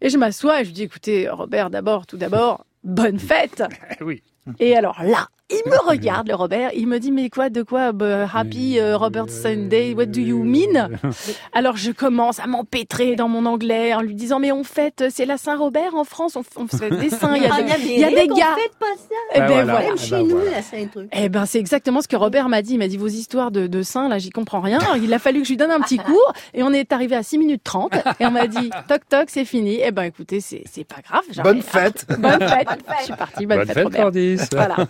Et 0.00 0.08
je 0.08 0.18
m'assois 0.18 0.60
et 0.60 0.64
je 0.64 0.68
lui 0.70 0.74
dis, 0.74 0.82
écoutez, 0.84 1.28
Robert, 1.28 1.70
d'abord, 1.70 2.06
tout 2.06 2.16
d'abord, 2.16 2.64
bonne 2.84 3.18
fête. 3.18 3.62
Oui. 4.00 4.22
Et 4.58 4.74
alors 4.74 5.02
là, 5.04 5.28
il 5.50 5.70
me 5.70 5.88
regarde, 5.88 6.28
le 6.28 6.34
Robert, 6.34 6.70
il 6.74 6.86
me 6.86 6.98
dit, 6.98 7.12
mais 7.12 7.28
quoi, 7.30 7.50
de 7.50 7.62
quoi, 7.62 7.92
bah, 7.92 8.28
Happy 8.32 8.78
euh, 8.78 8.96
Robert 8.96 9.28
Sunday, 9.28 9.94
what 9.94 10.06
do 10.06 10.20
you 10.20 10.42
mean? 10.42 10.88
Alors 11.52 11.76
je 11.76 11.90
commence 11.92 12.38
à 12.40 12.46
m'empêtrer 12.46 13.16
dans 13.16 13.28
mon 13.28 13.46
anglais 13.46 13.94
en 13.94 14.00
lui 14.00 14.14
disant 14.14 14.38
mais 14.38 14.52
on 14.52 14.64
fête 14.64 15.04
c'est 15.10 15.24
la 15.26 15.36
Saint-Robert 15.36 15.94
en 15.94 16.04
France 16.04 16.36
on, 16.36 16.42
on 16.56 16.66
fait 16.66 16.90
des 16.90 17.10
saints 17.10 17.36
il 17.36 17.42
y 17.42 17.46
a, 17.46 17.50
Ah, 17.52 17.60
il 17.78 17.98
y 17.98 18.04
a 18.04 18.10
des 18.10 18.28
gars 18.28 18.54
pas 18.78 18.86
ça. 18.96 19.14
Eh 19.34 19.38
Ah, 19.40 19.40
ben 19.40 19.46
voilà. 19.48 19.64
voilà. 19.64 19.80
Même 19.80 19.94
Ah, 19.98 20.02
chez 20.02 20.10
bah, 20.12 20.18
nous, 20.22 20.28
voilà. 20.30 20.50
là, 20.50 20.62
c'est 20.62 20.82
un 20.82 20.86
truc. 20.86 21.08
Eh 21.12 21.28
ben 21.28 21.46
c'est 21.46 21.58
exactement 21.58 22.00
ce 22.02 22.08
que 22.08 22.16
Robert 22.16 22.48
m'a 22.48 22.62
dit. 22.62 22.74
Il 22.74 22.78
m'a 22.78 22.88
dit 22.88 22.96
vos 22.96 23.08
histoires 23.08 23.50
de, 23.50 23.66
de 23.66 23.82
saints 23.82 24.08
là, 24.08 24.18
j'y 24.18 24.30
comprends 24.30 24.60
rien. 24.60 24.78
Il 25.02 25.12
a 25.12 25.18
fallu 25.18 25.40
que 25.40 25.44
je 25.46 25.50
lui 25.52 25.56
donne 25.56 25.70
un 25.70 25.80
petit 25.80 25.98
cours 26.10 26.32
et 26.54 26.62
on 26.62 26.72
est 26.72 26.92
arrivé 26.92 27.16
à 27.16 27.22
6 27.22 27.38
minutes 27.38 27.62
30 27.64 27.92
et 28.20 28.26
on 28.26 28.30
m'a 28.30 28.46
dit 28.46 28.70
toc 28.88 29.00
toc 29.08 29.24
c'est 29.28 29.44
fini. 29.44 29.80
Eh 29.82 29.90
ben 29.90 30.04
écoutez 30.04 30.40
c'est 30.40 30.62
c'est 30.70 30.84
pas 30.84 31.00
grave. 31.06 31.22
j'arrête. 31.30 31.52
Bonne 31.52 31.62
fête. 31.62 32.06
Bonne 32.18 32.48
fête. 32.48 32.68
Je 33.00 33.04
suis 33.04 33.12
partie. 33.14 33.46
Bonne, 33.46 33.58
Bonne 33.58 33.66
fête, 33.66 33.76
fête, 33.92 34.02
Robert. 34.04 34.36
Voilà. 34.52 34.76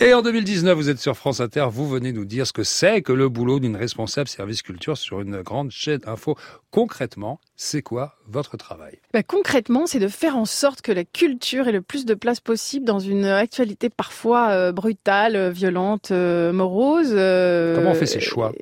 Et 0.00 0.14
en 0.14 0.22
2019, 0.22 0.76
vous 0.76 0.90
êtes 0.90 0.98
sur 0.98 1.16
France 1.16 1.40
Inter, 1.40 1.66
vous 1.70 1.88
venez 1.88 2.12
nous 2.12 2.24
dire 2.24 2.46
ce 2.46 2.52
que 2.52 2.64
c'est 2.64 3.02
que 3.02 3.12
le 3.12 3.28
boulot 3.28 3.60
d'une 3.60 3.76
responsable 3.76 4.28
service 4.28 4.62
culture 4.62 4.96
sur 4.96 5.20
une 5.20 5.42
grande 5.42 5.70
chaîne 5.70 6.00
info. 6.06 6.36
Concrètement, 6.70 7.40
c'est 7.56 7.80
quoi 7.80 8.14
votre 8.28 8.58
travail? 8.58 8.98
Bah, 9.14 9.22
concrètement, 9.22 9.86
c'est 9.86 9.98
de 9.98 10.06
faire 10.08 10.36
en 10.36 10.44
sorte 10.44 10.82
que 10.82 10.92
la 10.92 11.04
culture 11.04 11.66
ait 11.66 11.72
le 11.72 11.80
plus 11.80 12.04
de 12.04 12.12
place 12.12 12.40
possible 12.40 12.84
dans 12.84 12.98
une 12.98 13.24
actualité 13.24 13.88
parfois 13.88 14.50
euh, 14.50 14.70
brutale, 14.70 15.34
euh, 15.34 15.50
violente, 15.50 16.10
euh, 16.10 16.52
morose. 16.52 17.08
euh, 17.12 17.74
Comment 17.74 17.92
on 17.92 17.94
fait 17.94 18.04
ces 18.06 18.20
choix? 18.20 18.52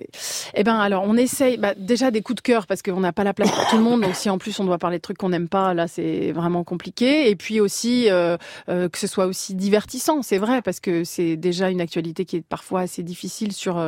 Eh 0.55 0.63
ben, 0.63 0.77
alors, 0.77 1.03
on 1.05 1.17
essaye 1.17 1.57
bah, 1.57 1.75
déjà 1.77 2.13
des 2.13 2.23
coups 2.23 2.37
de 2.37 2.43
cœur 2.43 2.69
parce 2.69 2.81
qu'on 2.81 3.01
n'a 3.01 3.13
pas 3.13 3.25
la 3.25 3.35
place 3.35 3.51
pour 3.51 3.67
tout 3.67 3.77
le 3.77 3.83
monde. 3.83 4.03
Donc, 4.03 4.15
si 4.15 4.31
en 4.31 4.39
plus 4.39 4.59
on 4.61 4.65
doit 4.65 4.79
parler 4.79 4.99
de 4.99 5.03
trucs 5.03 5.19
qu'on 5.19 5.31
n'aime 5.31 5.49
pas, 5.49 5.75
là, 5.75 5.89
c'est 5.89 6.31
vraiment 6.31 6.63
compliqué. 6.63 7.29
Et 7.29 7.35
puis 7.35 7.61
aussi 7.61 8.07
que 8.09 8.99
ce 8.99 9.07
soit 9.09 9.27
aussi 9.27 9.55
divertissant, 9.57 10.23
c'est 10.23 10.39
vrai, 10.39 10.63
parce 10.63 10.79
que 10.79 11.03
c'est 11.03 11.37
déjà 11.37 11.71
une 11.71 11.81
actualité 11.81 12.25
qui 12.25 12.37
est 12.37 12.47
parfois 12.47 12.83
assez 12.83 13.03
difficile 13.03 13.53
sur 13.53 13.85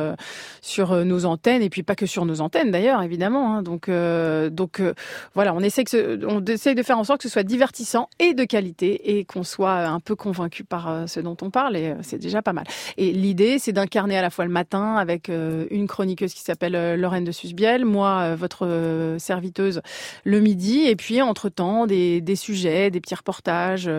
sur 0.61 1.05
nos 1.05 1.25
antennes 1.25 1.61
et 1.61 1.69
puis 1.69 1.83
pas 1.83 1.95
que 1.95 2.05
sur 2.05 2.25
nos 2.25 2.41
antennes 2.41 2.69
d'ailleurs, 2.71 3.01
évidemment. 3.01 3.55
hein. 3.55 3.63
Donc 3.63 3.87
euh, 4.09 4.49
donc 4.49 4.79
euh, 4.79 4.93
voilà, 5.35 5.53
on 5.53 5.61
essaie 5.61 5.83
de 5.83 6.83
faire 6.83 6.97
en 6.97 7.03
sorte 7.03 7.21
que 7.21 7.27
ce 7.27 7.33
soit 7.33 7.43
divertissant 7.43 8.09
et 8.19 8.33
de 8.33 8.43
qualité 8.43 9.17
et 9.17 9.25
qu'on 9.25 9.43
soit 9.43 9.87
un 9.87 9.99
peu 9.99 10.15
convaincu 10.15 10.63
par 10.63 10.89
euh, 10.89 11.07
ce 11.07 11.19
dont 11.19 11.37
on 11.41 11.49
parle 11.49 11.77
et 11.77 11.93
c'est 12.01 12.17
déjà 12.17 12.41
pas 12.41 12.53
mal. 12.53 12.65
Et 12.97 13.11
l'idée, 13.11 13.59
c'est 13.59 13.71
d'incarner 13.71 14.17
à 14.17 14.21
la 14.21 14.29
fois 14.29 14.45
le 14.45 14.51
matin 14.51 14.95
avec 14.95 15.29
une 15.29 15.87
chroniqueuse 15.87 16.33
qui 16.33 16.41
s'appelle 16.41 16.99
Lorraine 16.99 17.23
de 17.23 17.31
Susbiel, 17.31 17.85
moi, 17.85 18.35
votre 18.35 19.15
serviteuse, 19.17 19.81
le 20.23 20.39
midi, 20.39 20.85
et 20.87 20.95
puis 20.95 21.21
entre-temps, 21.21 21.87
des, 21.87 22.21
des 22.21 22.35
sujets, 22.35 22.89
des 22.91 23.01
petits 23.01 23.15
reportages, 23.15 23.89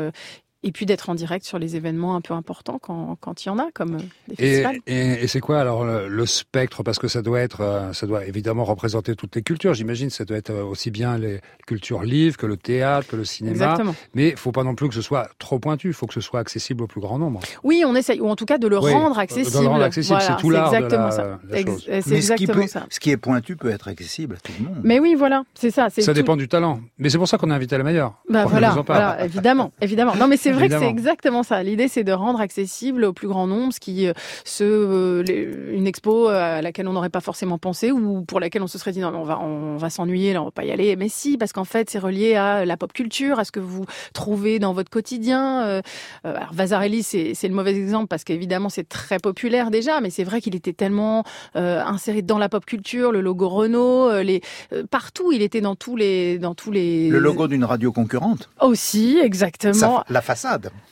et 0.63 0.73
puis 0.73 0.85
d'être 0.87 1.09
en 1.09 1.15
direct 1.15 1.45
sur 1.47 1.59
les 1.59 1.77
événements 1.77 2.15
un 2.17 2.21
peu 2.21 2.35
importants 2.35 2.79
quand, 2.81 3.17
quand 3.21 3.45
il 3.45 3.49
y 3.49 3.51
en 3.51 3.59
a, 3.59 3.69
comme 3.73 3.97
des 4.29 4.35
Et, 4.35 4.37
festivals. 4.37 4.77
et, 4.87 5.25
et 5.25 5.27
c'est 5.27 5.41
quoi 5.41 5.59
alors 5.61 5.85
le, 5.85 6.09
le 6.09 6.27
spectre? 6.27 6.83
Parce 6.83 6.99
que 6.99 7.09
ça 7.09 7.23
doit 7.23 7.41
être, 7.41 7.61
euh, 7.63 7.93
ça 7.95 8.07
doit 8.07 8.27
évidemment 8.27 8.65
représenter 8.65 9.15
toutes 9.17 9.35
les 9.37 9.43
cultures. 9.43 9.73
J'imagine 9.75 10.11
ça 10.11 10.25
doit 10.25 10.37
être 10.37 10.51
euh, 10.51 10.63
aussi 10.65 10.91
bien 10.91 11.17
les 11.19 11.41
cultures 11.67 12.03
livres 12.03 12.37
que 12.37 12.47
le 12.47 12.57
théâtre, 12.57 13.09
que 13.09 13.17
le 13.17 13.25
cinéma. 13.25 13.53
Exactement. 13.55 13.95
Mais 14.15 14.29
il 14.31 14.37
faut 14.37 14.53
pas 14.53 14.65
non 14.65 14.75
plus 14.75 14.89
que 14.89 14.95
ce 14.95 15.03
soit 15.03 15.31
trop 15.39 15.59
pointu. 15.59 15.89
Il 15.89 15.95
faut 15.95 16.07
que 16.07 16.15
ce 16.15 16.21
soit 16.21 16.41
accessible 16.41 16.83
au 16.85 16.87
plus 16.87 17.01
grand 17.01 17.19
nombre. 17.19 17.41
Oui, 17.63 17.83
on 17.87 17.95
essaye, 17.95 18.21
ou 18.21 18.29
en 18.29 18.37
tout 18.37 18.45
cas 18.47 18.59
de 18.59 18.69
le 18.69 18.79
Oui, 18.79 18.93
rendre 18.93 19.11
de 19.11 19.15
le 19.17 19.21
accessible. 19.23 19.67
rendre 19.67 19.83
accessible, 19.83 20.19
Voilà, 20.19 20.37
c'est 20.37 20.41
tout 20.43 20.51
l'art 20.51 20.71
de 20.71 20.77
exactement 20.77 21.05
la- 21.07 21.11
ça. 21.11 21.39
la 21.49 21.59
Ex- 21.59 21.71
chose. 21.71 21.85
C'est 21.87 21.93
Mais 21.95 22.01
ce 22.03 22.09
qui, 22.11 22.15
exactement 22.17 22.61
peut, 22.63 22.67
ça. 22.69 22.87
ce 22.91 23.01
qui 23.01 23.11
est 23.11 23.17
pointu 23.17 23.57
peut 23.57 23.71
être 23.71 23.89
accessible 23.89 24.35
à 24.37 24.41
tout 24.41 24.53
le 24.59 24.67
monde. 24.69 24.81
Mais 24.85 25.01
oui, 25.01 25.15
voilà, 25.17 25.45
c'est 25.55 25.71
ça. 25.71 25.89
Ça 25.91 26.03
tout- 26.03 26.13
dépend 26.13 26.37
du 26.37 26.49
talent. 26.49 26.81
Mais 26.99 27.09
c'est 27.09 27.19
pour 27.19 27.29
ça 27.29 27.39
qu'on 27.39 27.51
a 27.51 27.55
invité 27.55 27.79
la 27.79 27.85
meilleure. 27.85 28.15
Bah 28.29 28.45
voilà, 28.47 29.25
évidemment, 29.25 29.73
évidemment. 29.81 30.15
Non, 30.17 30.27
mais 30.29 30.37
c'est 30.37 30.50
c'est 30.51 30.59
vrai 30.59 30.69
que 30.69 30.79
c'est 30.79 30.91
exactement 30.91 31.43
ça. 31.43 31.63
L'idée, 31.63 31.89
c'est 31.89 32.05
de 32.05 32.13
rendre 32.13 32.41
accessible 32.41 33.05
au 33.05 33.13
plus 33.13 33.29
grand 33.29 33.47
nombre 33.47 33.73
ce 33.73 33.81
qui, 33.81 34.07
euh, 34.07 34.13
ce, 34.45 34.65
euh, 34.65 35.23
les- 35.23 35.49
une 35.77 35.87
expo 35.87 36.29
à 36.29 36.63
laquelle 36.63 36.89
on 36.89 36.93
n'aurait 36.93 37.09
pas 37.11 37.21
forcément 37.21 37.59
pensé 37.59 37.91
ou 37.93 38.23
pour 38.23 38.41
laquelle 38.41 38.63
on 38.63 38.67
se 38.67 38.79
serait 38.79 38.93
dit 38.93 39.01
non, 39.01 39.11
mais 39.11 39.19
on 39.19 39.25
va, 39.25 39.39
on 39.41 39.77
va 39.77 39.91
s'ennuyer, 39.91 40.33
là, 40.33 40.43
on 40.43 40.47
va 40.47 40.51
pas 40.51 40.65
y 40.65 40.71
aller. 40.71 40.95
Mais 40.97 41.09
si, 41.09 41.37
parce 41.39 41.53
qu'en 41.53 41.65
fait, 41.65 41.91
c'est 41.91 41.99
relié 41.99 42.35
à 42.35 42.65
la 42.65 42.77
pop 42.77 42.93
culture, 42.93 43.39
à 43.39 43.45
ce 43.45 43.53
que 43.53 43.61
vous 43.61 43.85
trouvez 44.13 44.59
dans 44.59 44.73
votre 44.73 44.91
quotidien. 44.91 45.63
Euh, 45.65 45.83
euh, 46.27 46.37
alors, 46.37 46.53
Vasarely, 46.53 47.03
c'est 47.03 47.35
c'est 47.35 47.49
le 47.49 47.55
mauvais 47.55 47.75
exemple 47.75 48.07
parce 48.09 48.25
qu'évidemment, 48.25 48.69
c'est 48.69 48.89
très 48.89 49.19
populaire 49.19 49.71
déjà, 49.71 50.01
mais 50.01 50.11
c'est 50.11 50.25
vrai 50.25 50.41
qu'il 50.41 50.55
était 50.55 50.73
tellement 50.73 51.25
euh, 51.57 51.83
inséré 51.85 52.23
dans 52.23 52.39
la 52.39 52.49
pop 52.49 52.65
culture, 52.65 53.13
le 53.13 53.21
logo 53.21 53.49
Renault, 53.49 54.09
euh, 54.11 54.23
les, 54.23 54.41
euh, 54.73 54.85
partout, 54.91 55.33
il 55.33 55.43
était 55.43 55.61
dans 55.61 55.75
tous 55.77 55.97
les, 55.97 56.39
dans 56.39 56.55
tous 56.55 56.71
les. 56.71 57.09
Le 57.09 57.19
logo 57.19 57.49
d'une 57.49 57.65
radio 57.65 57.93
concurrente, 57.93 58.49
Aussi, 58.61 59.19
exactement. 59.23 60.05
la 60.09 60.21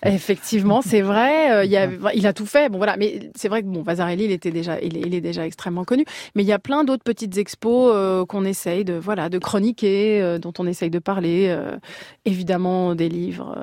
Effectivement, 0.05 0.83
c'est 0.83 1.01
vrai. 1.03 1.51
euh, 1.53 1.65
il, 1.65 1.77
a, 1.77 1.89
il 2.15 2.27
a 2.27 2.33
tout 2.33 2.47
fait. 2.47 2.69
Bon 2.69 2.79
voilà, 2.79 2.97
mais 2.97 3.31
c'est 3.35 3.49
vrai 3.49 3.63
que 3.63 3.67
bon, 3.69 3.83
Vasarely, 3.83 4.25
il 4.25 4.33
était 4.33 4.51
déjà, 4.51 4.81
il 4.81 4.97
est, 4.97 5.01
il 5.01 5.15
est 5.15 5.21
déjà 5.21 5.47
extrêmement 5.47 5.85
connu. 5.85 6.05
Mais 6.35 6.43
il 6.43 6.47
y 6.47 6.53
a 6.53 6.59
plein 6.59 6.85
d'autres 6.85 7.05
petites 7.05 7.37
expos 7.39 7.93
euh, 7.95 8.25
qu'on 8.27 8.45
essaye 8.45 8.85
de, 8.85 8.95
voilà, 8.95 9.29
de 9.29 9.39
chroniquer, 9.39 10.21
euh, 10.21 10.39
dont 10.39 10.53
on 10.59 10.67
essaye 10.67 10.91
de 10.91 10.99
parler. 10.99 11.47
euh, 11.49 11.77
évidemment, 12.25 12.95
des 12.95 13.09
livres 13.09 13.55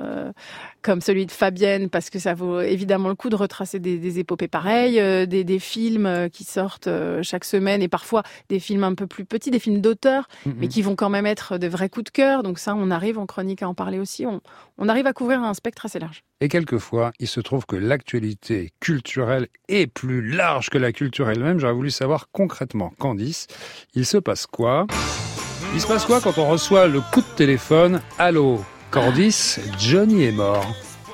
comme 0.86 1.00
celui 1.00 1.26
de 1.26 1.32
Fabienne, 1.32 1.90
parce 1.90 2.10
que 2.10 2.20
ça 2.20 2.32
vaut 2.32 2.60
évidemment 2.60 3.08
le 3.08 3.16
coup 3.16 3.28
de 3.28 3.34
retracer 3.34 3.80
des, 3.80 3.98
des 3.98 4.20
épopées 4.20 4.46
pareilles, 4.46 5.00
euh, 5.00 5.26
des, 5.26 5.42
des 5.42 5.58
films 5.58 6.06
euh, 6.06 6.28
qui 6.28 6.44
sortent 6.44 6.86
euh, 6.86 7.24
chaque 7.24 7.44
semaine 7.44 7.82
et 7.82 7.88
parfois 7.88 8.22
des 8.48 8.60
films 8.60 8.84
un 8.84 8.94
peu 8.94 9.08
plus 9.08 9.24
petits, 9.24 9.50
des 9.50 9.58
films 9.58 9.80
d'auteur, 9.80 10.28
mais 10.46 10.68
qui 10.68 10.82
vont 10.82 10.94
quand 10.94 11.10
même 11.10 11.26
être 11.26 11.58
de 11.58 11.66
vrais 11.66 11.88
coups 11.88 12.04
de 12.04 12.10
cœur. 12.10 12.44
Donc 12.44 12.60
ça, 12.60 12.76
on 12.76 12.92
arrive 12.92 13.18
en 13.18 13.26
chronique 13.26 13.64
à 13.64 13.68
en 13.68 13.74
parler 13.74 13.98
aussi. 13.98 14.26
On, 14.26 14.40
on 14.78 14.88
arrive 14.88 15.08
à 15.08 15.12
couvrir 15.12 15.42
un 15.42 15.54
spectre 15.54 15.86
assez 15.86 15.98
large. 15.98 16.22
Et 16.40 16.46
quelquefois, 16.46 17.10
il 17.18 17.26
se 17.26 17.40
trouve 17.40 17.66
que 17.66 17.74
l'actualité 17.74 18.70
culturelle 18.78 19.48
est 19.68 19.88
plus 19.88 20.22
large 20.22 20.70
que 20.70 20.78
la 20.78 20.92
culture 20.92 21.28
elle-même. 21.28 21.58
J'aurais 21.58 21.72
voulu 21.72 21.90
savoir 21.90 22.28
concrètement, 22.30 22.92
Candice, 23.00 23.48
il 23.94 24.06
se 24.06 24.18
passe 24.18 24.46
quoi? 24.46 24.86
Il 25.74 25.80
se 25.80 25.86
passe 25.88 26.04
quoi 26.04 26.20
quand 26.20 26.38
on 26.38 26.48
reçoit 26.48 26.86
le 26.86 27.00
coup 27.00 27.22
de 27.22 27.36
téléphone? 27.36 28.00
Allô, 28.18 28.60
Candice, 28.96 29.60
Johnny 29.78 30.24
est 30.24 30.32
mort. 30.32 30.64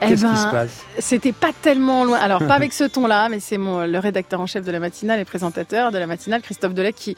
Eh 0.00 0.06
Qu'est-ce 0.06 0.22
ben, 0.22 0.34
qui 0.34 0.38
se 0.38 0.46
passe 0.46 0.84
C'était 1.00 1.32
pas 1.32 1.50
tellement 1.62 2.04
loin. 2.04 2.16
Alors, 2.16 2.38
pas 2.46 2.54
avec 2.54 2.72
ce 2.72 2.84
ton-là, 2.84 3.28
mais 3.28 3.40
c'est 3.40 3.58
mon, 3.58 3.84
le 3.84 3.98
rédacteur 3.98 4.40
en 4.40 4.46
chef 4.46 4.64
de 4.64 4.70
la 4.70 4.78
matinale 4.78 5.18
et 5.18 5.24
présentateur 5.24 5.90
de 5.90 5.98
la 5.98 6.06
matinale, 6.06 6.42
Christophe 6.42 6.74
Delec, 6.74 6.94
qui, 6.94 7.16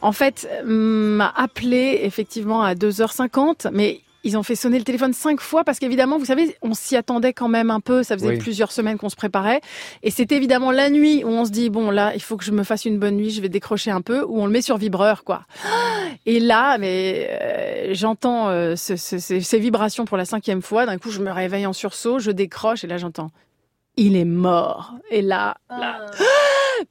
en 0.00 0.12
fait, 0.12 0.48
m'a 0.64 1.32
appelé 1.34 1.98
effectivement 2.04 2.62
à 2.62 2.74
2h50, 2.74 3.70
mais 3.72 4.02
ils 4.24 4.36
ont 4.36 4.42
fait 4.42 4.56
sonner 4.56 4.78
le 4.78 4.84
téléphone 4.84 5.12
cinq 5.12 5.40
fois 5.40 5.64
parce 5.64 5.78
qu'évidemment, 5.78 6.18
vous 6.18 6.24
savez, 6.24 6.56
on 6.62 6.74
s'y 6.74 6.96
attendait 6.96 7.32
quand 7.32 7.48
même 7.48 7.70
un 7.70 7.80
peu. 7.80 8.02
Ça 8.02 8.16
faisait 8.16 8.30
Oui. 8.30 8.38
plusieurs 8.38 8.72
semaines 8.72 8.98
qu'on 8.98 9.08
se 9.08 9.16
préparait. 9.16 9.60
Et 10.02 10.10
c'était 10.10 10.36
évidemment 10.36 10.70
la 10.72 10.90
nuit 10.90 11.22
où 11.24 11.28
on 11.28 11.44
se 11.44 11.50
dit, 11.50 11.70
bon, 11.70 11.90
là, 11.90 12.12
il 12.14 12.22
faut 12.22 12.36
que 12.36 12.44
je 12.44 12.50
me 12.52 12.64
fasse 12.64 12.84
une 12.84 12.98
bonne 12.98 13.16
nuit, 13.16 13.30
je 13.30 13.40
vais 13.40 13.48
décrocher 13.48 13.90
un 13.90 14.00
peu, 14.00 14.24
où 14.24 14.40
on 14.40 14.46
le 14.46 14.52
met 14.52 14.62
sur 14.62 14.76
vibreur, 14.76 15.22
quoi. 15.24 15.42
Et 16.26 16.40
là, 16.40 16.78
mais 16.78 17.28
euh, 17.30 17.94
j'entends 17.94 18.48
euh, 18.48 18.74
ce- 18.76 18.96
ce- 18.96 19.18
ces, 19.18 19.40
ces 19.40 19.58
vibrations 19.58 20.04
pour 20.04 20.16
la 20.16 20.24
cinquième 20.24 20.62
fois. 20.62 20.84
D'un 20.86 20.98
coup, 20.98 21.10
je 21.10 21.20
me 21.20 21.30
réveille 21.30 21.66
en 21.66 21.72
sursaut, 21.72 22.18
je 22.18 22.30
décroche 22.30 22.84
et 22.84 22.86
là, 22.86 22.98
j'entends 22.98 23.30
il 24.00 24.16
est 24.16 24.24
mort. 24.24 24.94
Et 25.10 25.22
là, 25.22 25.56
là, 25.70 26.06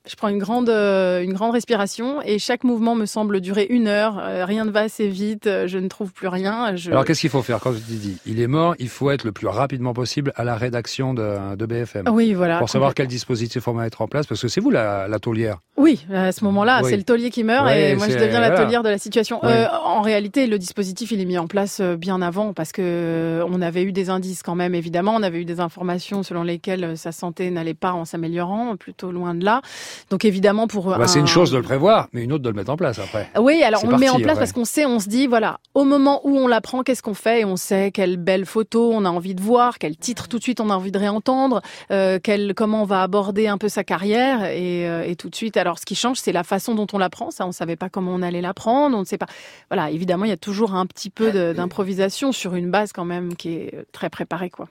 je 0.07 0.15
prends 0.15 0.27
une 0.29 0.37
grande, 0.37 0.69
euh, 0.69 1.21
une 1.23 1.33
grande 1.33 1.51
respiration 1.53 2.21
et 2.23 2.39
chaque 2.39 2.63
mouvement 2.63 2.95
me 2.95 3.05
semble 3.05 3.41
durer 3.41 3.67
une 3.69 3.87
heure. 3.87 4.19
Euh, 4.19 4.45
rien 4.45 4.65
ne 4.65 4.71
va 4.71 4.81
assez 4.81 5.07
vite, 5.07 5.47
euh, 5.47 5.67
je 5.67 5.77
ne 5.77 5.87
trouve 5.87 6.11
plus 6.13 6.27
rien. 6.27 6.75
Je... 6.75 6.91
Alors 6.91 7.05
qu'est-ce 7.05 7.21
qu'il 7.21 7.29
faut 7.29 7.41
faire? 7.41 7.59
Quand 7.59 7.71
je 7.73 7.79
dis 7.79 8.17
il 8.25 8.39
est 8.41 8.47
mort 8.47 8.75
Il 8.79 8.89
faut 8.89 9.09
être 9.11 9.23
le 9.23 9.31
plus 9.31 9.47
rapidement 9.47 9.93
possible 9.93 10.31
à 10.35 10.43
la 10.43 10.55
rédaction 10.55 11.13
de, 11.13 11.55
de 11.55 11.65
BFM. 11.65 12.05
oui, 12.11 12.33
voilà. 12.33 12.57
Pour 12.59 12.69
savoir 12.69 12.93
quel 12.93 13.07
dispositif 13.07 13.67
on 13.67 13.73
va 13.73 13.83
mettre 13.83 14.01
en 14.01 14.07
place, 14.07 14.25
parce 14.27 14.41
que 14.41 14.47
c'est 14.47 14.61
vous 14.61 14.69
la, 14.71 15.07
la 15.07 15.19
taulière. 15.19 15.59
Oui, 15.77 16.05
à 16.13 16.31
ce 16.31 16.43
moment-là, 16.45 16.81
Oui. 16.83 16.89
c'est 16.89 16.97
le 16.97 17.03
taulier 17.03 17.29
qui 17.29 17.43
meurt 17.43 17.69
et 17.69 17.95
moi 17.95 18.07
je 18.09 18.13
deviens 18.17 18.39
la 18.39 18.49
voilà. 18.49 18.63
taulière 18.63 18.83
de 18.83 18.89
la 18.89 18.97
situation. 18.97 19.39
Euh, 19.43 19.65
en 19.83 20.01
réalité, 20.01 20.47
le 20.47 20.57
dispositif 20.59 21.11
il 21.11 21.21
est 21.21 21.25
mis 21.25 21.37
en 21.37 21.47
place 21.47 21.81
bien 21.81 22.21
avant 22.21 22.53
parce 22.53 22.71
que 22.71 23.43
on 23.47 23.61
avait 23.61 23.83
eu 23.83 23.91
des 23.91 24.09
indices 24.09 24.43
quand 24.43 24.55
même 24.55 24.75
évidemment, 24.75 25.15
on 25.15 25.23
avait 25.23 25.39
eu 25.39 25.45
des 25.45 25.59
informations 25.59 26.23
selon 26.23 26.43
lesquelles 26.43 26.97
sa 26.97 27.11
santé 27.11 27.49
n'allait 27.51 27.73
pas 27.73 27.93
en 27.93 28.05
s'améliorant, 28.05 28.75
plutôt 28.77 29.11
loin 29.11 29.35
de 29.35 29.45
là. 29.45 29.61
Donc 30.09 30.25
évidemment 30.25 30.67
pour 30.67 30.85
Bah, 30.87 31.07
C'est 31.07 31.17
un- 31.19 31.21
une 31.21 31.27
chose 31.27 31.51
de 31.51 31.57
le 31.57 31.63
prévoir, 31.63 32.07
mais 32.13 32.23
une 32.23 32.33
autre 32.33 32.43
de 32.43 32.49
le 32.49 32.55
mettre 32.55 32.71
en 32.71 32.77
place 32.77 32.99
après. 32.99 33.29
Oui, 33.39 33.61
alors 33.63 33.81
on 33.83 33.91
le 33.91 33.97
met 33.97 34.09
en 34.09 34.15
place 34.23 34.37
parce 34.39 34.51
qu'on 34.53 34.65
sait, 34.65 34.85
on 34.85 34.99
se 34.99 35.09
dit, 35.09 35.27
voilà, 35.27 35.59
au 35.73 35.83
moment 35.83 36.21
où 36.23 36.37
on 36.37 36.47
l'apprend, 36.47 36.83
qu'est-ce 36.83 37.01
qu'on 37.03 37.13
fait? 37.13 37.41
Et 37.41 37.45
on 37.45 37.55
sait 37.55 37.91
quelle 37.91 38.17
belle 38.17 38.45
photo 38.45 38.91
on 38.93 39.05
a 39.05 39.09
envie 39.09 39.35
de 39.35 39.41
voir, 39.41 39.77
quel 39.79 39.95
titre 39.97 40.27
tout 40.27 40.37
de 40.37 40.43
suite 40.43 40.59
on 40.61 40.69
a 40.69 40.75
envie 40.75 40.91
de 40.91 40.99
réentendre, 40.99 41.61
euh, 41.91 42.19
quel, 42.21 42.53
comment 42.55 42.81
on 42.81 42.85
va 42.85 43.03
aborder 43.03 43.47
un 43.47 43.57
peu 43.57 43.69
sa 43.69 43.83
carrière 43.83 44.45
et, 44.45 44.87
euh, 44.89 45.03
et 45.03 45.15
tout 45.15 45.29
de 45.29 45.35
suite. 45.35 45.57
Alors 45.57 45.79
ce 45.79 45.85
qui 45.85 45.95
change, 45.95 46.17
c'est 46.17 46.31
la 46.31 46.43
façon 46.43 46.75
dont 46.75 46.87
on 46.93 46.97
l'apprend. 46.97 47.31
Ça, 47.31 47.45
on 47.45 47.51
savait 47.51 47.75
pas 47.75 47.89
comment 47.89 48.11
on 48.13 48.21
allait 48.21 48.41
l'apprendre, 48.41 48.95
on 48.97 49.01
ne 49.01 49.05
sait 49.05 49.17
pas. 49.17 49.27
Voilà, 49.69 49.89
évidemment, 49.91 50.25
il 50.25 50.29
y 50.29 50.33
a 50.33 50.37
toujours 50.37 50.73
un 50.73 50.85
petit 50.85 51.09
peu 51.09 51.31
d'improvisation 51.53 52.31
sur 52.31 52.55
une 52.55 52.71
base 52.71 52.91
quand 52.93 53.05
même 53.05 53.35
qui 53.35 53.53
est 53.53 53.73
euh, 53.75 53.83
très 53.91 54.09
préparée, 54.09 54.49
quoi. 54.49 54.67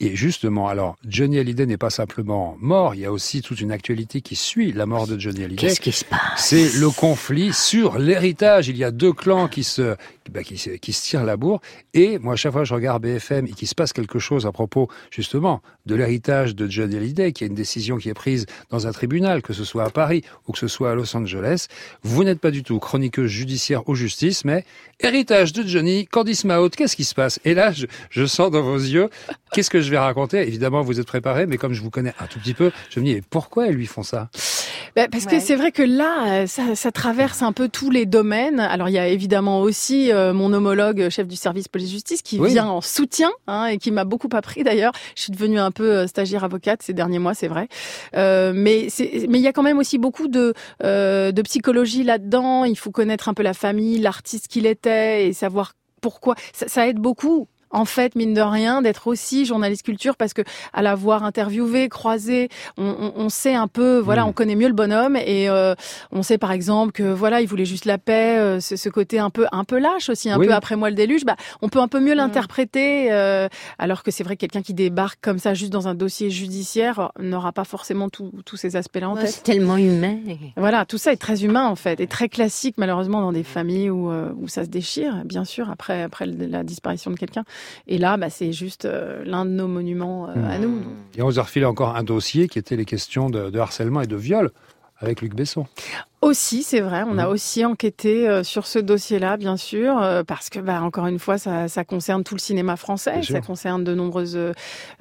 Et 0.00 0.16
justement, 0.16 0.68
alors, 0.68 0.96
Johnny 1.06 1.38
Hallyday 1.38 1.66
n'est 1.66 1.76
pas 1.76 1.90
simplement 1.90 2.56
mort, 2.58 2.96
il 2.96 3.02
y 3.02 3.04
a 3.04 3.12
aussi 3.12 3.42
toute 3.42 3.60
une 3.60 3.70
actualité 3.70 4.22
qui 4.22 4.34
suit 4.34 4.72
la 4.72 4.86
mort 4.86 5.06
de 5.06 5.18
Johnny 5.18 5.44
Hallyday. 5.44 5.68
Qu'est-ce 5.68 5.80
qui 5.80 5.92
se 5.92 6.04
passe? 6.04 6.20
C'est 6.36 6.78
le 6.78 6.90
conflit 6.90 7.52
sur 7.52 7.98
l'héritage. 7.98 8.68
Il 8.68 8.76
y 8.76 8.82
a 8.82 8.90
deux 8.90 9.12
clans 9.12 9.46
qui 9.46 9.62
se, 9.62 9.96
bah, 10.30 10.42
qui, 10.42 10.54
qui 10.78 10.92
se 10.92 11.02
tirent 11.02 11.24
la 11.24 11.36
bourre. 11.36 11.60
Et 11.92 12.18
moi, 12.18 12.34
à 12.34 12.36
chaque 12.36 12.52
fois 12.52 12.62
que 12.62 12.68
je 12.68 12.74
regarde 12.74 13.02
BFM 13.02 13.46
et 13.46 13.52
qu'il 13.52 13.68
se 13.68 13.74
passe 13.74 13.92
quelque 13.92 14.18
chose 14.18 14.46
à 14.46 14.52
propos, 14.52 14.88
justement, 15.10 15.62
de 15.86 15.94
l'héritage 15.94 16.54
de 16.54 16.68
Johnny 16.68 16.96
Hallyday, 16.96 17.32
qui 17.32 17.44
est 17.44 17.46
une 17.46 17.54
décision 17.54 17.96
qui 17.96 18.08
est 18.08 18.14
prise 18.14 18.46
dans 18.70 18.86
un 18.86 18.92
tribunal, 18.92 19.42
que 19.42 19.52
ce 19.52 19.64
soit 19.64 19.84
à 19.84 19.90
Paris 19.90 20.22
ou 20.46 20.52
que 20.52 20.58
ce 20.58 20.68
soit 20.68 20.92
à 20.92 20.94
Los 20.94 21.14
Angeles, 21.16 21.66
vous 22.02 22.24
n'êtes 22.24 22.40
pas 22.40 22.50
du 22.50 22.62
tout 22.62 22.78
chroniqueuse 22.78 23.30
judiciaire 23.30 23.88
ou 23.88 23.94
justice, 23.94 24.44
mais 24.44 24.64
héritage 25.00 25.52
de 25.52 25.62
Johnny, 25.66 26.06
Candice 26.06 26.44
Mahout, 26.44 26.70
qu'est-ce 26.70 26.96
qui 26.96 27.04
se 27.04 27.14
passe? 27.14 27.40
Et 27.44 27.54
là, 27.54 27.72
je, 27.72 27.86
je 28.10 28.24
sens 28.24 28.50
dans 28.50 28.62
vos 28.62 28.76
yeux, 28.76 29.10
qu'est-ce 29.52 29.70
que 29.70 29.80
je 29.80 29.90
vais 29.90 29.98
raconter? 29.98 30.38
Évidemment, 30.46 30.82
vous 30.82 31.00
êtes 31.00 31.06
préparé, 31.06 31.46
mais 31.46 31.58
comme 31.58 31.74
je 31.74 31.82
vous 31.82 31.90
connais 31.90 32.14
un 32.18 32.26
tout 32.26 32.38
petit 32.38 32.54
peu, 32.54 32.70
je 32.90 33.00
me 33.00 33.04
dis, 33.04 33.20
pourquoi 33.28 33.66
ils 33.66 33.74
lui 33.74 33.86
font 33.86 34.02
ça? 34.02 34.30
Ben, 34.96 35.08
parce 35.10 35.26
que 35.26 35.40
c'est 35.40 35.56
vrai 35.56 35.72
que 35.72 35.82
là, 35.82 36.42
euh, 36.42 36.46
ça, 36.46 36.74
ça 36.74 36.92
traverse 36.92 37.42
un 37.42 37.52
peu 37.52 37.68
tous 37.68 37.90
les 37.90 38.06
domaines. 38.06 38.60
Alors 38.60 38.88
il 38.88 38.92
y 38.92 38.98
a 38.98 39.08
évidemment 39.08 39.60
aussi 39.60 40.12
euh, 40.12 40.32
mon 40.32 40.52
homologue 40.52 41.00
euh, 41.02 41.10
chef 41.10 41.26
du 41.26 41.36
service 41.36 41.68
police-justice 41.68 42.22
qui 42.22 42.38
Oui. 42.38 42.50
vient 42.50 42.66
en 42.66 42.80
soutien 42.80 43.30
hein, 43.46 43.66
et 43.66 43.78
qui 43.78 43.90
m'a 43.90 44.04
beaucoup 44.04 44.28
appris 44.32 44.62
d'ailleurs. 44.62 44.92
Je 45.16 45.22
suis 45.22 45.32
devenue 45.32 45.58
un 45.58 45.70
peu 45.70 45.90
euh, 45.98 46.06
stagiaire 46.06 46.44
avocate 46.44 46.82
ces 46.82 46.92
derniers 46.92 47.18
mois, 47.18 47.34
c'est 47.34 47.48
vrai. 47.48 47.68
Euh, 48.16 48.52
mais 48.54 48.88
c'est, 48.88 49.26
mais 49.28 49.38
il 49.38 49.42
y 49.42 49.48
a 49.48 49.52
quand 49.52 49.62
même 49.62 49.78
aussi 49.78 49.98
beaucoup 49.98 50.28
de 50.28 50.54
euh, 50.82 51.32
de 51.32 51.42
psychologie 51.42 52.04
là-dedans. 52.04 52.64
Il 52.64 52.76
faut 52.78 52.90
connaître 52.90 53.28
un 53.28 53.34
peu 53.34 53.42
la 53.42 53.54
famille, 53.54 53.98
l'artiste 53.98 54.48
qu'il 54.48 54.66
était 54.66 55.26
et 55.26 55.32
savoir 55.32 55.72
pourquoi. 56.00 56.34
Ça, 56.52 56.68
ça 56.68 56.86
aide 56.88 56.98
beaucoup. 56.98 57.48
En 57.74 57.84
fait, 57.84 58.14
mine 58.14 58.32
de 58.34 58.40
rien, 58.40 58.80
d'être 58.82 59.06
aussi 59.08 59.44
journaliste 59.44 59.82
culture 59.84 60.16
parce 60.16 60.32
que 60.32 60.42
à 60.72 60.80
l'avoir 60.80 61.24
interviewé, 61.24 61.88
croisé, 61.88 62.48
on, 62.78 62.84
on, 62.86 63.12
on 63.16 63.28
sait 63.28 63.54
un 63.54 63.68
peu, 63.68 63.98
voilà, 63.98 64.24
Mm. 64.24 64.28
on 64.28 64.32
connaît 64.32 64.54
mieux 64.54 64.68
le 64.68 64.74
bonhomme 64.74 65.16
et 65.16 65.50
euh, 65.50 65.74
on 66.12 66.22
sait 66.22 66.38
par 66.38 66.52
exemple 66.52 66.92
que 66.92 67.02
voilà, 67.02 67.40
il 67.40 67.48
voulait 67.48 67.64
juste 67.64 67.84
la 67.84 67.98
paix, 67.98 68.38
euh, 68.38 68.60
ce, 68.60 68.76
ce 68.76 68.88
côté 68.88 69.18
un 69.18 69.30
peu 69.30 69.46
un 69.52 69.64
peu 69.64 69.78
lâche 69.78 70.08
aussi, 70.08 70.30
un 70.30 70.38
Oui. 70.38 70.46
peu 70.46 70.54
après 70.54 70.76
moi 70.76 70.88
le 70.88 70.94
déluge. 70.96 71.24
Bah, 71.24 71.36
on 71.62 71.68
peut 71.68 71.80
un 71.80 71.88
peu 71.88 72.00
Mm. 72.00 72.04
mieux 72.04 72.14
l'interpréter, 72.14 73.12
euh, 73.12 73.48
alors 73.78 74.02
que 74.02 74.10
c'est 74.10 74.22
vrai 74.24 74.36
que 74.36 74.40
quelqu'un 74.40 74.62
qui 74.62 74.74
débarque 74.74 75.18
comme 75.20 75.38
ça 75.38 75.52
juste 75.54 75.72
dans 75.72 75.88
un 75.88 75.94
dossier 75.94 76.30
judiciaire 76.30 77.10
euh, 77.18 77.22
n'aura 77.22 77.52
pas 77.52 77.64
forcément 77.64 78.08
tous 78.08 78.30
tous 78.44 78.56
ces 78.56 78.76
aspects-là 78.76 79.08
en 79.10 79.14
Ouais, 79.16 79.22
tête. 79.22 79.30
C'est 79.30 79.42
tellement 79.42 79.76
humain. 79.76 80.18
Voilà, 80.56 80.84
tout 80.84 80.98
ça 80.98 81.12
est 81.12 81.16
très 81.16 81.44
humain 81.44 81.66
en 81.66 81.76
fait 81.76 81.98
et 82.00 82.06
très 82.06 82.28
classique 82.28 82.76
malheureusement 82.78 83.20
dans 83.20 83.32
des 83.32 83.42
familles 83.42 83.90
où, 83.90 84.10
euh, 84.10 84.30
où 84.40 84.46
ça 84.48 84.62
se 84.64 84.68
déchire, 84.68 85.22
bien 85.24 85.44
sûr, 85.44 85.70
après, 85.70 86.02
après 86.02 86.26
la 86.26 86.62
disparition 86.62 87.10
de 87.10 87.16
quelqu'un. 87.16 87.44
Et 87.86 87.98
là, 87.98 88.16
bah, 88.16 88.30
c'est 88.30 88.52
juste 88.52 88.84
euh, 88.84 89.22
l'un 89.24 89.44
de 89.44 89.50
nos 89.50 89.68
monuments 89.68 90.28
euh, 90.28 90.32
à 90.48 90.58
nous. 90.58 90.82
Et 91.16 91.22
on 91.22 91.26
vous 91.26 91.38
a 91.38 91.42
refilé 91.42 91.64
encore 91.64 91.96
un 91.96 92.02
dossier 92.02 92.48
qui 92.48 92.58
était 92.58 92.76
les 92.76 92.84
questions 92.84 93.30
de, 93.30 93.50
de 93.50 93.58
harcèlement 93.58 94.00
et 94.00 94.06
de 94.06 94.16
viol 94.16 94.50
avec 94.98 95.20
Luc 95.22 95.34
Besson. 95.34 95.66
Aussi, 96.22 96.62
c'est 96.62 96.80
vrai, 96.80 97.02
on 97.06 97.18
a 97.18 97.26
Mhm. 97.26 97.32
aussi 97.32 97.64
enquêté 97.66 98.26
euh, 98.26 98.42
sur 98.42 98.66
ce 98.66 98.78
dossier-là, 98.78 99.36
bien 99.36 99.58
sûr, 99.58 100.00
euh, 100.00 100.22
parce 100.24 100.48
que, 100.48 100.58
bah, 100.58 100.80
encore 100.82 101.06
une 101.06 101.18
fois, 101.18 101.36
ça, 101.36 101.68
ça 101.68 101.84
concerne 101.84 102.24
tout 102.24 102.34
le 102.34 102.40
cinéma 102.40 102.76
français, 102.76 103.22
ça 103.22 103.40
concerne 103.42 103.84
de 103.84 103.94
nombreuses 103.94 104.38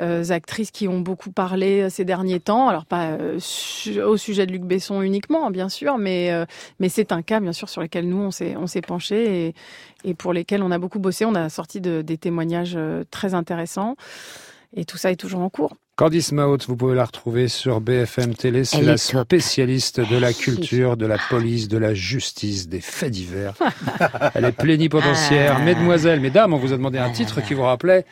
euh, 0.01 0.23
actrices 0.31 0.71
qui 0.71 0.89
ont 0.89 0.99
beaucoup 0.99 1.31
parlé 1.31 1.89
ces 1.89 2.03
derniers 2.03 2.41
temps. 2.41 2.67
Alors 2.67 2.85
pas 2.85 3.11
euh, 3.11 3.37
su- 3.39 4.01
au 4.01 4.17
sujet 4.17 4.45
de 4.45 4.51
Luc 4.51 4.63
Besson 4.63 5.01
uniquement, 5.01 5.49
bien 5.49 5.69
sûr, 5.69 5.97
mais 5.97 6.31
euh, 6.31 6.45
mais 6.79 6.89
c'est 6.89 7.13
un 7.13 7.21
cas, 7.21 7.39
bien 7.39 7.53
sûr, 7.53 7.69
sur 7.69 7.81
lequel 7.81 8.09
nous 8.09 8.17
on 8.17 8.31
s'est 8.31 8.57
on 8.57 8.67
s'est 8.67 8.81
penché 8.81 9.47
et, 9.47 10.09
et 10.09 10.13
pour 10.15 10.33
lesquels 10.33 10.61
on 10.61 10.71
a 10.71 10.77
beaucoup 10.77 10.99
bossé. 10.99 11.23
On 11.23 11.35
a 11.35 11.47
sorti 11.47 11.79
de- 11.79 12.01
des 12.01 12.17
témoignages 12.17 12.77
très 13.11 13.33
intéressants. 13.33 13.95
Et 14.75 14.85
tout 14.85 14.97
ça 14.97 15.11
est 15.11 15.15
toujours 15.15 15.41
en 15.41 15.49
cours. 15.49 15.75
Candice 15.95 16.31
Mahout, 16.31 16.57
vous 16.67 16.75
pouvez 16.75 16.95
la 16.95 17.05
retrouver 17.05 17.47
sur 17.47 17.79
BFM 17.79 18.33
Télé. 18.33 18.65
C'est 18.65 18.81
la 18.81 18.97
top. 18.97 19.27
spécialiste 19.27 19.99
de 19.99 20.15
la 20.15 20.27
Merci. 20.29 20.41
culture, 20.41 20.97
de 20.97 21.05
la 21.05 21.17
police, 21.29 21.67
de 21.67 21.77
la 21.77 21.93
justice, 21.93 22.67
des 22.67 22.81
faits 22.81 23.11
divers. 23.11 23.53
Elle 24.33 24.45
est 24.45 24.51
plénipotentiaire. 24.53 25.57
Ah. 25.59 25.63
Mesdemoiselles, 25.63 26.19
mesdames, 26.19 26.51
on 26.53 26.57
vous 26.57 26.73
a 26.73 26.77
demandé 26.77 26.97
un 26.97 27.11
titre 27.11 27.41
qui 27.45 27.53
vous 27.53 27.61
rappelait 27.61 28.05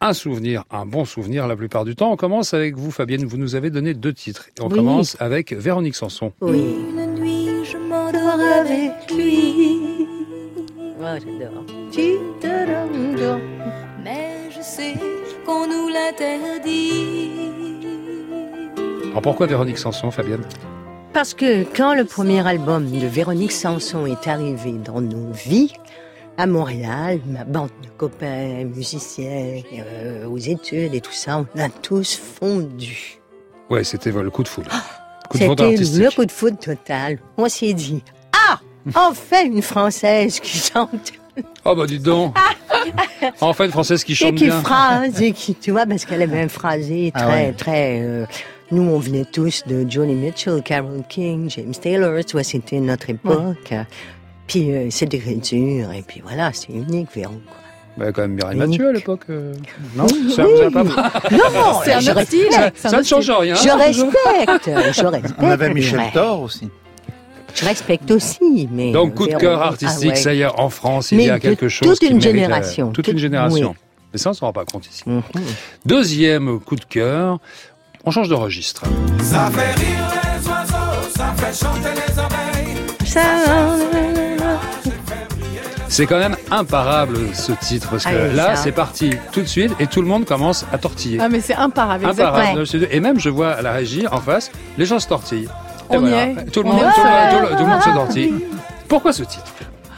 un 0.00 0.14
souvenir, 0.14 0.64
un 0.72 0.84
bon 0.84 1.04
souvenir 1.04 1.46
la 1.46 1.54
plupart 1.54 1.84
du 1.84 1.94
temps. 1.94 2.10
On 2.10 2.16
commence 2.16 2.54
avec 2.54 2.76
vous, 2.76 2.90
Fabienne. 2.90 3.24
Vous 3.24 3.36
nous 3.36 3.54
avez 3.54 3.70
donné 3.70 3.94
deux 3.94 4.12
titres. 4.12 4.46
On 4.60 4.66
Oui. 4.68 4.74
commence 4.74 5.16
avec 5.20 5.52
Véronique 5.52 5.94
Sanson. 5.94 6.32
Oui. 6.40 6.58
Une 6.58 7.14
nuit, 7.20 7.64
je 7.64 7.76
m'endors 7.76 8.40
avec 8.60 9.12
lui. 9.16 9.78
Oh, 11.00 11.04
j'adore. 11.14 11.64
Tu 11.92 12.14
te 12.40 13.16
donnes. 13.16 13.40
Mais 14.02 14.50
je 14.50 14.60
sais 14.60 14.94
qu'on 15.48 15.66
nous 15.66 15.88
l'interdit. 15.88 17.30
Alors 19.10 19.22
pourquoi 19.22 19.46
Véronique 19.46 19.78
Sanson, 19.78 20.10
Fabienne 20.10 20.42
Parce 21.14 21.32
que 21.32 21.64
quand 21.64 21.94
le 21.94 22.04
premier 22.04 22.46
album 22.46 22.90
de 22.90 23.06
Véronique 23.06 23.52
Sanson 23.52 24.04
est 24.04 24.28
arrivé 24.28 24.72
dans 24.72 25.00
nos 25.00 25.32
vies, 25.32 25.72
à 26.36 26.46
Montréal, 26.46 27.20
ma 27.26 27.44
bande 27.44 27.70
de 27.82 27.88
copains, 27.96 28.64
musiciens, 28.64 29.62
euh, 29.72 30.26
aux 30.26 30.36
études 30.36 30.94
et 30.94 31.00
tout 31.00 31.12
ça, 31.12 31.38
on 31.56 31.58
a 31.58 31.68
tous 31.70 32.16
fondu. 32.16 33.18
Ouais, 33.70 33.84
c'était 33.84 34.12
le 34.12 34.30
coup 34.30 34.42
de 34.42 34.48
foudre. 34.48 34.70
Foudre 35.32 35.70
C'était 35.70 36.04
le 36.04 36.10
coup 36.14 36.26
de 36.26 36.30
foudre 36.30 36.58
total. 36.58 37.18
On 37.38 37.48
s'est 37.48 37.72
dit, 37.72 38.02
ah, 38.32 38.60
enfin 38.94 39.44
une 39.44 39.62
Française 39.62 40.40
qui 40.40 40.58
chante 40.58 41.12
Oh 41.64 41.74
bah 41.74 41.86
dites 41.86 42.02
donc 42.02 42.36
Enfin 43.40 43.64
une 43.64 43.70
Française 43.70 44.04
qui 44.04 44.12
et 44.12 44.14
chante 44.14 44.34
qui 44.36 44.44
bien. 44.44 44.60
phrase 44.60 45.20
et 45.22 45.32
qui, 45.32 45.54
tu 45.54 45.70
vois, 45.70 45.86
parce 45.86 46.04
qu'elle 46.04 46.22
avait 46.22 46.40
un 46.40 46.48
phrasé 46.48 47.10
Ah 47.14 47.22
très, 47.22 47.32
ouais. 47.46 47.52
très. 47.52 48.00
euh, 48.02 48.26
nous, 48.70 48.82
on 48.82 48.98
venait 48.98 49.24
tous 49.24 49.64
de 49.66 49.86
Joni 49.88 50.14
Mitchell, 50.14 50.62
Carole 50.62 51.02
King, 51.08 51.48
James 51.50 51.72
Taylor. 51.74 52.22
Tu 52.24 52.32
vois, 52.32 52.44
c'était 52.44 52.80
notre 52.80 53.08
époque. 53.10 53.72
Puis 54.46 54.70
euh, 54.72 54.86
c'est 54.90 55.06
d'écriture 55.06 55.92
et 55.92 56.02
puis 56.06 56.20
voilà, 56.22 56.50
c'est 56.52 56.72
unique, 56.72 57.08
Véron. 57.14 57.40
quoi. 57.46 57.56
Bah, 57.96 58.12
quand 58.12 58.22
même 58.22 58.34
Mireille. 58.34 58.56
Mathieu 58.58 58.88
à 58.88 58.92
l'époque. 58.92 59.22
euh, 59.30 59.54
Non 59.96 60.06
Oui, 60.12 60.32
Ça 60.32 60.44
oui. 60.46 60.52
vous 60.56 60.62
a 60.66 60.70
pas 60.70 60.84
Non, 60.84 61.80
C'est 61.84 61.92
un 61.94 61.98
un 62.16 62.70
Ça 62.74 62.98
ne 62.98 63.02
change 63.02 63.30
rien. 63.30 63.54
Je 63.56 63.68
respecte, 63.70 64.70
je 64.94 65.04
respecte. 65.06 65.34
On 65.42 65.50
avait 65.50 65.74
Michel. 65.74 66.00
Thor 66.14 66.42
aussi. 66.42 66.68
Je 67.60 67.64
respecte 67.64 68.10
aussi, 68.10 68.68
mais. 68.70 68.92
Donc 68.92 69.14
coup 69.14 69.26
de 69.26 69.34
cœur 69.34 69.60
ah 69.62 69.68
artistique, 69.68 70.10
ouais. 70.10 70.14
ça 70.16 70.34
y 70.34 70.42
est, 70.42 70.46
en 70.46 70.70
France, 70.70 71.12
il 71.12 71.20
y 71.22 71.30
a 71.30 71.34
de 71.34 71.38
quelque 71.38 71.68
chose 71.68 71.88
toute 71.88 71.98
qui 71.98 72.06
une 72.06 72.18
mérite, 72.18 72.26
euh, 72.26 72.30
génération. 72.40 72.86
toute 72.88 73.04
Toute- 73.04 73.12
une 73.14 73.18
génération. 73.18 73.70
oui. 73.70 73.76
Mais 74.12 74.18
ça, 74.18 74.30
on 74.30 74.32
ne 74.32 74.36
s'en 74.36 74.46
rend 74.46 74.52
pas 74.52 74.64
compte 74.64 74.86
ici. 74.86 75.02
Mhm. 75.06 75.22
Deuxième 75.84 76.60
coup 76.60 76.76
de 76.76 76.84
cœur, 76.84 77.38
on 78.04 78.10
change 78.10 78.28
de 78.28 78.34
registre. 78.34 78.82
Ça 79.22 79.50
fait 79.50 79.74
rire 79.74 79.86
les 80.40 80.48
oiseaux, 80.48 81.08
ça 81.14 81.34
fait 81.36 81.66
chanter 81.66 81.90
les 81.94 82.18
abeilles. 82.18 82.38
C'est 85.90 86.06
quand 86.06 86.18
même 86.18 86.36
imparable 86.50 87.16
ce 87.34 87.52
titre, 87.52 87.88
parce 87.90 88.04
que 88.04 88.10
Ah 88.12 88.28
oui, 88.30 88.36
là, 88.36 88.56
ça. 88.56 88.62
c'est 88.62 88.72
parti 88.72 89.10
tout 89.32 89.40
de 89.40 89.46
suite 89.46 89.72
et 89.80 89.86
tout 89.86 90.00
le 90.02 90.06
monde 90.06 90.24
commence 90.26 90.64
à 90.72 90.78
tortiller. 90.78 91.18
Ah, 91.20 91.28
mais 91.28 91.40
c'est 91.40 91.54
imparable, 91.54 92.04
exactement. 92.06 92.38
Imparable. 92.38 92.88
Et 92.92 93.00
même, 93.00 93.18
je 93.18 93.30
vois 93.30 93.50
à 93.52 93.62
la 93.62 93.72
régie, 93.72 94.06
en 94.06 94.20
face, 94.20 94.50
les 94.76 94.84
gens 94.86 94.98
se 95.00 95.08
tortillent. 95.08 95.48
Y 95.90 96.12
est. 96.12 96.50
Tout 96.50 96.62
le 96.62 96.68
On 96.68 96.72
monde, 96.72 96.80
tout, 96.82 96.86
le- 96.86 96.92
seul. 96.92 97.30
tout 97.30 97.42
le- 97.42 97.56
tout 97.56 97.62
le 97.64 97.68
monde 97.70 97.82
se 97.82 97.90
tortille. 97.90 98.34
Pourquoi 98.88 99.12
ce 99.12 99.22
titre? 99.22 99.44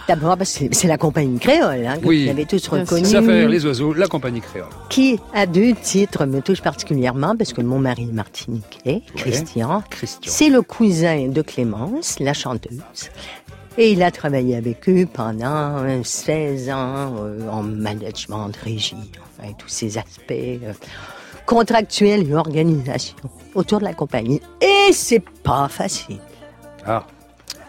D'abord, 0.09 0.36
parce 0.36 0.59
que 0.59 0.64
c'est- 0.72 0.88
la 0.88 0.99
compagnie 0.99 1.38
créole, 1.38 1.86
hein, 1.86 1.97
que 2.03 2.07
Oui. 2.07 2.24
vous 2.24 2.30
avez 2.30 2.45
tous 2.45 2.66
reconnu. 2.66 3.05
Ça 3.05 3.22
fait 3.22 3.32
rire 3.41 3.49
les 3.49 3.64
oiseaux, 3.64 3.93
la 3.93 4.09
compagnie 4.09 4.41
créole. 4.41 4.66
Qui, 4.88 5.20
à 5.32 5.47
deux 5.47 5.72
titres, 5.74 6.26
me 6.26 6.41
touche 6.41 6.62
particulièrement 6.62 7.36
parce 7.36 7.53
que 7.53 7.61
mon 7.61 7.78
mari 7.78 8.09
est 8.11 8.12
martiniquais, 8.12 9.03
Christian, 9.14 9.84
Christian. 9.88 10.32
c'est 10.32 10.49
le 10.49 10.62
cousin 10.62 11.28
de 11.28 11.43
Clémence, 11.43 12.16
la 12.18 12.34
chanteuse. 12.34 12.80
Et 13.78 13.93
il 13.93 14.03
a 14.03 14.11
travaillé 14.11 14.57
avec 14.57 14.88
eux 14.88 15.07
pendant 15.12 15.78
euh, 15.84 16.01
16 16.03 16.70
ans 16.70 17.14
euh, 17.22 17.49
en 17.49 17.62
management 17.62 18.49
de 18.49 18.57
régie, 18.64 18.97
enfin, 19.38 19.53
tous 19.57 19.68
ces 19.68 19.97
aspects 19.97 20.32
euh, 20.32 20.72
contractuels 21.47 22.28
et 22.28 22.34
organisation 22.34 23.16
autour 23.55 23.80
de 23.80 23.84
la 23.84 23.95
compagnie. 23.95 24.41
Et 24.61 24.93
c'est 24.93 25.22
pas 25.43 25.68
facile. 25.68 26.18
Ah, 26.86 27.05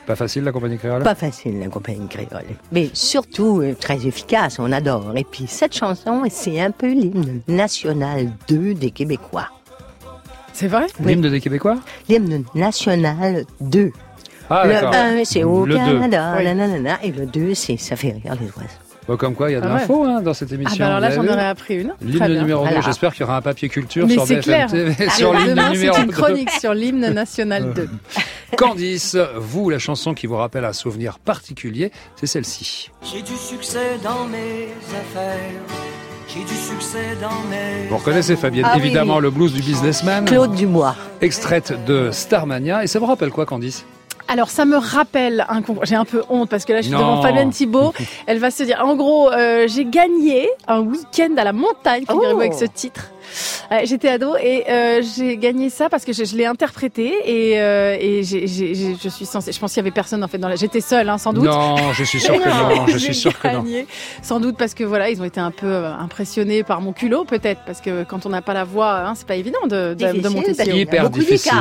pas 0.06 0.16
facile 0.16 0.44
la 0.44 0.52
compagnie 0.52 0.78
créole? 0.78 1.04
Pas 1.04 1.16
facile, 1.16 1.60
la 1.60 1.68
compagnie 1.68 2.08
créole. 2.08 2.46
Mais 2.72 2.90
surtout 2.94 3.62
euh, 3.62 3.76
très 3.80 4.06
efficace, 4.06 4.58
on 4.60 4.72
adore. 4.72 5.14
Et 5.16 5.24
puis 5.24 5.46
cette 5.48 5.76
chanson, 5.76 6.24
c'est 6.30 6.60
un 6.60 6.72
peu 6.72 6.92
l'hymne 6.92 7.42
national 7.48 8.32
2 8.48 8.74
des 8.74 8.92
Québécois. 8.92 9.48
C'est 10.54 10.68
vrai? 10.68 10.88
L'hymne 11.00 11.22
des 11.30 11.40
Québécois? 11.40 11.78
L'hymne 12.10 12.44
national 12.56 13.46
2. 13.62 13.92
Ah, 14.50 14.66
le 14.68 14.74
d'accord. 14.74 14.94
1, 14.94 15.24
c'est 15.24 15.44
au 15.46 15.66
Le 15.66 15.74
deux. 15.76 15.80
Canada, 15.80 16.34
Oui. 16.38 16.44
nanana, 16.44 17.00
et 17.04 17.12
le 17.12 17.26
2, 17.26 17.54
c'est 17.54 17.78
ça 17.78 17.96
fait 17.96 18.10
rire 18.12 18.34
les 18.40 18.48
oiseaux. 18.48 18.91
Bon, 19.12 19.18
comme 19.18 19.36
quoi, 19.36 19.50
il 19.50 19.54
y 19.54 19.56
a 19.58 19.60
de 19.60 19.66
Ah 19.66 19.74
ouais. 19.74 19.80
l'info 19.82 20.06
hein, 20.06 20.22
dans 20.22 20.34
cette 20.34 20.48
Ah, 20.52 20.56
émission. 20.56 20.78
bah 20.80 20.86
alors 20.88 21.00
là, 21.02 21.12
j'en 21.12 21.26
aurais 21.28 21.46
appris 21.48 21.76
une. 21.82 21.92
L'hymne 22.02 22.40
numéro 22.40 22.64
2, 22.64 22.70
Voilà. 22.70 22.80
j'espère 22.80 23.12
qu'il 23.12 23.22
y 23.22 23.24
aura 23.26 23.36
un 23.36 23.42
papier 23.42 23.68
culture 23.68 24.08
Mais 24.08 24.14
sur 24.14 24.26
c'est 24.26 24.36
BFM 24.36 24.44
clair. 24.44 24.72
TV 24.72 24.96
Ah, 25.06 25.10
sur 25.12 25.34
l'hymne 25.34 25.50
Demain, 25.50 25.70
numéro 25.72 25.96
c'est 25.96 26.02
une 26.04 26.08
2. 26.08 26.14
chronique 26.14 26.50
sur 26.52 26.74
l'hymne 26.74 27.10
national 27.10 27.74
2. 27.74 27.90
Candice, 28.58 29.18
vous, 29.36 29.70
la 29.70 29.80
chanson 29.80 30.14
qui 30.14 30.28
vous 30.28 30.38
rappelle 30.38 30.64
un 30.64 30.72
souvenir 30.72 31.20
particulier, 31.20 31.92
c'est 32.16 32.26
celle-ci. 32.28 32.90
J'ai 33.04 33.22
du 33.22 33.36
succès 33.36 33.98
dans 34.02 34.26
mes 34.28 34.70
affaires. 34.92 35.40
J'ai 36.30 36.44
du 36.46 36.56
succès 36.56 37.18
dans 37.22 37.28
mes. 37.50 37.90
Vous 37.90 37.98
reconnaissez 37.98 38.38
Fabienne, 38.38 38.66
Ah 38.70 38.78
évidemment, 38.78 39.18
oui. 39.18 39.24
le 39.24 39.30
blues 39.32 39.52
du 39.52 39.62
businessman, 39.62 40.24
Claude 40.24 40.56
Dubois. 40.56 40.96
extraite 41.20 41.74
de 41.86 42.12
Starmania. 42.14 42.82
Et 42.86 42.88
ça 42.88 43.00
vous 43.00 43.08
rappelle 43.08 43.32
quoi, 43.32 43.46
Candice? 43.46 43.86
Alors, 44.28 44.50
ça 44.50 44.66
me 44.66 44.78
rappelle 44.78 45.46
un 45.50 45.62
concours. 45.62 45.86
J'ai 45.86 45.96
un 45.96 46.06
peu 46.06 46.24
honte 46.30 46.50
parce 46.50 46.66
que 46.66 46.74
là, 46.74 46.80
je 46.82 46.88
suis 46.88 46.94
Non. 46.94 47.00
devant 47.00 47.22
Fabienne 47.22 47.50
Thibault. 47.52 47.94
Elle 48.28 48.40
va 48.40 48.52
se 48.52 48.64
dire, 48.64 48.82
en 48.84 48.96
gros, 48.96 49.32
euh, 49.32 49.68
j'ai 49.68 49.86
gagné 49.86 50.50
un 50.68 50.80
week-end 50.82 51.34
à 51.38 51.44
la 51.44 51.54
montagne, 51.54 52.02
figurez-vous, 52.08 52.36
Oh. 52.38 52.40
avec 52.40 52.54
ce 52.54 52.66
titre. 52.66 53.12
J'étais 53.86 54.10
ado 54.10 54.36
et 54.36 54.64
euh, 54.70 55.02
j'ai 55.16 55.38
gagné 55.38 55.70
ça 55.70 55.90
parce 55.90 56.04
que 56.06 56.14
je, 56.14 56.24
je 56.26 56.36
l'ai 56.36 56.46
interprété 56.46 57.14
et, 57.26 57.60
euh, 57.60 57.96
et 58.00 58.24
j'ai- 58.24 58.48
j'ai- 58.48 58.76
j'ai- 58.76 58.96
je 59.02 59.10
suis 59.10 59.26
censée. 59.26 59.52
Je 59.52 59.60
pense 59.60 59.72
qu'il 59.74 59.80
y 59.80 59.86
avait 59.86 59.92
personne 59.92 60.24
en 60.24 60.28
fait 60.28 60.38
dans 60.38 60.48
la. 60.50 60.56
J'étais 60.56 60.82
seule, 60.82 61.08
hein, 61.10 61.18
sans 61.18 61.34
doute. 61.34 61.46
Non, 61.46 61.76
je 61.94 62.04
suis 62.04 62.20
sûr 62.20 62.34
que 62.44 62.50
non, 62.50 62.88
je 62.88 62.98
suis 62.98 63.16
sûr 63.16 63.38
que 63.40 63.48
non. 63.48 63.62
gagné. 63.64 63.88
Sans 64.22 64.40
doute 64.40 64.58
parce 64.58 64.74
que 64.74 64.84
voilà, 64.84 65.10
ils 65.10 65.22
ont 65.22 65.26
été 65.26 65.40
un 65.40 65.52
peu 65.52 65.68
euh, 65.68 65.94
impressionnés 65.94 66.64
par 66.64 66.82
mon 66.82 66.94
culot, 66.94 67.24
peut-être, 67.26 67.62
parce 67.66 67.82
que 67.82 68.04
quand 68.04 68.26
on 68.26 68.30
n'a 68.30 68.42
pas 68.42 68.54
la 68.54 68.64
voix, 68.64 69.00
hein, 69.00 69.14
c'est 69.16 69.28
pas 69.28 69.36
évident 69.36 69.60
de, 69.66 69.94
de, 69.94 70.22
de 70.22 70.30
monter 70.30 70.60
a 70.60 70.66
Hyper 70.66 71.10
difficile. 71.10 71.52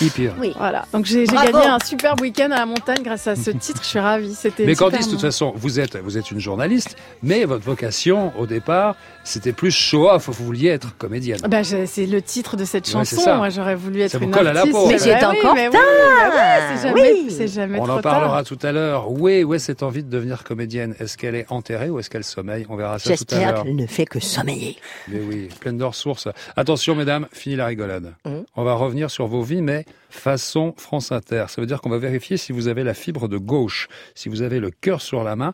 Hyper. 0.00 0.32
Oui. 0.40 0.52
Voilà, 0.58 0.84
donc 0.92 1.04
j'ai 1.06 1.24
gagné 1.24 1.66
un 1.66 1.78
super 1.84 2.14
week-end 2.20 2.50
à 2.52 2.58
la 2.60 2.66
montagne 2.66 3.02
grâce 3.02 3.26
à 3.26 3.36
ce 3.36 3.50
titre. 3.66 3.80
Je 3.82 3.88
suis 3.88 3.98
ravie. 3.98 4.34
C'était. 4.34 4.64
Mais 4.64 4.74
Candice, 4.74 5.06
de 5.06 5.12
toute 5.12 5.20
façon, 5.20 5.52
vous 5.56 5.80
êtes, 5.80 5.96
vous 5.96 6.16
êtes 6.18 6.30
une 6.30 6.40
journaliste, 6.40 6.96
mais 7.22 7.44
votre 7.44 7.64
vocation, 7.64 8.32
au 8.38 8.46
départ, 8.46 8.94
c'était 9.24 9.52
plus 9.52 9.70
show-off. 9.72 10.28
Vous 10.28 10.44
vouliez 10.44 10.68
être 10.68 10.96
comédienne. 11.16 11.40
Bah, 11.48 11.62
c'est 11.64 12.06
le 12.06 12.22
titre 12.22 12.56
de 12.56 12.64
cette 12.64 12.88
chanson. 12.88 13.36
Moi, 13.36 13.48
j'aurais 13.50 13.74
voulu 13.74 14.00
être 14.02 14.12
Ça 14.12 14.18
vous 14.18 14.24
une 14.24 14.30
colle 14.30 14.46
à 14.48 14.52
la 14.52 14.60
artiste. 14.60 14.76
peau. 14.76 14.86
Mais 14.88 14.96
Bah 14.98 15.30
oui, 15.32 15.36
encore 15.38 15.54
oui, 15.54 15.70
tard. 15.72 16.76
c'est 16.76 16.88
jamais, 16.88 17.00
Oui. 17.12 17.26
c'est 17.30 17.48
jamais 17.48 17.78
On 17.80 17.84
trop 17.84 17.98
en 17.98 18.00
parlera 18.00 18.42
tard. 18.42 18.44
tout 18.44 18.58
à 18.66 18.72
l'heure. 18.72 19.10
Où 19.10 19.28
est, 19.28 19.44
où 19.44 19.54
est 19.54 19.58
cette 19.58 19.82
envie 19.82 20.02
de 20.02 20.10
devenir 20.10 20.44
comédienne? 20.44 20.94
Est-ce 21.00 21.16
qu'elle 21.16 21.34
est 21.34 21.46
enterrée 21.50 21.90
ou 21.90 21.98
est-ce 21.98 22.10
qu'elle 22.10 22.24
sommeille? 22.24 22.66
On 22.68 22.76
verra 22.76 22.98
ça 22.98 23.04
tout 23.04 23.10
à 23.10 23.16
J'espère 23.16 23.52
l'heure. 23.52 23.62
qu'elle 23.64 23.76
ne 23.76 23.86
fait 23.86 24.04
que 24.06 24.20
sommeiller. 24.20 24.76
Mais 25.08 25.20
oui, 25.20 25.48
pleine 25.60 25.78
de 25.78 25.84
ressources. 25.84 26.28
Attention, 26.56 26.94
mesdames, 26.94 27.26
fini 27.32 27.56
la 27.56 27.66
rigolade. 27.66 28.14
Mhm. 28.24 28.44
On 28.56 28.64
va 28.64 28.74
revenir 28.74 29.10
sur 29.10 29.26
vos 29.26 29.42
vies, 29.42 29.62
mais 29.62 29.84
façon 30.10 30.74
France 30.76 31.12
Inter. 31.12 31.44
Ça 31.48 31.60
veut 31.60 31.66
dire 31.66 31.80
qu'on 31.80 31.90
va 31.90 31.98
vérifier 31.98 32.36
si 32.36 32.52
vous 32.52 32.68
avez 32.68 32.84
la 32.84 32.94
fibre 32.94 33.28
de 33.28 33.38
gauche, 33.38 33.88
si 34.14 34.28
vous 34.28 34.42
avez 34.42 34.60
le 34.60 34.70
cœur 34.70 35.00
sur 35.02 35.24
la 35.24 35.36
main. 35.36 35.52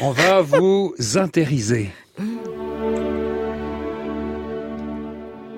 On 0.00 0.10
va 0.10 0.40
vous 0.42 0.94
intériser. 1.16 1.90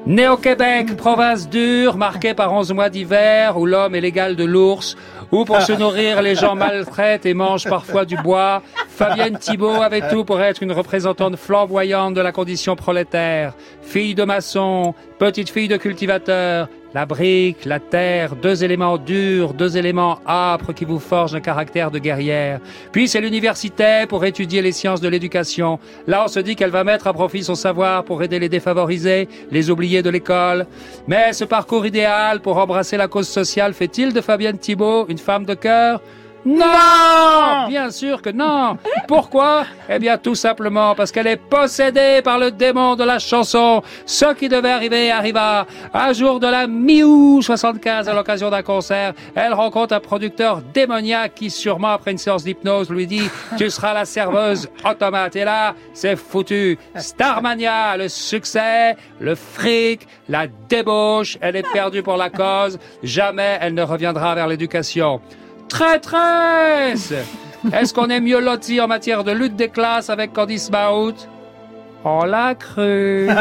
Né 0.07 0.28
au 0.28 0.36
Québec, 0.36 0.96
province 0.96 1.48
dure, 1.48 1.96
marquée 1.96 2.32
par 2.32 2.52
11 2.52 2.72
mois 2.72 2.88
d'hiver, 2.88 3.59
où 3.59 3.66
l'homme 3.66 3.96
est 3.96 4.00
l'égal 4.00 4.36
de 4.36 4.44
l'ours, 4.44 4.96
où 5.32 5.44
pour 5.44 5.61
se 5.61 5.72
nourrir, 5.72 6.22
les 6.22 6.36
gens 6.36 6.54
maltraitent 6.54 7.26
et 7.26 7.34
mangent 7.34 7.68
parfois 7.68 8.04
du 8.04 8.16
bois, 8.16 8.62
Fabienne 8.86 9.36
Thibault 9.36 9.82
avait 9.82 10.09
tout 10.09 10.24
pour 10.24 10.40
être 10.40 10.62
une 10.62 10.70
représentante 10.70 11.34
flamboyante 11.34 12.14
de 12.14 12.20
la 12.20 12.30
condition 12.30 12.76
prolétaire. 12.76 13.54
Fille 13.82 14.14
de 14.14 14.22
maçon, 14.22 14.94
petite 15.18 15.50
fille 15.50 15.66
de 15.66 15.76
cultivateur, 15.76 16.68
la 16.95 17.07
brique, 17.07 17.64
la 17.64 17.80
terre, 17.80 18.37
deux 18.37 18.64
éléments 18.64 18.99
durs, 18.99 19.55
deux 19.55 19.76
éléments 19.76 20.18
âpres 20.26 20.72
qui 20.72 20.84
vous 20.84 20.99
forgent 20.99 21.34
un 21.34 21.41
caractère 21.41 21.91
de 21.91 21.99
guerrière. 21.99 22.61
Puis 22.93 23.09
c'est 23.09 23.20
l'université 23.20 24.07
pour 24.09 24.24
étudier 24.24 24.62
les 24.62 24.72
sciences 24.72 25.01
de 25.01 25.09
l'éducation. 25.09 25.78
Là, 26.07 26.24
on 26.24 26.28
se 26.28 26.41
dit 26.41 26.57
qu'elle 26.57 26.70
va 26.70 26.84
mettre 26.84 27.07
à 27.07 27.12
profit 27.12 27.45
son 27.45 27.55
savoir 27.55 28.05
pour 28.05 28.22
aider 28.22 28.39
les 28.39 28.49
défavorisés, 28.49 29.28
les 29.51 29.70
oubliés 29.70 30.03
de 30.03 30.11
l'école. 30.11 30.66
Mais 31.07 31.32
ce 31.32 31.45
parcours 31.45 31.87
idéal 31.87 32.41
pour 32.41 32.59
embrasser 32.59 32.97
la 32.97 33.09
cause 33.09 33.28
sociale 33.28 33.74
fait-il 33.74 34.12
de 34.12 34.20
Fabienne 34.20 34.59
Thibault 34.59 35.07
une 35.09 35.18
femme 35.18 35.45
de 35.45 35.55
cœur? 35.55 36.01
Non 36.47 37.66
Bien 37.68 37.90
sûr 37.90 38.22
que 38.22 38.30
non 38.30 38.78
Pourquoi? 39.09 39.66
Eh 39.88 39.99
bien 39.99 40.16
tout 40.16 40.36
simplement 40.36 40.94
parce 40.94 41.11
qu'elle 41.11 41.26
est 41.26 41.36
possédée 41.36 42.20
par 42.22 42.38
le 42.38 42.53
démon 42.53 42.94
de 42.94 43.03
la 43.03 43.18
chanson. 43.18 43.82
Ce 44.05 44.32
qui 44.34 44.49
devait 44.49 44.70
arriver 44.70 45.11
arriva. 45.11 45.66
Un 45.92 46.12
jour 46.12 46.38
de 46.38 46.47
la 46.47 46.68
mi-août 46.68 47.42
75, 47.42 48.09
à 48.09 48.14
l'occasion 48.14 48.49
d'un 48.49 48.62
concert, 48.62 49.12
elle 49.34 49.55
rencontre 49.55 49.94
un 49.94 50.01
producteur 50.01 50.62
démoniaque 50.72 51.34
qui 51.34 51.51
sûrement 51.51 51.90
après 51.90 52.12
une 52.12 52.18
séance 52.18 52.44
d'hypnose 52.44 52.90
lui 52.90 53.09
dit 53.09 53.28
«Tu 53.59 53.68
seras 53.68 53.92
la 53.92 54.05
serveuse 54.05 54.68
automate». 54.88 55.34
Et 55.36 55.44
là, 55.44 55.74
c'est 55.94 56.14
foutu. 56.14 56.78
Starmania, 56.94 57.97
le 57.97 58.09
succès, 58.09 58.97
le 59.18 59.34
fric, 59.34 60.07
la 60.28 60.47
débauche, 60.68 61.38
elle 61.40 61.57
est 61.57 61.72
perdue 61.72 62.05
pour 62.05 62.16
la 62.16 62.30
cause. 62.30 62.78
Jamais 63.03 63.59
elle 63.61 63.74
ne 63.74 63.82
reviendra 63.82 64.36
vers 64.36 64.47
l'éducation. 64.47 65.20
Traîtresse. 65.68 67.12
Est-ce 67.72 67.92
qu'on 67.92 68.08
est 68.08 68.20
mieux 68.20 68.40
loti 68.40 68.80
en 68.80 68.86
matière 68.86 69.24
de 69.24 69.32
lutte 69.32 69.56
des 69.56 69.68
classes 69.68 70.10
avec 70.10 70.32
Candice 70.32 70.70
Mahout? 70.70 71.14
On 72.05 72.24
l'a 72.24 72.55
cru. 72.55 73.28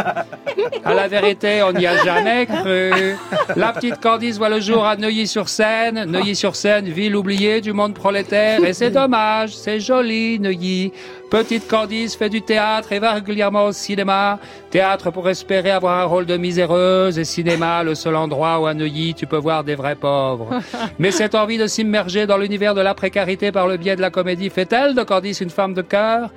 À 0.85 0.93
la 0.93 1.07
vérité, 1.07 1.61
on 1.63 1.73
n'y 1.73 1.85
a 1.85 2.03
jamais 2.03 2.45
cru. 2.45 3.15
La 3.55 3.73
petite 3.73 3.99
Candice 3.99 4.37
voit 4.37 4.49
le 4.49 4.59
jour 4.59 4.85
à 4.85 4.95
Neuilly-sur-Seine. 4.95 6.05
Neuilly-sur-Seine, 6.05 6.85
ville 6.85 7.15
oubliée 7.15 7.59
du 7.59 7.73
monde 7.73 7.93
prolétaire. 7.93 8.63
Et 8.63 8.71
c'est 8.71 8.91
dommage, 8.91 9.55
c'est 9.55 9.79
joli, 9.79 10.39
Neuilly. 10.39 10.93
Petite 11.29 11.67
Candice 11.67 12.15
fait 12.15 12.29
du 12.29 12.41
théâtre 12.41 12.93
et 12.93 12.99
va 12.99 13.13
régulièrement 13.13 13.65
au 13.65 13.71
cinéma. 13.71 14.39
Théâtre 14.69 15.11
pour 15.11 15.27
espérer 15.27 15.71
avoir 15.71 15.99
un 15.99 16.05
rôle 16.05 16.25
de 16.25 16.37
miséreuse 16.37 17.17
et 17.19 17.25
cinéma, 17.25 17.83
le 17.83 17.95
seul 17.95 18.15
endroit 18.15 18.59
où 18.59 18.67
à 18.67 18.73
Neuilly 18.73 19.13
tu 19.15 19.25
peux 19.25 19.37
voir 19.37 19.63
des 19.63 19.75
vrais 19.75 19.95
pauvres. 19.95 20.61
Mais 20.99 21.11
cette 21.11 21.35
envie 21.35 21.57
de 21.57 21.67
s'immerger 21.67 22.27
dans 22.27 22.37
l'univers 22.37 22.75
de 22.75 22.81
la 22.81 22.93
précarité 22.93 23.51
par 23.51 23.67
le 23.67 23.77
biais 23.77 23.95
de 23.95 24.01
la 24.01 24.11
comédie 24.11 24.49
fait-elle 24.49 24.93
de 24.93 25.03
Candice 25.03 25.41
une 25.41 25.49
femme 25.49 25.73
de 25.73 25.81
cœur? 25.81 26.29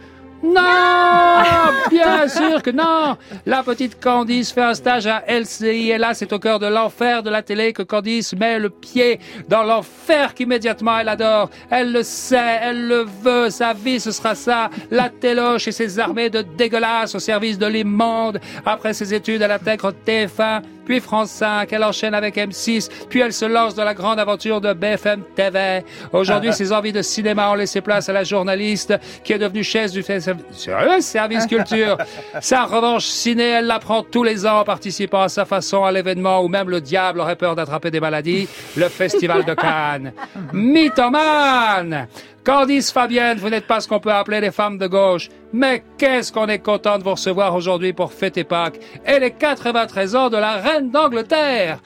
Non 0.43 1.73
Bien 1.91 2.29
sûr 2.29 2.63
que 2.63 2.71
non 2.71 3.17
La 3.47 3.63
petite 3.63 4.01
Candice 4.01 4.53
fait 4.53 4.63
un 4.63 4.75
stage 4.75 5.07
à 5.07 5.25
LCI 5.27 5.91
et 5.91 5.99
là 5.99 6.15
c'est 6.15 6.33
au 6.33 6.39
cœur 6.39 6.59
de 6.59 6.67
l'enfer 6.67 7.23
de 7.23 7.31
la 7.31 7.43
télé 7.43 7.73
que 7.73 7.83
Candice 7.83 8.35
met 8.35 8.59
le 8.59 8.71
pied 8.71 9.21
dans 9.49 9.63
l'enfer 9.63 10.35
qu'immédiatement 10.35 10.99
elle 10.99 11.09
adore. 11.09 11.51
Elle 11.71 11.93
le 11.93 12.03
sait, 12.03 12.59
elle 12.63 12.87
le 12.87 13.07
veut, 13.23 13.51
sa 13.51 13.73
vie 13.73 14.01
ce 14.01 14.13
sera 14.13 14.35
ça, 14.35 14.71
la 14.91 15.09
téloche 15.09 15.69
et 15.69 15.73
ses 15.73 15.99
armées 15.99 16.31
de 16.31 16.43
dégueulasses 16.43 17.15
au 17.15 17.19
service 17.19 17.59
de 17.59 17.67
l'immonde. 17.67 18.41
Après 18.65 18.95
ses 18.95 19.13
études, 19.15 19.43
elle 19.43 19.51
intègre 19.51 19.93
TF1, 20.07 20.63
puis 20.89 21.01
France 21.01 21.31
5, 21.33 21.71
elle 21.71 21.85
enchaîne 21.85 22.15
avec 22.15 22.37
M6, 22.37 22.89
puis 23.11 23.21
elle 23.21 23.35
se 23.35 23.45
lance 23.45 23.75
dans 23.75 23.85
la 23.85 23.93
grande 23.93 24.19
aventure 24.19 24.59
de 24.63 24.73
BFM 24.73 25.23
TV. 25.37 25.85
Aujourd'hui, 26.15 26.55
ses 26.55 26.73
envies 26.73 26.93
de 26.93 27.03
cinéma 27.03 27.51
ont 27.51 27.55
laissé 27.55 27.83
place 27.83 28.09
à 28.09 28.15
la 28.15 28.25
journaliste 28.25 28.95
qui 29.23 29.35
est 29.35 29.39
devenue 29.39 29.63
chef 29.63 29.93
du 29.93 30.03
service 30.03 31.47
culture. 31.47 31.99
Sa 32.41 32.65
revanche 32.65 33.05
ciné, 33.05 33.51
elle 33.51 33.67
la 33.67 33.79
prend 33.79 34.03
tous 34.03 34.25
les 34.25 34.47
ans 34.47 34.61
en 34.61 34.65
participant 34.65 35.21
à 35.21 35.29
sa 35.29 35.45
façon 35.45 35.85
à 35.85 35.93
l'événement 35.93 36.41
où 36.43 36.49
même 36.49 36.71
le 36.71 36.81
diable 36.81 37.21
aurait 37.21 37.37
peur 37.37 37.55
d'attraper 37.55 37.91
des 37.91 38.01
maladies, 38.01 38.49
le 38.75 38.89
Festival 38.89 39.45
de 39.45 39.53
Cannes. 39.53 40.13
Mythomane 40.55 42.09
Candice 42.49 42.91
Fabienne, 42.91 43.37
vous 43.37 43.51
n'êtes 43.51 43.67
pas 43.67 43.79
ce 43.79 43.87
qu'on 43.87 44.01
peut 44.01 44.11
appeler 44.11 44.41
les 44.41 44.51
femmes 44.51 44.79
de 44.79 44.87
gauche. 44.87 45.29
Mais 45.53 45.85
qu'est-ce 45.99 46.33
qu'on 46.33 46.47
est 46.47 46.61
content 46.61 46.97
de 46.97 47.05
vous 47.05 47.11
recevoir 47.11 47.55
aujourd'hui 47.55 47.93
pour 47.93 48.11
fêter 48.11 48.43
Pâques 48.43 48.81
et 49.05 49.19
les 49.19 49.33
93 49.33 50.17
ans 50.17 50.31
de 50.31 50.39
la 50.39 50.55
reine 50.55 50.91
d'Angleterre. 50.91 51.81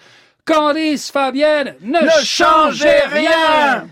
Candice 0.45 1.11
Fabienne, 1.11 1.75
ne, 1.83 2.05
Ne 2.05 2.23
changez 2.23 3.01
rien 3.11 3.89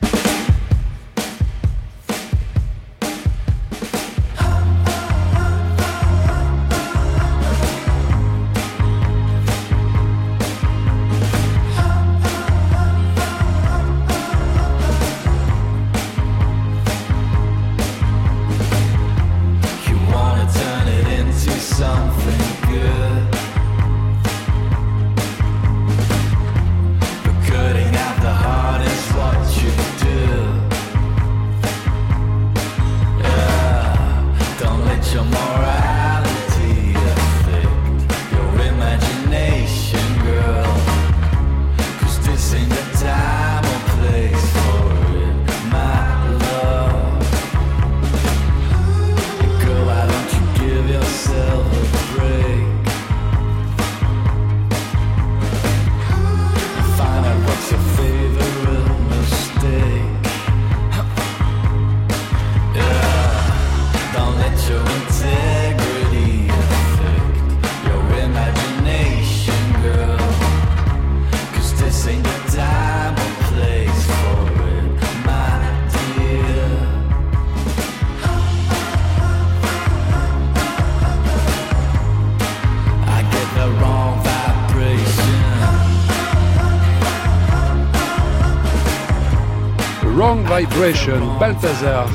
Vibration, 90.60 91.38
Balthazar. 91.38 92.06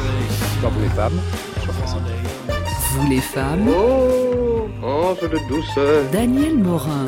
Dans 0.61 0.69
vous 0.69 0.81
les 0.81 0.89
femmes, 0.89 1.19
sur 1.63 1.73
France 1.73 1.95
Inter. 1.95 2.53
Vous 2.91 3.09
les 3.09 3.19
femmes, 3.19 3.67
Oh, 3.69 4.67
ange 4.85 5.21
de 5.21 5.39
douceur, 5.49 6.03
Daniel 6.11 6.55
Morin 6.55 7.07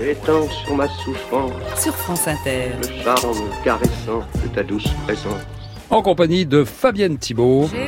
étends 0.00 0.48
sur 0.48 0.74
ma 0.76 0.88
souffrance 0.88 1.52
sur 1.76 1.94
France 1.94 2.26
Inter. 2.26 2.70
le 2.80 3.02
charme 3.02 3.36
caressant 3.64 4.22
de 4.42 4.48
ta 4.54 4.62
douce 4.62 4.88
présence. 5.04 5.42
En 5.90 6.00
compagnie 6.00 6.46
de 6.46 6.64
Fabienne 6.64 7.18
Thibault. 7.18 7.68
J'ai 7.70 7.87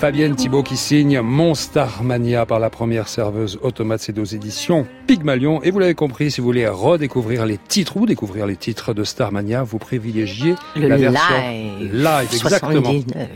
Fabienne 0.00 0.36
Thibault 0.36 0.62
qui 0.62 0.76
signe 0.76 1.20
Mon 1.22 1.56
Starmania 1.56 2.46
par 2.46 2.60
la 2.60 2.70
première 2.70 3.08
serveuse 3.08 3.58
automate, 3.62 4.00
c'est 4.00 4.16
aux 4.16 4.24
éditions 4.24 4.86
Pygmalion. 5.08 5.60
Et 5.64 5.72
vous 5.72 5.80
l'avez 5.80 5.96
compris, 5.96 6.30
si 6.30 6.40
vous 6.40 6.46
voulez 6.46 6.68
redécouvrir 6.68 7.44
les 7.46 7.58
titres 7.58 7.96
ou 7.96 8.06
découvrir 8.06 8.46
les 8.46 8.54
titres 8.54 8.94
de 8.94 9.02
Starmania, 9.02 9.64
vous 9.64 9.78
privilégiez 9.78 10.54
Le 10.76 10.86
la 10.86 10.96
version 10.98 11.36
live. 11.80 11.92
live, 11.94 12.28
exactement. 12.32 12.82
79. 12.82 13.28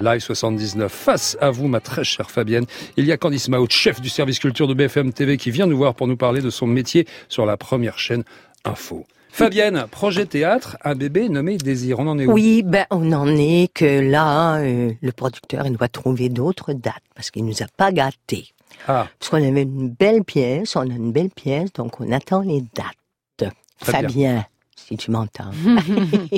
Live 0.00 0.20
79. 0.20 0.92
Face 0.92 1.38
à 1.40 1.50
vous, 1.50 1.68
ma 1.68 1.78
très 1.78 2.02
chère 2.02 2.32
Fabienne, 2.32 2.66
il 2.96 3.04
y 3.04 3.12
a 3.12 3.16
Candice 3.16 3.48
Maut, 3.48 3.68
chef 3.70 4.00
du 4.00 4.08
service 4.08 4.40
culture 4.40 4.66
de 4.66 4.74
BFM 4.74 5.12
TV, 5.12 5.36
qui 5.36 5.52
vient 5.52 5.66
nous 5.66 5.76
voir 5.76 5.94
pour 5.94 6.08
nous 6.08 6.16
parler 6.16 6.40
de 6.40 6.50
son 6.50 6.66
métier 6.66 7.06
sur 7.28 7.46
la 7.46 7.56
première 7.56 7.98
chaîne 8.00 8.24
Info. 8.64 9.06
Fabienne, 9.38 9.86
projet 9.88 10.26
théâtre, 10.26 10.76
un 10.84 10.96
bébé 10.96 11.28
nommé 11.28 11.58
Désir. 11.58 12.00
On 12.00 12.08
en 12.08 12.18
est 12.18 12.26
où? 12.26 12.32
Oui, 12.32 12.64
ben 12.64 12.86
on 12.90 13.12
en 13.12 13.28
est 13.36 13.72
que 13.72 14.00
là, 14.00 14.56
euh, 14.56 14.90
le 15.00 15.12
producteur 15.12 15.64
il 15.64 15.76
doit 15.76 15.86
trouver 15.88 16.28
d'autres 16.28 16.72
dates 16.72 17.04
parce 17.14 17.30
qu'il 17.30 17.44
nous 17.44 17.62
a 17.62 17.66
pas 17.76 17.92
gâtés. 17.92 18.48
Ah, 18.88 19.06
Parce 19.18 19.30
qu'on 19.30 19.36
avait 19.48 19.62
une 19.62 19.90
belle 19.90 20.24
pièce, 20.24 20.74
on 20.74 20.80
a 20.80 20.86
une 20.86 21.12
belle 21.12 21.30
pièce, 21.30 21.72
donc 21.72 22.00
on 22.00 22.10
attend 22.10 22.40
les 22.40 22.62
dates. 22.74 23.54
Très 23.80 24.02
bien. 24.02 24.44
Si 24.88 24.96
tu 24.96 25.10
m'entends. 25.10 25.50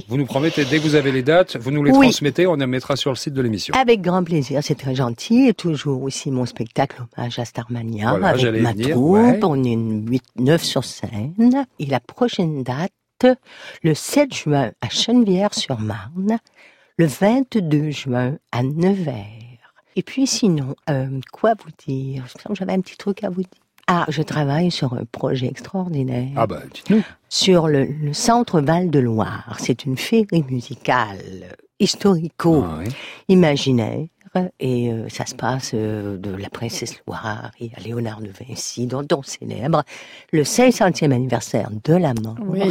vous 0.09 0.16
nous 0.16 0.26
promettez, 0.26 0.64
dès 0.64 0.78
que 0.78 0.82
vous 0.82 0.96
avez 0.96 1.12
les 1.12 1.22
dates, 1.22 1.57
vous 1.57 1.70
nous 1.70 1.84
les 1.84 1.92
Oui. 1.92 2.07
transmettez, 2.09 2.48
on 2.48 2.57
les 2.57 2.66
mettra 2.66 2.96
sur 2.96 3.11
le 3.12 3.16
site 3.16 3.32
de 3.32 3.40
l'émission. 3.42 3.72
Avec 3.76 4.01
grand 4.01 4.24
plaisir, 4.24 4.59
c'est 4.64 4.74
très 4.74 4.96
gentil. 4.96 5.46
Et 5.46 5.55
toujours 5.55 6.03
aussi 6.03 6.32
mon 6.32 6.46
spectacle 6.46 7.01
hommage 7.16 7.38
à 7.38 7.44
Starmania 7.44 8.11
Voilà, 8.11 8.30
avec 8.30 8.61
ma 8.61 8.72
venir, 8.72 8.90
troupe. 8.90 9.11
ouais. 9.12 9.38
On 9.44 9.62
est 9.62 9.72
une 9.72 10.09
8, 10.11 10.22
9 10.36 10.64
sur 10.64 10.82
scène. 10.84 11.64
Et 11.78 11.86
la 11.86 12.01
prochaine 12.01 12.64
date, 12.64 12.90
le 13.84 13.94
7 13.94 14.34
juin 14.34 14.72
à 14.80 14.88
Chenevière-sur-Marne, 14.88 16.38
le 16.96 17.07
22 17.07 17.90
juin 17.90 18.36
à 18.51 18.64
Nevers. 18.64 19.14
Et 19.94 20.03
puis 20.03 20.26
sinon, 20.26 20.74
euh, 20.88 21.20
quoi 21.32 21.55
vous 21.55 21.70
dire? 21.86 22.24
Je 22.26 22.32
sens 22.32 22.42
que 22.48 22.55
j'avais 22.57 22.72
un 22.72 22.80
petit 22.80 22.96
truc 22.96 23.22
à 23.22 23.30
vous 23.30 23.42
dire. 23.42 23.51
Ah, 23.86 24.07
je 24.09 24.22
travaille 24.22 24.70
sur 24.70 24.94
un 24.94 25.05
projet 25.05 25.46
extraordinaire. 25.46 26.30
Ah 26.36 26.46
bah, 26.46 26.62
dites-nous. 26.72 27.03
Sur 27.31 27.68
le, 27.68 27.85
le 27.85 28.12
Centre 28.12 28.61
Val-de-Loire. 28.61 29.57
C'est 29.59 29.87
une 29.87 29.97
féerie 29.97 30.45
musicale 30.51 31.57
historico-imaginaire. 31.78 34.07
Et 34.61 34.93
euh, 34.93 35.09
ça 35.09 35.26
se 35.26 35.35
passe 35.35 35.72
euh, 35.74 36.16
de 36.16 36.31
la 36.31 36.49
princesse 36.51 36.95
Loire 37.07 37.51
et 37.59 37.70
à 37.76 37.81
Léonard 37.81 38.20
de 38.20 38.31
Vinci, 38.31 38.87
dont 38.87 39.05
on 39.12 39.22
célèbre 39.22 39.83
le 40.33 40.45
500e 40.45 41.11
anniversaire 41.11 41.68
de 41.83 41.95
la 41.95 42.14
mort 42.14 42.37
Oui. 42.47 42.70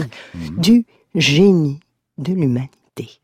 du 0.57 0.85
génie 1.15 1.79
de 2.17 2.31
l'humanité, 2.33 3.19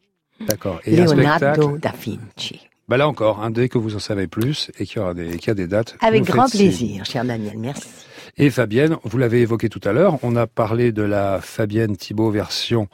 D'accord. 0.48 0.82
Et 0.86 0.98
Leonardo 0.98 1.78
da 1.78 1.92
Vinci. 1.92 2.60
Bah 2.90 2.98
là 2.98 3.08
encore, 3.08 3.42
hein, 3.42 3.52
dès 3.52 3.70
que 3.70 3.78
vous 3.78 3.96
en 3.96 4.00
savez 4.00 4.28
plus 4.28 4.70
et 4.80 4.86
qu'il 4.86 4.98
y, 4.98 5.00
aura 5.00 5.14
des, 5.14 5.38
qu'il 5.38 5.48
y 5.48 5.52
a 5.52 5.56
des 5.56 5.68
dates. 5.68 5.96
Avec 6.02 6.24
grand 6.24 6.50
plaisir, 6.50 7.06
cher 7.06 7.24
Daniel, 7.24 7.58
merci. 7.58 7.88
Et 8.38 8.50
Fabienne, 8.50 8.98
vous 9.04 9.18
l'avez 9.18 9.42
évoqué 9.42 9.70
tout 9.70 9.80
à 9.86 9.94
l'heure, 9.94 10.18
on 10.22 10.36
a 10.36 10.46
parlé 10.46 10.92
de 10.92 11.02
la 11.04 11.40
Fabienne 11.42 11.96
Thibault 11.96 12.32
version 12.32 12.88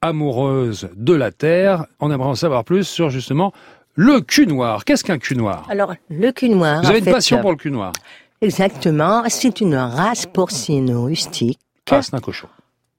amoureuse 0.00 0.88
de 0.94 1.14
la 1.14 1.32
Terre. 1.32 1.86
On 1.98 2.12
aimerait 2.12 2.28
en 2.28 2.34
savoir 2.36 2.64
plus 2.64 2.84
sur 2.86 3.10
justement 3.10 3.52
le 3.96 4.20
cul 4.20 4.46
noir. 4.46 4.84
Qu'est-ce 4.84 5.02
qu'un 5.02 5.18
cul 5.18 5.36
noir 5.36 5.66
Alors, 5.68 5.94
le 6.10 6.30
cul 6.30 6.48
noir. 6.48 6.82
Vous 6.82 6.88
avez 6.90 6.98
une 7.00 7.04
passion 7.06 7.38
euh, 7.38 7.40
pour 7.40 7.50
le 7.50 7.56
cul 7.56 7.70
noir 7.72 7.92
Exactement, 8.40 9.24
c'est 9.28 9.60
une 9.60 9.74
race 9.74 10.26
porcine 10.26 10.94
rustique. 10.94 11.58
Ah, 11.90 12.02
c'est 12.02 12.14
un 12.14 12.20
cochon. 12.20 12.48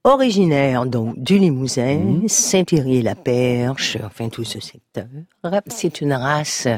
originaire 0.04 0.86
donc 0.86 1.18
du 1.18 1.38
Limousin, 1.38 1.96
Mhm. 1.98 2.28
Saint-Thierry-la-Perche, 2.28 3.98
enfin 4.04 4.28
tout 4.28 4.44
ce 4.44 4.60
secteur. 4.60 5.06
C'est 5.68 6.00
une 6.00 6.12
race 6.12 6.68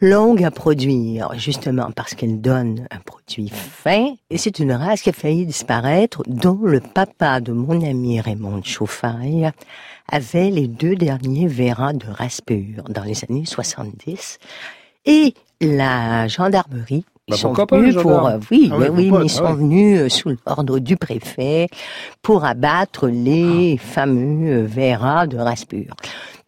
longue 0.00 0.42
à 0.44 0.50
produire, 0.50 1.32
justement 1.36 1.90
parce 1.94 2.14
qu'elle 2.14 2.40
donne 2.40 2.86
un 2.90 2.98
produit 3.00 3.50
fin. 3.50 4.14
Et 4.30 4.38
c'est 4.38 4.58
une 4.58 4.72
race 4.72 5.02
qui 5.02 5.10
a 5.10 5.12
failli 5.12 5.46
disparaître, 5.46 6.22
dont 6.26 6.58
le 6.62 6.80
papa 6.80 7.40
de 7.40 7.52
mon 7.52 7.84
ami 7.84 8.20
Raymond 8.20 8.62
Chauffaille 8.62 9.50
avait 10.10 10.50
les 10.50 10.68
deux 10.68 10.96
derniers 10.96 11.46
vérans 11.46 11.92
de 11.92 12.06
race 12.06 12.40
pure 12.40 12.84
dans 12.88 13.04
les 13.04 13.24
années 13.24 13.46
70. 13.46 14.38
Et 15.04 15.34
la 15.60 16.28
gendarmerie 16.28 17.04
Bah, 17.30 17.36
ils 17.36 17.38
sont 17.38 17.52
pas, 17.54 17.64
venus 17.76 17.96
pour, 17.96 18.26
euh, 18.26 18.38
oui, 18.50 18.70
Ah 18.72 18.76
oui, 18.78 19.10
mais 19.10 19.24
ils 19.24 19.24
Ah 19.24 19.28
sont 19.28 19.54
venus 19.54 20.00
euh, 20.00 20.08
sous 20.08 20.30
l'ordre 20.46 20.78
du 20.78 20.96
préfet 20.96 21.68
pour 22.22 22.44
abattre 22.44 23.06
les 23.08 23.78
Ah. 23.78 23.82
fameux 23.94 24.62
euh, 24.62 24.66
verras 24.66 25.26
de 25.26 25.36
race 25.38 25.64
pure. 25.64 25.94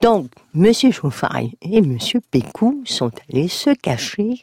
Donc, 0.03 0.27
Monsieur 0.55 0.91
Chauffaille 0.91 1.53
et 1.63 1.81
Monsieur 1.81 2.21
Pécou 2.31 2.83
sont 2.85 3.11
allés 3.31 3.49
se 3.49 3.71
cacher 3.71 4.43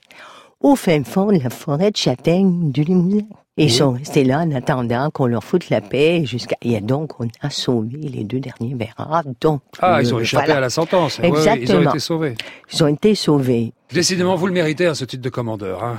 au 0.62 0.76
fin 0.76 1.04
fond 1.04 1.32
de 1.32 1.40
la 1.44 1.50
forêt 1.50 1.92
de 1.92 1.98
châtaigne 1.98 2.72
du 2.72 2.84
Limousin. 2.84 3.26
Et 3.58 3.66
ils 3.66 3.72
sont 3.74 3.92
restés 3.92 4.24
là 4.24 4.40
en 4.40 4.52
attendant 4.54 5.10
qu'on 5.12 5.26
leur 5.26 5.44
foute 5.44 5.70
la 5.70 5.82
paix 5.82 6.24
jusqu'à... 6.24 6.56
Et 6.62 6.80
donc, 6.80 7.20
on 7.20 7.28
a 7.42 7.50
sauvé 7.50 7.98
les 7.98 8.24
deux 8.24 8.40
derniers 8.40 8.74
verras. 8.74 9.24
Donc, 9.42 9.60
Ah, 9.82 10.00
ils 10.02 10.14
ont 10.14 10.18
euh, 10.18 10.22
échappé 10.22 10.46
voilà. 10.46 10.60
à 10.60 10.62
la 10.62 10.70
sentence. 10.70 11.20
Ouais, 11.20 11.28
ils 11.28 11.34
ont 11.34 11.36
Exactement. 11.36 11.90
été 11.90 12.00
sauvés. 12.00 12.36
Ils 12.72 12.84
ont 12.86 12.88
été 12.88 13.16
sauvés. 13.16 13.74
Décidément, 13.92 14.36
vous 14.38 14.48
le 14.48 14.54
méritez, 14.54 14.86
hein, 14.86 14.94
ce 14.94 15.04
titre 15.04 15.24
de 15.24 15.30
commandeur. 15.30 15.84
hein. 15.84 15.98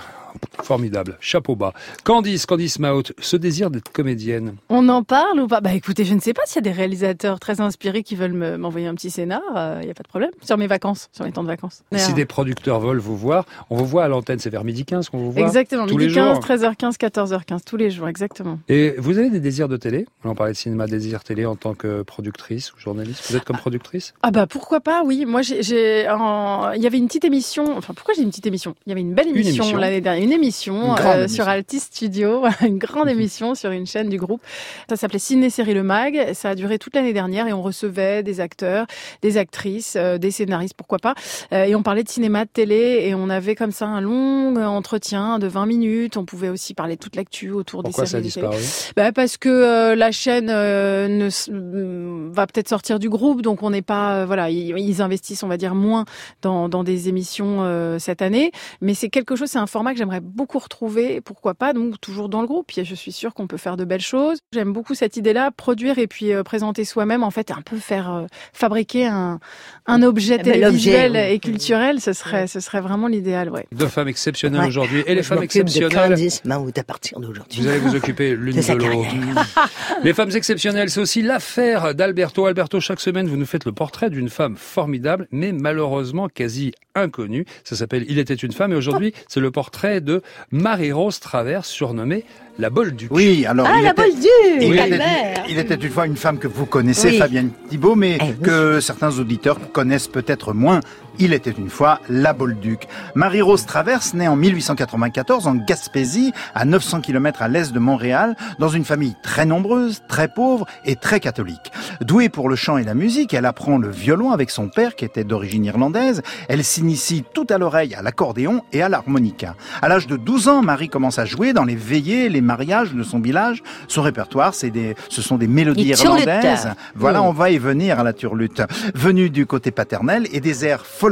Formidable. 0.62 1.16
Chapeau 1.20 1.56
bas. 1.56 1.72
Candice, 2.04 2.46
Candice 2.46 2.78
Maut, 2.78 3.02
ce 3.20 3.36
désir 3.36 3.70
d'être 3.70 3.90
comédienne. 3.92 4.54
On 4.68 4.88
en 4.88 5.02
parle 5.02 5.40
ou 5.40 5.46
pas? 5.46 5.60
Bah 5.60 5.72
écoutez, 5.74 6.04
je 6.04 6.14
ne 6.14 6.20
sais 6.20 6.32
pas 6.34 6.42
s'il 6.46 6.56
y 6.56 6.58
a 6.68 6.70
des 6.70 6.76
réalisateurs 6.76 7.40
très 7.40 7.60
inspirés 7.60 8.02
qui 8.02 8.14
veulent 8.16 8.32
me- 8.32 8.56
m'envoyer 8.56 8.86
un 8.86 8.94
petit 8.94 9.10
scénar. 9.10 9.40
Il 9.80 9.84
n'y 9.86 9.90
a 9.90 9.94
pas 9.94 10.02
de 10.02 10.08
problème. 10.08 10.30
Sur 10.42 10.56
mes 10.58 10.66
vacances, 10.66 11.08
sur 11.12 11.24
mes 11.24 11.32
temps 11.32 11.42
de 11.42 11.48
vacances. 11.48 11.82
Si 11.96 12.12
des 12.14 12.24
producteurs 12.26 12.80
veulent 12.80 12.98
vous 12.98 13.16
voir, 13.16 13.46
on 13.70 13.76
vous 13.76 13.86
voit 13.86 14.04
à 14.04 14.08
l'antenne, 14.08 14.38
c'est 14.38 14.50
vers 14.50 14.64
midi 14.64 14.84
15 14.84 15.08
qu'on 15.08 15.18
vous 15.18 15.32
voit. 15.32 15.42
Exactement, 15.42 15.86
tous 15.86 15.96
midi 15.96 16.08
les 16.08 16.14
15, 16.14 16.34
jours. 16.36 16.44
13h15, 16.44 16.96
14h15, 16.98 17.60
tous 17.64 17.76
les 17.76 17.90
jours, 17.90 18.08
exactement. 18.08 18.58
Et 18.68 18.94
vous 18.98 19.18
avez 19.18 19.30
des 19.30 19.40
désirs 19.40 19.68
de 19.68 19.76
télé? 19.76 20.06
On 20.24 20.34
parlait 20.34 20.52
de 20.52 20.56
cinéma, 20.58 20.86
désirs 20.86 21.24
télé 21.24 21.46
en 21.46 21.56
tant 21.56 21.74
que 21.74 22.02
productrice 22.02 22.72
ou 22.74 22.78
journaliste. 22.78 23.24
Vous 23.30 23.36
êtes 23.36 23.44
comme 23.44 23.56
productrice? 23.56 24.14
Ah 24.22 24.30
bah 24.30 24.46
pourquoi 24.46 24.80
pas, 24.80 25.02
oui. 25.04 25.24
Moi, 25.26 25.42
j'ai, 25.42 26.08
en- 26.08 26.72
il 26.72 26.82
y 26.82 26.86
avait 26.86 26.98
une 26.98 27.06
petite 27.06 27.24
émission. 27.24 27.76
Enfin, 27.76 27.94
pourquoi 27.94 28.14
j'ai 28.14 28.22
une 28.22 28.30
petite 28.30 28.46
émission? 28.46 28.74
Il 28.86 28.90
y 28.90 28.92
avait 28.92 29.00
une 29.00 29.14
belle 29.14 29.28
émission, 29.28 29.62
émission. 29.64 29.78
l'année 29.78 30.00
dernière, 30.00 30.19
une 30.22 30.32
émission, 30.32 30.96
Une 30.96 31.06
euh, 31.06 31.28
sur 31.28 31.48
Altis 31.48 31.80
Studio, 31.80 32.44
une 32.66 32.78
grande 32.78 33.08
émission 33.08 33.54
sur 33.54 33.70
une 33.70 33.86
chaîne 33.86 34.08
du 34.08 34.16
groupe. 34.18 34.42
Ça 34.88 34.96
s'appelait 34.96 35.18
Ciné 35.18 35.50
Série 35.50 35.74
Le 35.74 35.82
Mag. 35.82 36.32
Ça 36.34 36.50
a 36.50 36.54
duré 36.54 36.78
toute 36.78 36.94
l'année 36.94 37.12
dernière 37.12 37.46
et 37.46 37.52
on 37.52 37.62
recevait 37.62 38.22
des 38.22 38.40
acteurs, 38.40 38.86
des 39.22 39.36
actrices, 39.38 39.94
euh, 39.96 40.18
des 40.18 40.30
scénaristes, 40.30 40.74
pourquoi 40.76 40.98
pas. 40.98 41.14
Euh, 41.52 41.64
et 41.64 41.74
on 41.74 41.82
parlait 41.82 42.02
de 42.02 42.08
cinéma, 42.08 42.44
de 42.44 42.50
télé 42.50 43.04
et 43.06 43.14
on 43.14 43.30
avait 43.30 43.54
comme 43.54 43.72
ça 43.72 43.86
un 43.86 44.00
long 44.00 44.56
entretien 44.56 45.38
de 45.38 45.46
20 45.46 45.66
minutes. 45.66 46.16
On 46.16 46.24
pouvait 46.24 46.48
aussi 46.48 46.74
parler 46.74 46.96
toute 46.96 47.16
l'actu 47.16 47.50
autour 47.50 47.82
Pourquoi 47.82 48.04
des 48.04 48.10
ça 48.10 48.16
a 48.18 48.20
séries. 48.22 48.24
des 48.24 48.30
télé. 48.32 48.48
disparu? 48.58 48.92
Bah 48.96 49.12
parce 49.12 49.36
que 49.36 49.48
euh, 49.48 49.94
la 49.94 50.12
chaîne 50.12 50.48
euh, 50.50 51.08
ne 51.08 51.28
mm, 51.28 52.32
va 52.32 52.46
peut-être 52.46 52.68
sortir 52.68 52.98
du 52.98 53.08
groupe, 53.08 53.42
donc 53.42 53.62
on 53.62 53.70
n'est 53.70 53.82
pas 53.82 54.16
euh, 54.16 54.26
voilà, 54.26 54.50
ils, 54.50 54.76
ils 54.78 55.02
investissent 55.02 55.42
on 55.42 55.48
va 55.48 55.56
dire 55.56 55.74
moins 55.74 56.04
dans, 56.42 56.68
dans 56.68 56.84
des 56.84 57.08
émissions 57.08 57.58
euh, 57.60 57.98
cette 57.98 58.22
année, 58.22 58.50
mais 58.80 58.94
c'est 58.94 59.08
quelque 59.08 59.36
chose, 59.36 59.48
c'est 59.48 59.58
un 59.58 59.66
format 59.66 59.92
que 59.92 59.98
j'aimerais 59.98 60.09
beaucoup 60.18 60.58
retrouver, 60.58 61.20
pourquoi 61.20 61.54
pas 61.54 61.72
donc 61.72 62.00
toujours 62.00 62.28
dans 62.28 62.40
le 62.40 62.48
groupe. 62.48 62.72
Et 62.76 62.84
je 62.84 62.94
suis 62.96 63.12
sûre 63.12 63.32
qu'on 63.34 63.46
peut 63.46 63.56
faire 63.58 63.76
de 63.76 63.84
belles 63.84 64.00
choses. 64.00 64.38
J'aime 64.52 64.72
beaucoup 64.72 64.94
cette 64.94 65.16
idée-là, 65.16 65.52
produire 65.52 65.98
et 65.98 66.08
puis 66.08 66.32
euh, 66.32 66.42
présenter 66.42 66.84
soi-même, 66.84 67.22
en 67.22 67.30
fait 67.30 67.52
un 67.52 67.62
peu 67.62 67.76
faire 67.76 68.11
euh, 68.12 68.26
fabriquer 68.52 69.06
un, 69.06 69.38
un 69.86 70.02
objet 70.02 70.40
Un 70.40 70.42
télévisuel 70.42 71.11
objet, 71.12 71.28
oui. 71.28 71.34
et 71.34 71.38
culturel, 71.38 72.00
ce 72.00 72.12
serait 72.12 72.48
ce 72.48 72.58
serait 72.58 72.80
vraiment 72.80 73.06
l'idéal, 73.06 73.50
ouais. 73.50 73.66
Deux 73.70 73.86
femmes 73.86 74.08
exceptionnelles 74.08 74.62
Ouais. 74.62 74.66
aujourd'hui. 74.66 75.04
Et 75.06 75.14
les 75.14 75.22
Je 75.22 75.28
femmes 75.28 75.38
de 75.38 75.44
exceptionnelles 75.44 76.08
Candice 76.11 76.44
Maout 76.44 76.76
à 76.76 76.82
partir 76.82 77.20
d'aujourd'hui. 77.20 77.61
Vous 77.62 77.68
allez 77.68 77.78
vous 77.78 77.94
occuper 77.94 78.34
l'une 78.36 78.56
De 78.56 78.62
sa 78.62 78.74
de 78.74 78.84
l'autre. 78.84 79.08
Les 80.02 80.14
femmes 80.14 80.30
exceptionnelles, 80.34 80.88
c'est 80.90 81.00
aussi 81.00 81.20
l'affaire 81.22 81.94
d'Alberto. 81.94 82.46
Alberto, 82.46 82.80
chaque 82.80 83.00
semaine, 83.00 83.26
vous 83.28 83.36
nous 83.36 83.44
faites 83.46 83.64
le 83.66 83.72
portrait 83.72 84.08
d'une 84.11 84.28
femme 84.30 84.56
formidable, 84.56 85.28
mais 85.30 85.52
malheureusement 85.52 86.28
quasi 86.28 86.72
inconnue. 86.95 87.45
Ça 87.64 87.76
s'appelle 87.76 88.05
Il 88.09 88.18
était 88.18 88.34
une 88.34 88.53
femme, 88.53 88.72
et 88.72 88.76
aujourd'hui, 88.76 89.12
c'est 89.28 89.41
le 89.41 89.51
portrait 89.51 90.01
de 90.01 90.22
Marie-Rose 90.51 91.20
Travers, 91.20 91.64
surnommée 91.64 92.24
la 92.59 92.68
Bolduc. 92.70 93.11
Oui, 93.11 93.47
alors 93.47 93.66
Ah, 93.68 93.78
il 93.78 93.84
la 93.84 93.91
était- 93.93 94.03
Bolduc 94.03 94.26
il 94.61 94.74
était, 94.74 95.01
il 95.49 95.59
était 95.59 95.74
une 95.76 95.91
fois 95.91 96.07
une 96.07 96.16
femme 96.16 96.38
que 96.38 96.49
vous 96.49 96.66
connaissez, 96.66 97.11
Oui. 97.11 97.18
Fabienne 97.18 97.51
Thibault, 97.70 97.95
mais 97.95 98.18
Eh 98.20 98.24
oui. 98.24 98.34
que 98.43 98.80
certains 98.80 99.18
auditeurs 99.18 99.72
connaissent 99.72 100.09
peut-être 100.09 100.53
moins. 100.53 100.80
Il 101.22 101.34
était 101.34 101.50
une 101.50 101.68
fois 101.68 102.00
la 102.08 102.32
Bolduc. 102.32 102.88
Marie-Rose 103.14 103.66
Traverse, 103.66 104.14
née 104.14 104.26
en 104.26 104.36
1894 104.36 105.46
en 105.48 105.54
Gaspésie, 105.54 106.32
à 106.54 106.64
900 106.64 107.02
km 107.02 107.42
à 107.42 107.48
l'est 107.48 107.72
de 107.72 107.78
Montréal, 107.78 108.36
dans 108.58 108.70
une 108.70 108.86
famille 108.86 109.14
très 109.22 109.44
nombreuse, 109.44 110.00
très 110.08 110.28
pauvre 110.28 110.64
et 110.86 110.96
très 110.96 111.20
catholique. 111.20 111.72
Douée 112.00 112.30
pour 112.30 112.48
le 112.48 112.56
chant 112.56 112.78
et 112.78 112.84
la 112.84 112.94
musique, 112.94 113.34
elle 113.34 113.44
apprend 113.44 113.76
le 113.76 113.90
violon 113.90 114.30
avec 114.30 114.48
son 114.48 114.70
père 114.70 114.96
qui 114.96 115.04
était 115.04 115.24
d'origine 115.24 115.66
irlandaise. 115.66 116.22
Elle 116.48 116.64
s'initie 116.64 117.22
tout 117.34 117.46
à 117.50 117.58
l'oreille 117.58 117.94
à 117.94 118.00
l'accordéon 118.00 118.62
et 118.72 118.80
à 118.80 118.88
l'harmonica. 118.88 119.56
À 119.82 119.88
l'âge 119.88 120.06
de 120.06 120.16
12 120.16 120.48
ans, 120.48 120.62
Marie 120.62 120.88
commence 120.88 121.18
à 121.18 121.26
jouer 121.26 121.52
dans 121.52 121.64
les 121.64 121.76
veillées, 121.76 122.30
les 122.30 122.40
mariages 122.40 122.94
de 122.94 123.02
son 123.02 123.20
village. 123.20 123.62
Son 123.88 124.00
répertoire, 124.00 124.54
c'est 124.54 124.70
des, 124.70 124.94
ce 125.10 125.20
sont 125.20 125.36
des 125.36 125.48
mélodies 125.48 125.88
irlandaises. 125.88 126.70
Voilà, 126.94 127.22
on 127.22 127.32
va 127.32 127.50
y 127.50 127.58
venir 127.58 128.00
à 128.00 128.04
la 128.04 128.14
turlute. 128.14 128.62
Venue 128.94 129.28
du 129.28 129.44
côté 129.44 129.70
paternel 129.70 130.26
et 130.32 130.40
des 130.40 130.64
airs 130.64 130.86
folkloriques 130.86 131.09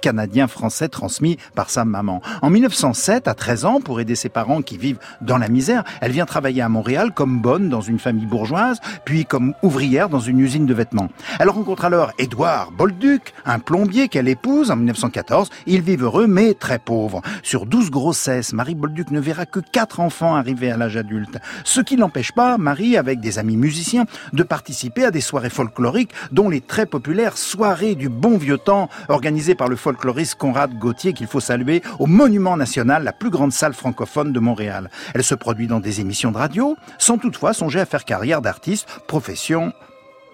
canadiens-français 0.00 0.88
transmis 0.88 1.38
par 1.54 1.70
sa 1.70 1.84
maman. 1.84 2.20
En 2.42 2.50
1907, 2.50 3.28
à 3.28 3.34
13 3.34 3.64
ans, 3.64 3.80
pour 3.80 4.00
aider 4.00 4.14
ses 4.14 4.28
parents 4.28 4.62
qui 4.62 4.78
vivent 4.78 4.98
dans 5.20 5.38
la 5.38 5.48
misère, 5.48 5.84
elle 6.00 6.12
vient 6.12 6.26
travailler 6.26 6.62
à 6.62 6.68
Montréal 6.68 7.12
comme 7.14 7.40
bonne 7.40 7.68
dans 7.68 7.80
une 7.80 7.98
famille 7.98 8.26
bourgeoise, 8.26 8.80
puis 9.04 9.24
comme 9.24 9.54
ouvrière 9.62 10.08
dans 10.08 10.20
une 10.20 10.40
usine 10.40 10.66
de 10.66 10.74
vêtements. 10.74 11.08
Elle 11.38 11.50
rencontre 11.50 11.84
alors 11.84 12.12
Édouard 12.18 12.72
Bolduc, 12.72 13.32
un 13.44 13.58
plombier 13.58 14.08
qu'elle 14.08 14.28
épouse 14.28 14.70
en 14.70 14.76
1914. 14.76 15.50
Ils 15.66 15.82
vivent 15.82 16.04
heureux 16.04 16.26
mais 16.26 16.54
très 16.54 16.78
pauvres. 16.78 17.22
Sur 17.42 17.66
12 17.66 17.90
grossesses, 17.90 18.52
Marie 18.52 18.74
Bolduc 18.74 19.10
ne 19.10 19.20
verra 19.20 19.46
que 19.46 19.60
4 19.60 20.00
enfants 20.00 20.34
arriver 20.34 20.70
à 20.70 20.76
l'âge 20.76 20.96
adulte. 20.96 21.38
Ce 21.64 21.80
qui 21.80 21.96
n'empêche 21.96 22.32
pas 22.32 22.58
Marie, 22.58 22.96
avec 22.96 23.20
des 23.20 23.38
amis 23.38 23.56
musiciens, 23.56 24.06
de 24.32 24.42
participer 24.42 25.04
à 25.04 25.10
des 25.10 25.20
soirées 25.20 25.50
folkloriques, 25.50 26.12
dont 26.32 26.48
les 26.48 26.60
très 26.60 26.86
populaires 26.86 27.36
soirées 27.36 27.94
du 27.94 28.08
bon 28.08 28.36
vieux 28.36 28.58
temps, 28.58 28.88
organisées 29.08 29.27
par 29.56 29.68
le 29.68 29.76
folkloriste 29.76 30.36
Conrad 30.36 30.78
Gauthier, 30.78 31.12
qu'il 31.12 31.26
faut 31.26 31.40
saluer, 31.40 31.82
au 31.98 32.06
Monument 32.06 32.56
National, 32.56 33.04
la 33.04 33.12
plus 33.12 33.28
grande 33.28 33.52
salle 33.52 33.74
francophone 33.74 34.32
de 34.32 34.40
Montréal. 34.40 34.90
Elle 35.14 35.22
se 35.22 35.34
produit 35.34 35.66
dans 35.66 35.80
des 35.80 36.00
émissions 36.00 36.32
de 36.32 36.38
radio, 36.38 36.76
sans 36.96 37.18
toutefois 37.18 37.52
songer 37.52 37.80
à 37.80 37.86
faire 37.86 38.04
carrière 38.04 38.40
d'artiste, 38.40 38.88
profession 39.06 39.72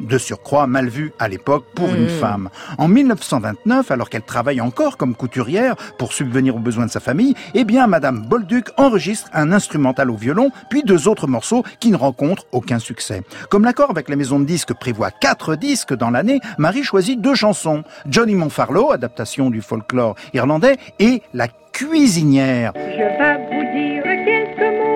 de 0.00 0.18
surcroît 0.18 0.66
mal 0.66 0.88
vue 0.88 1.12
à 1.18 1.28
l'époque 1.28 1.64
pour 1.74 1.88
une 1.94 2.08
femme. 2.08 2.48
En 2.78 2.88
1929, 2.88 3.90
alors 3.90 4.10
qu'elle 4.10 4.22
travaille 4.22 4.60
encore 4.60 4.96
comme 4.96 5.14
couturière 5.14 5.76
pour 5.98 6.12
subvenir 6.12 6.56
aux 6.56 6.60
besoins 6.60 6.86
de 6.86 6.90
sa 6.90 7.00
famille, 7.00 7.34
eh 7.54 7.64
bien 7.64 7.86
Madame 7.86 8.26
Bolduc 8.26 8.68
enregistre 8.76 9.30
un 9.32 9.52
instrumental 9.52 10.10
au 10.10 10.16
violon, 10.16 10.50
puis 10.70 10.82
deux 10.82 11.08
autres 11.08 11.26
morceaux 11.26 11.64
qui 11.80 11.90
ne 11.90 11.96
rencontrent 11.96 12.46
aucun 12.52 12.78
succès. 12.78 13.22
Comme 13.50 13.64
l'accord 13.64 13.90
avec 13.90 14.08
la 14.08 14.16
maison 14.16 14.38
de 14.40 14.44
disques 14.44 14.74
prévoit 14.74 15.10
quatre 15.10 15.56
disques 15.56 15.94
dans 15.94 16.10
l'année, 16.10 16.40
Marie 16.58 16.84
choisit 16.84 17.20
deux 17.20 17.34
chansons. 17.34 17.84
Johnny 18.08 18.34
Monfarlo, 18.34 18.92
adaptation 18.92 19.50
du 19.50 19.62
folklore 19.62 20.14
irlandais, 20.32 20.76
et 20.98 21.22
La 21.32 21.48
cuisinière. 21.72 22.72
Je 22.76 22.80
vais 22.80 23.36
vous 23.50 23.64
dire 23.74 24.02
quelques 24.24 24.78
mots 24.78 24.94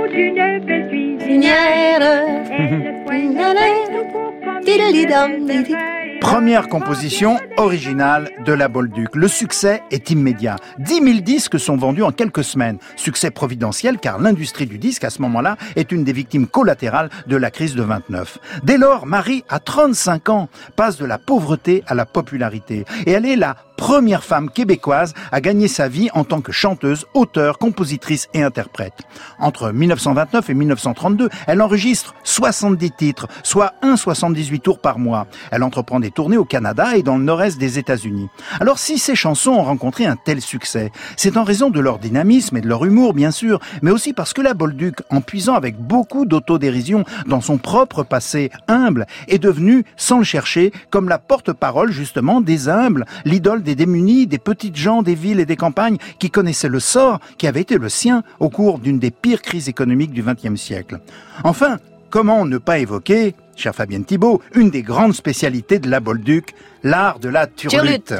du 4.65 5.98
Première 6.21 6.69
composition 6.69 7.39
originale 7.57 8.31
de 8.45 8.53
la 8.53 8.69
Bolduc. 8.69 9.14
Le 9.14 9.29
succès 9.29 9.83
est 9.91 10.11
immédiat. 10.11 10.57
10 10.79 11.03
000 11.03 11.19
disques 11.21 11.59
sont 11.59 11.77
vendus 11.77 12.03
en 12.03 12.12
quelques 12.12 12.45
semaines. 12.45 12.79
Succès 12.97 13.31
providentiel 13.31 13.99
car 13.99 14.19
l'industrie 14.19 14.66
du 14.66 14.79
disque 14.79 15.05
à 15.05 15.11
ce 15.11 15.23
moment-là 15.23 15.57
est 15.77 15.93
une 15.93 16.05
des 16.05 16.12
victimes 16.12 16.47
collatérales 16.47 17.11
de 17.27 17.37
la 17.37 17.51
crise 17.51 17.75
de 17.75 17.83
29. 17.83 18.39
Dès 18.64 18.79
lors, 18.79 19.07
Marie, 19.07 19.45
à 19.49 19.61
35 19.61 20.29
ans, 20.29 20.49
passe 20.77 20.99
de 20.99 21.07
la 21.07 21.19
pauvreté 21.19 21.83
à 21.87 21.95
la 21.95 22.05
popularité. 22.05 22.85
Et 23.07 23.12
elle 23.12 23.27
est 23.27 23.37
la 23.37 23.57
première 23.79 24.25
femme 24.25 24.51
québécoise 24.51 25.14
à 25.31 25.41
gagner 25.41 25.69
sa 25.69 25.89
vie 25.89 26.11
en 26.12 26.25
tant 26.25 26.41
que 26.41 26.51
chanteuse, 26.51 27.07
auteure, 27.14 27.59
compositrice 27.59 28.29
et 28.35 28.43
interprète. 28.43 28.95
Entre 29.39 29.71
1929 29.71 30.51
et 30.51 30.55
1932, 30.55 31.29
elle 31.47 31.62
enregistre 31.62 32.14
70 32.25 32.91
titres, 32.91 33.29
soit 33.45 33.75
1,78 33.83 34.61
tours 34.61 34.81
par 34.81 34.99
mois. 34.99 35.29
Elle 35.53 35.62
entreprend 35.62 36.01
des 36.01 36.08
tournées 36.11 36.37
au 36.37 36.45
Canada 36.45 36.97
et 36.97 37.03
dans 37.03 37.17
le 37.17 37.25
nord-est 37.25 37.59
des 37.59 37.79
États-Unis. 37.79 38.29
Alors 38.61 38.79
si 38.79 38.99
ces 38.99 39.15
chansons 39.15 39.53
ont 39.53 39.63
rencontré 39.63 40.07
un 40.07 40.17
tel 40.17 40.41
succès, 40.41 40.91
c'est 41.17 41.37
en 41.37 41.45
raison 41.45 41.71
de 41.71 41.81
leur 41.81 41.99
dynamisme 41.99 42.57
et 42.57 42.61
de 42.61 42.69
leur 42.69 42.85
humour, 42.85 43.15
bien 43.15 43.31
sûr, 43.31 43.61
mais 43.83 43.91
aussi 43.91 44.13
parce 44.13 44.33
que 44.33 44.43
la 44.43 44.55
Bolduc, 44.55 44.97
en 45.11 45.21
puisant 45.21 45.55
avec 45.55 45.79
beaucoup 45.79 46.27
d'autodérision 46.27 47.05
dans 47.27 47.41
son 47.41 47.59
propre 47.59 48.03
passé 48.03 48.51
humble, 48.69 49.07
est 49.29 49.39
devenue, 49.39 49.85
sans 49.97 50.19
le 50.19 50.25
chercher, 50.25 50.73
comme 50.91 51.09
la 51.09 51.19
porte-parole 51.19 51.93
justement 51.93 52.41
des 52.41 52.69
humbles, 52.69 53.05
l'idole 53.25 53.63
des 53.63 53.75
démunis, 53.75 54.27
des 54.27 54.39
petites 54.39 54.77
gens 54.77 55.03
des 55.03 55.15
villes 55.15 55.41
et 55.41 55.47
des 55.47 55.57
campagnes 55.57 55.99
qui 56.19 56.31
connaissaient 56.31 56.69
le 56.69 56.81
sort 56.81 57.21
qui 57.37 57.47
avait 57.47 57.61
été 57.61 57.79
le 57.79 57.89
sien 57.89 58.23
au 58.41 58.49
cours 58.49 58.79
d'une 58.79 58.99
des 58.99 59.11
pires 59.11 59.43
crises 59.43 59.69
économiques 59.69 60.13
du 60.13 60.23
XXe 60.23 60.61
siècle. 60.61 61.01
Enfin, 61.45 61.79
comment 62.11 62.45
ne 62.45 62.59
pas 62.59 62.79
évoquer, 62.79 63.35
cher 63.59 63.75
Fabienne 63.75 64.05
Thibault, 64.05 64.41
une 64.55 64.71
des 64.71 64.83
grandes 64.83 65.15
spécialités 65.15 65.79
de 65.79 65.91
la 65.91 66.01
Bolduc, 66.01 66.55
l'art 66.89 67.18
de 67.18 67.28
la 67.28 67.47
turlute. 67.47 68.14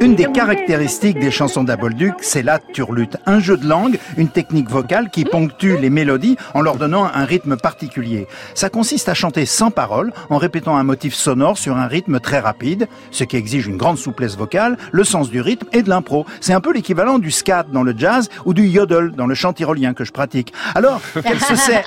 Une 0.00 0.14
des 0.14 0.26
caractéristiques 0.26 1.18
des 1.18 1.30
chansons 1.30 1.64
d'Abolduc, 1.64 2.14
c'est 2.20 2.42
la 2.42 2.58
turlute. 2.58 3.16
Un 3.24 3.40
jeu 3.40 3.56
de 3.56 3.66
langue, 3.66 3.98
une 4.18 4.28
technique 4.28 4.68
vocale 4.68 5.08
qui 5.10 5.24
ponctue 5.24 5.78
les 5.80 5.88
mélodies 5.88 6.36
en 6.52 6.60
leur 6.60 6.76
donnant 6.76 7.04
un 7.04 7.24
rythme 7.24 7.56
particulier. 7.56 8.26
Ça 8.54 8.68
consiste 8.68 9.08
à 9.08 9.14
chanter 9.14 9.46
sans 9.46 9.70
parole, 9.70 10.12
en 10.28 10.36
répétant 10.36 10.76
un 10.76 10.84
motif 10.84 11.14
sonore 11.14 11.56
sur 11.56 11.76
un 11.78 11.86
rythme 11.86 12.20
très 12.20 12.40
rapide, 12.40 12.88
ce 13.10 13.24
qui 13.24 13.36
exige 13.36 13.66
une 13.66 13.78
grande 13.78 13.98
souplesse 13.98 14.36
vocale, 14.36 14.76
le 14.90 15.04
sens 15.04 15.30
du 15.30 15.40
rythme 15.40 15.68
et 15.72 15.82
de 15.82 15.88
l'impro. 15.88 16.26
C'est 16.40 16.52
un 16.52 16.60
peu 16.60 16.72
l'équivalent 16.72 17.18
du 17.18 17.30
scat 17.30 17.64
dans 17.72 17.82
le 17.82 17.94
jazz 17.96 18.28
ou 18.44 18.52
du 18.52 18.66
yodel 18.66 19.12
dans 19.12 19.26
le 19.26 19.34
chant 19.34 19.54
tyrolien 19.54 19.94
que 19.94 20.04
je 20.04 20.12
pratique. 20.12 20.41
Alors 20.74 21.00
qu'elle 21.12 21.40
se 21.40 21.54
sait... 21.56 21.82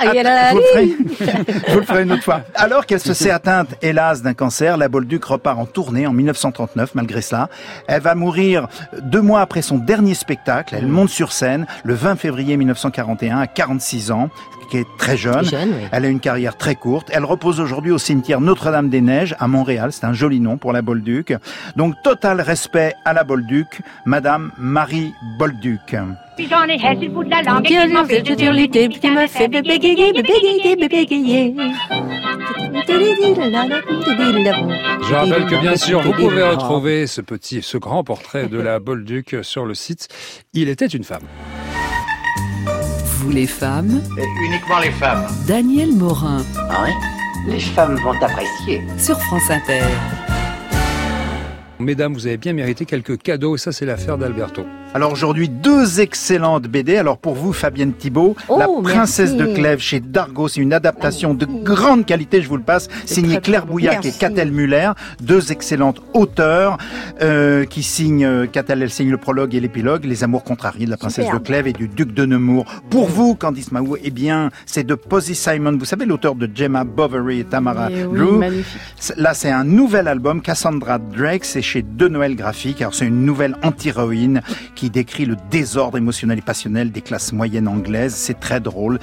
Vous 1.70 1.80
le 1.80 2.02
une 2.02 2.12
autre 2.12 2.24
fois. 2.24 2.42
Alors 2.56 2.86
qu'elle 2.86 3.00
se 3.00 3.14
sait 3.14 3.32
atteinte, 3.32 3.70
hélas, 3.82 4.22
d'un 4.22 4.34
cancer, 4.34 4.78
la 4.78 4.88
Bolduc 4.88 5.24
repart 5.26 5.60
en 5.60 5.66
tournée 5.66 6.08
en 6.08 6.14
1939, 6.14 6.96
malgré 6.96 7.22
cela. 7.22 7.50
Elle 7.88 8.02
va 8.02 8.16
mourir 8.16 8.68
deux 9.02 9.22
mois 9.22 9.42
après 9.42 9.62
son 9.62 9.78
dernier 9.78 10.14
spectacle. 10.14 10.76
Elle 10.78 10.88
monte 10.88 11.10
sur 11.10 11.32
scène 11.32 11.66
le 11.84 11.94
20 11.94 12.16
février 12.16 12.58
1941 12.58 13.40
à 13.40 13.48
46 13.48 14.12
ans, 14.12 14.30
qui 14.70 14.78
est 14.78 14.88
très 14.98 15.18
jeune. 15.18 15.46
Jeune, 15.46 15.70
oui. 15.70 15.88
Elle 15.92 16.06
a 16.06 16.08
une 16.08 16.20
carrière 16.20 16.58
très 16.58 16.76
courte. 16.76 17.10
Elle 17.12 17.26
repose 17.26 17.60
aujourd'hui 17.60 17.92
au 17.92 17.98
cimetière 17.98 18.42
Notre-Dame-des-Neiges 18.42 19.36
à 19.40 19.48
Montréal. 19.48 19.92
C'est 19.92 20.06
un 20.06 20.14
joli 20.14 20.40
nom 20.40 20.58
pour 20.58 20.74
la 20.74 20.82
Bolduc. 20.82 21.34
Donc, 21.76 21.96
total 22.04 22.42
respect 22.42 22.94
à 23.06 23.14
la 23.14 23.24
Bolduc, 23.24 23.82
Madame 24.06 24.52
Marie 24.58 25.14
Bolduc. 25.38 25.96
Puis 26.36 26.48
j'en 26.50 26.66
ai 26.66 26.74
hais 26.74 26.80
sur 26.80 27.02
le 27.02 27.08
bout 27.10 27.24
de 27.24 27.30
la 27.30 27.42
langue 27.42 27.66
et 27.66 27.70
qui 27.70 27.88
m'empêche 27.88 28.24
de 28.24 28.36
dire 28.36 28.52
les 28.52 28.68
Turluté, 28.68 29.00
qui 29.00 29.10
me 29.10 29.26
fait 29.28 29.48
bégayer, 29.48 30.12
bégayer, 30.12 30.76
bégayer. 30.76 31.56
Je 35.08 35.14
rappelle 35.14 35.46
que 35.46 35.62
bien 35.62 35.78
sûr, 35.78 36.02
vous 36.02 36.12
pouvez 36.12 36.44
retrouver 36.44 37.08
ce 37.08 37.22
petit, 37.22 37.62
ce 37.62 37.78
grand 37.78 38.04
portrait 38.04 38.48
de 38.48 38.60
la 38.60 38.80
Bolduc 38.80 39.38
sur 39.44 39.66
le 39.66 39.74
site 39.76 40.10
Il 40.54 40.68
était 40.68 40.88
une 40.88 41.04
femme. 41.04 41.24
Vous 43.26 43.32
les 43.32 43.48
femmes, 43.48 44.04
uniquement 44.46 44.78
les 44.78 44.92
femmes. 44.92 45.26
Daniel 45.48 45.92
Morin 45.94 46.44
Ah 46.70 46.84
oui 46.86 46.92
Les 47.52 47.60
femmes 47.60 47.96
vont 47.96 48.12
apprécier. 48.22 48.84
sur 49.00 49.20
France 49.20 49.50
Inter. 49.50 49.82
Mesdames, 51.80 52.14
vous 52.14 52.28
avez 52.28 52.38
bien 52.38 52.54
mérité 52.54 52.86
quelques 52.86 53.18
cadeaux, 53.20 53.56
et 53.56 53.58
ça 53.58 53.72
c'est 53.72 53.88
l'affaire 53.88 54.20
d'Alberto. 54.20 54.64
Alors 54.96 55.12
aujourd'hui, 55.12 55.50
deux 55.50 56.00
excellentes 56.00 56.68
BD. 56.70 56.96
Alors 56.96 57.18
pour 57.18 57.36
vous, 57.36 57.52
Fabienne 57.52 57.92
Thibault, 57.92 58.34
Oh, 58.48 58.58
La 58.58 58.70
Princesse 58.82 59.34
merci. 59.34 59.52
de 59.52 59.54
Clèves 59.54 59.80
chez 59.82 60.00
Dargaud. 60.00 60.48
C'est 60.48 60.62
une 60.62 60.72
adaptation 60.72 61.34
de 61.34 61.46
grande 61.46 62.06
qualité, 62.06 62.42
je 62.42 62.48
vous 62.48 62.56
le 62.56 62.64
passe, 62.64 62.88
signée 63.06 63.42
Claire. 63.42 63.66
Bouillac 63.66 64.06
et. 64.06 64.12
Catel 64.14 64.54
Muller. 64.54 64.92
Deux 65.22 65.52
excellentes 65.52 66.02
auteurs 66.14 66.78
euh, 67.22 67.66
qui 67.66 67.84
signent, 67.84 68.24
euh, 68.26 68.46
Catel, 68.46 68.82
elle 68.84 68.90
signe 68.90 69.10
le 69.12 69.18
prologue 69.18 69.54
et 69.54 69.60
l'épilogue, 69.60 70.06
Les 70.06 70.24
Amours 70.24 70.46
contrariés 70.46 70.86
de 70.86 70.92
la 70.92 70.96
Princesse 70.98 71.30
de 71.30 71.40
Clèves 71.40 71.68
et 71.68 71.74
du 71.74 71.90
Duc 71.90 72.14
de 72.14 72.26
Nemours. 72.26 72.64
Pour 72.90 73.10
vous, 73.10 73.36
Candice 73.36 73.74
Mahou, 73.74 73.98
eh 74.02 74.12
bien, 74.12 74.50
c'est 74.66 74.86
de 74.86 74.96
Posy 74.96 75.36
Simon. 75.36 75.76
Vous 75.78 75.84
savez, 75.84 76.06
l'auteur 76.06 76.36
de 76.36 76.50
Gemma 76.56 76.86
Bovary 76.86 77.42
et 77.42 77.44
Tamara 77.44 77.92
Et 77.92 78.06
oui, 78.06 78.18
Drew. 78.18 78.38
magnifique. 78.38 78.82
C'est- 78.96 79.18
Là, 79.18 79.34
c'est 79.34 79.52
un 79.52 79.66
nouvel 79.66 80.08
album, 80.08 80.42
Cassandra 80.42 81.00
Drake, 81.00 81.44
c'est 81.44 81.62
chez 81.62 81.82
De 81.82 82.08
Noël 82.08 82.38
Graphique. 82.38 82.82
Alors, 82.82 82.96
c'est 82.96 83.06
une 83.08 83.26
nouvelle 83.26 83.58
anti-héroïne 83.62 84.42
qui 84.74 84.85
décrit 84.92 85.26
le 85.26 85.36
désordre 85.50 85.98
émotionnel 85.98 86.40
et 86.40 86.42
passionnel 86.42 86.92
des 86.92 87.02
classes 87.02 87.34
moyennes 87.34 87.68
anglaises. 87.68 88.16
C'est 88.16 88.40
très 88.40 88.60
drôle, 88.60 89.00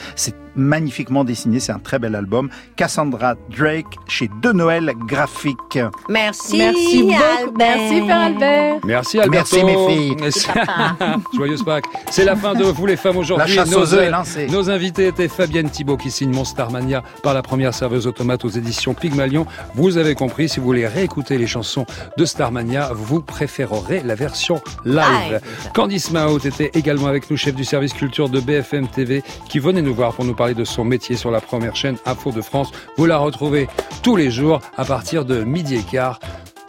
magnifiquement 0.57 1.25
dessiné, 1.25 1.61
c'est 1.61 1.73
un 1.73 1.79
très 1.79 1.99
bel 1.99 2.15
album. 2.15 2.49
Cassandra 2.77 3.35
Drake 3.57 3.87
chez 4.09 4.29
De 4.43 4.53
Noël 4.53 4.93
Graphique. 5.07 5.79
Merci, 6.09 6.59
Merci 6.59 7.03
beaucoup. 7.03 7.15
Albert. 7.15 7.53
Merci, 7.59 8.07
Père 8.07 8.17
Albert. 8.21 8.75
Merci 8.85 9.19
Alberto. 9.21 9.57
Merci, 9.57 9.65
mes 9.65 9.89
filles. 9.89 10.17
Joyeuse 11.37 11.63
Pâques. 11.65 11.85
C'est 12.11 12.25
la 12.25 12.37
fin 12.37 12.55
de 12.55 12.65
Vous 12.65 12.87
les 12.87 12.97
femmes 12.97 13.15
La 13.15 13.21
aujourd'hui. 13.21 13.55
chasse 13.55 13.71
Nos- 13.71 13.79
aux 13.81 13.95
œufs 13.95 14.03
est 14.03 14.11
lancée. 14.11 14.47
Nos 14.49 14.71
invités 14.71 15.07
étaient 15.09 15.29
Fabienne 15.29 15.71
Thibault 15.71 15.97
qui 15.97 16.11
signe 16.11 16.31
Mon 16.33 16.45
Starmania 16.45 17.03
par 17.23 17.35
la 17.35 17.43
première 17.43 17.75
serveuse 17.75 18.07
automate 18.07 18.45
aux 18.45 18.49
éditions 18.49 18.95
Pygmalion. 18.95 19.47
Vous 19.75 19.97
avez 19.97 20.15
compris, 20.15 20.49
si 20.49 20.61
vous 20.61 20.67
voulez 20.67 20.87
réécouter 20.87 21.39
les 21.39 21.47
chansons 21.47 21.87
de 22.17 22.25
Starmania, 22.25 22.91
vous 22.95 23.21
préférerez 23.23 24.03
la 24.05 24.15
version 24.15 24.61
live. 24.85 25.03
Live. 25.31 25.41
Candice 25.75 26.11
Mahout 26.11 26.39
était 26.45 26.71
également 26.75 27.07
avec 27.07 27.31
nous, 27.31 27.37
chef 27.37 27.55
du 27.55 27.65
service 27.65 27.93
culture 27.93 28.29
de 28.29 28.41
BFM 28.41 28.89
TV, 28.89 29.23
qui 29.49 29.59
venait 29.59 29.83
nous 29.83 29.95
voir 29.95 30.13
pour 30.13 30.25
nous 30.25 30.35
parler 30.35 30.42
de 30.51 30.65
son 30.65 30.85
métier 30.85 31.17
sur 31.17 31.31
la 31.31 31.41
première 31.41 31.77
chaîne 31.77 31.97
Info 32.05 32.33
de 32.33 32.43
France. 32.43 32.73
Vous 32.97 33.07
la 33.07 33.19
retrouvez 33.19 33.69
tous 34.03 34.17
les 34.17 34.31
jours 34.31 34.61
à 34.77 34.85
partir 34.85 35.25
de 35.25 35.45
midi 35.45 35.77
et 35.77 35.83
quart 35.83 36.19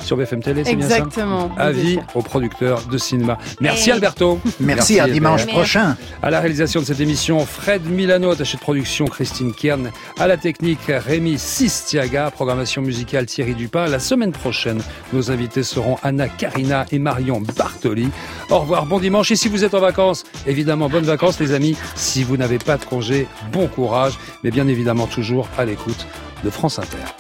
sur 0.01 0.17
BFM 0.17 0.41
Télé, 0.41 0.63
c'est 0.63 0.75
bien 0.75 0.89
ça 0.89 0.97
Exactement. 0.97 1.51
Avis 1.57 1.99
aux 2.13 2.21
producteurs 2.21 2.81
de 2.83 2.97
cinéma. 2.97 3.37
Merci 3.61 3.91
Alberto. 3.91 4.39
Merci, 4.59 4.99
à 4.99 5.03
Albert. 5.03 5.13
dimanche 5.13 5.45
prochain. 5.45 5.95
À 6.21 6.29
la 6.29 6.39
réalisation 6.39 6.81
de 6.81 6.85
cette 6.85 6.99
émission, 6.99 7.45
Fred 7.45 7.85
Milano, 7.85 8.31
attaché 8.31 8.57
de 8.57 8.61
production, 8.61 9.05
Christine 9.05 9.53
Kern. 9.53 9.91
À 10.19 10.27
la 10.27 10.37
technique, 10.37 10.79
Rémi 10.87 11.37
Sistiaga. 11.37 12.31
Programmation 12.31 12.81
musicale, 12.81 13.25
Thierry 13.25 13.55
Dupin. 13.55 13.87
La 13.87 13.99
semaine 13.99 14.31
prochaine, 14.31 14.81
nos 15.13 15.31
invités 15.31 15.63
seront 15.63 15.97
Anna 16.03 16.27
Karina 16.27 16.85
et 16.91 16.99
Marion 16.99 17.41
Bartoli. 17.55 18.09
Au 18.49 18.59
revoir, 18.59 18.85
bon 18.85 18.99
dimanche. 18.99 19.31
Et 19.31 19.35
si 19.35 19.47
vous 19.47 19.63
êtes 19.63 19.73
en 19.73 19.79
vacances, 19.79 20.23
évidemment, 20.47 20.89
bonnes 20.89 21.05
vacances, 21.05 21.39
les 21.39 21.53
amis. 21.53 21.77
Si 21.95 22.23
vous 22.23 22.37
n'avez 22.37 22.57
pas 22.57 22.77
de 22.77 22.85
congé, 22.85 23.27
bon 23.51 23.67
courage. 23.67 24.17
Mais 24.43 24.51
bien 24.51 24.67
évidemment, 24.67 25.07
toujours 25.07 25.47
à 25.57 25.65
l'écoute 25.65 26.07
de 26.43 26.49
France 26.49 26.79
Inter. 26.79 27.13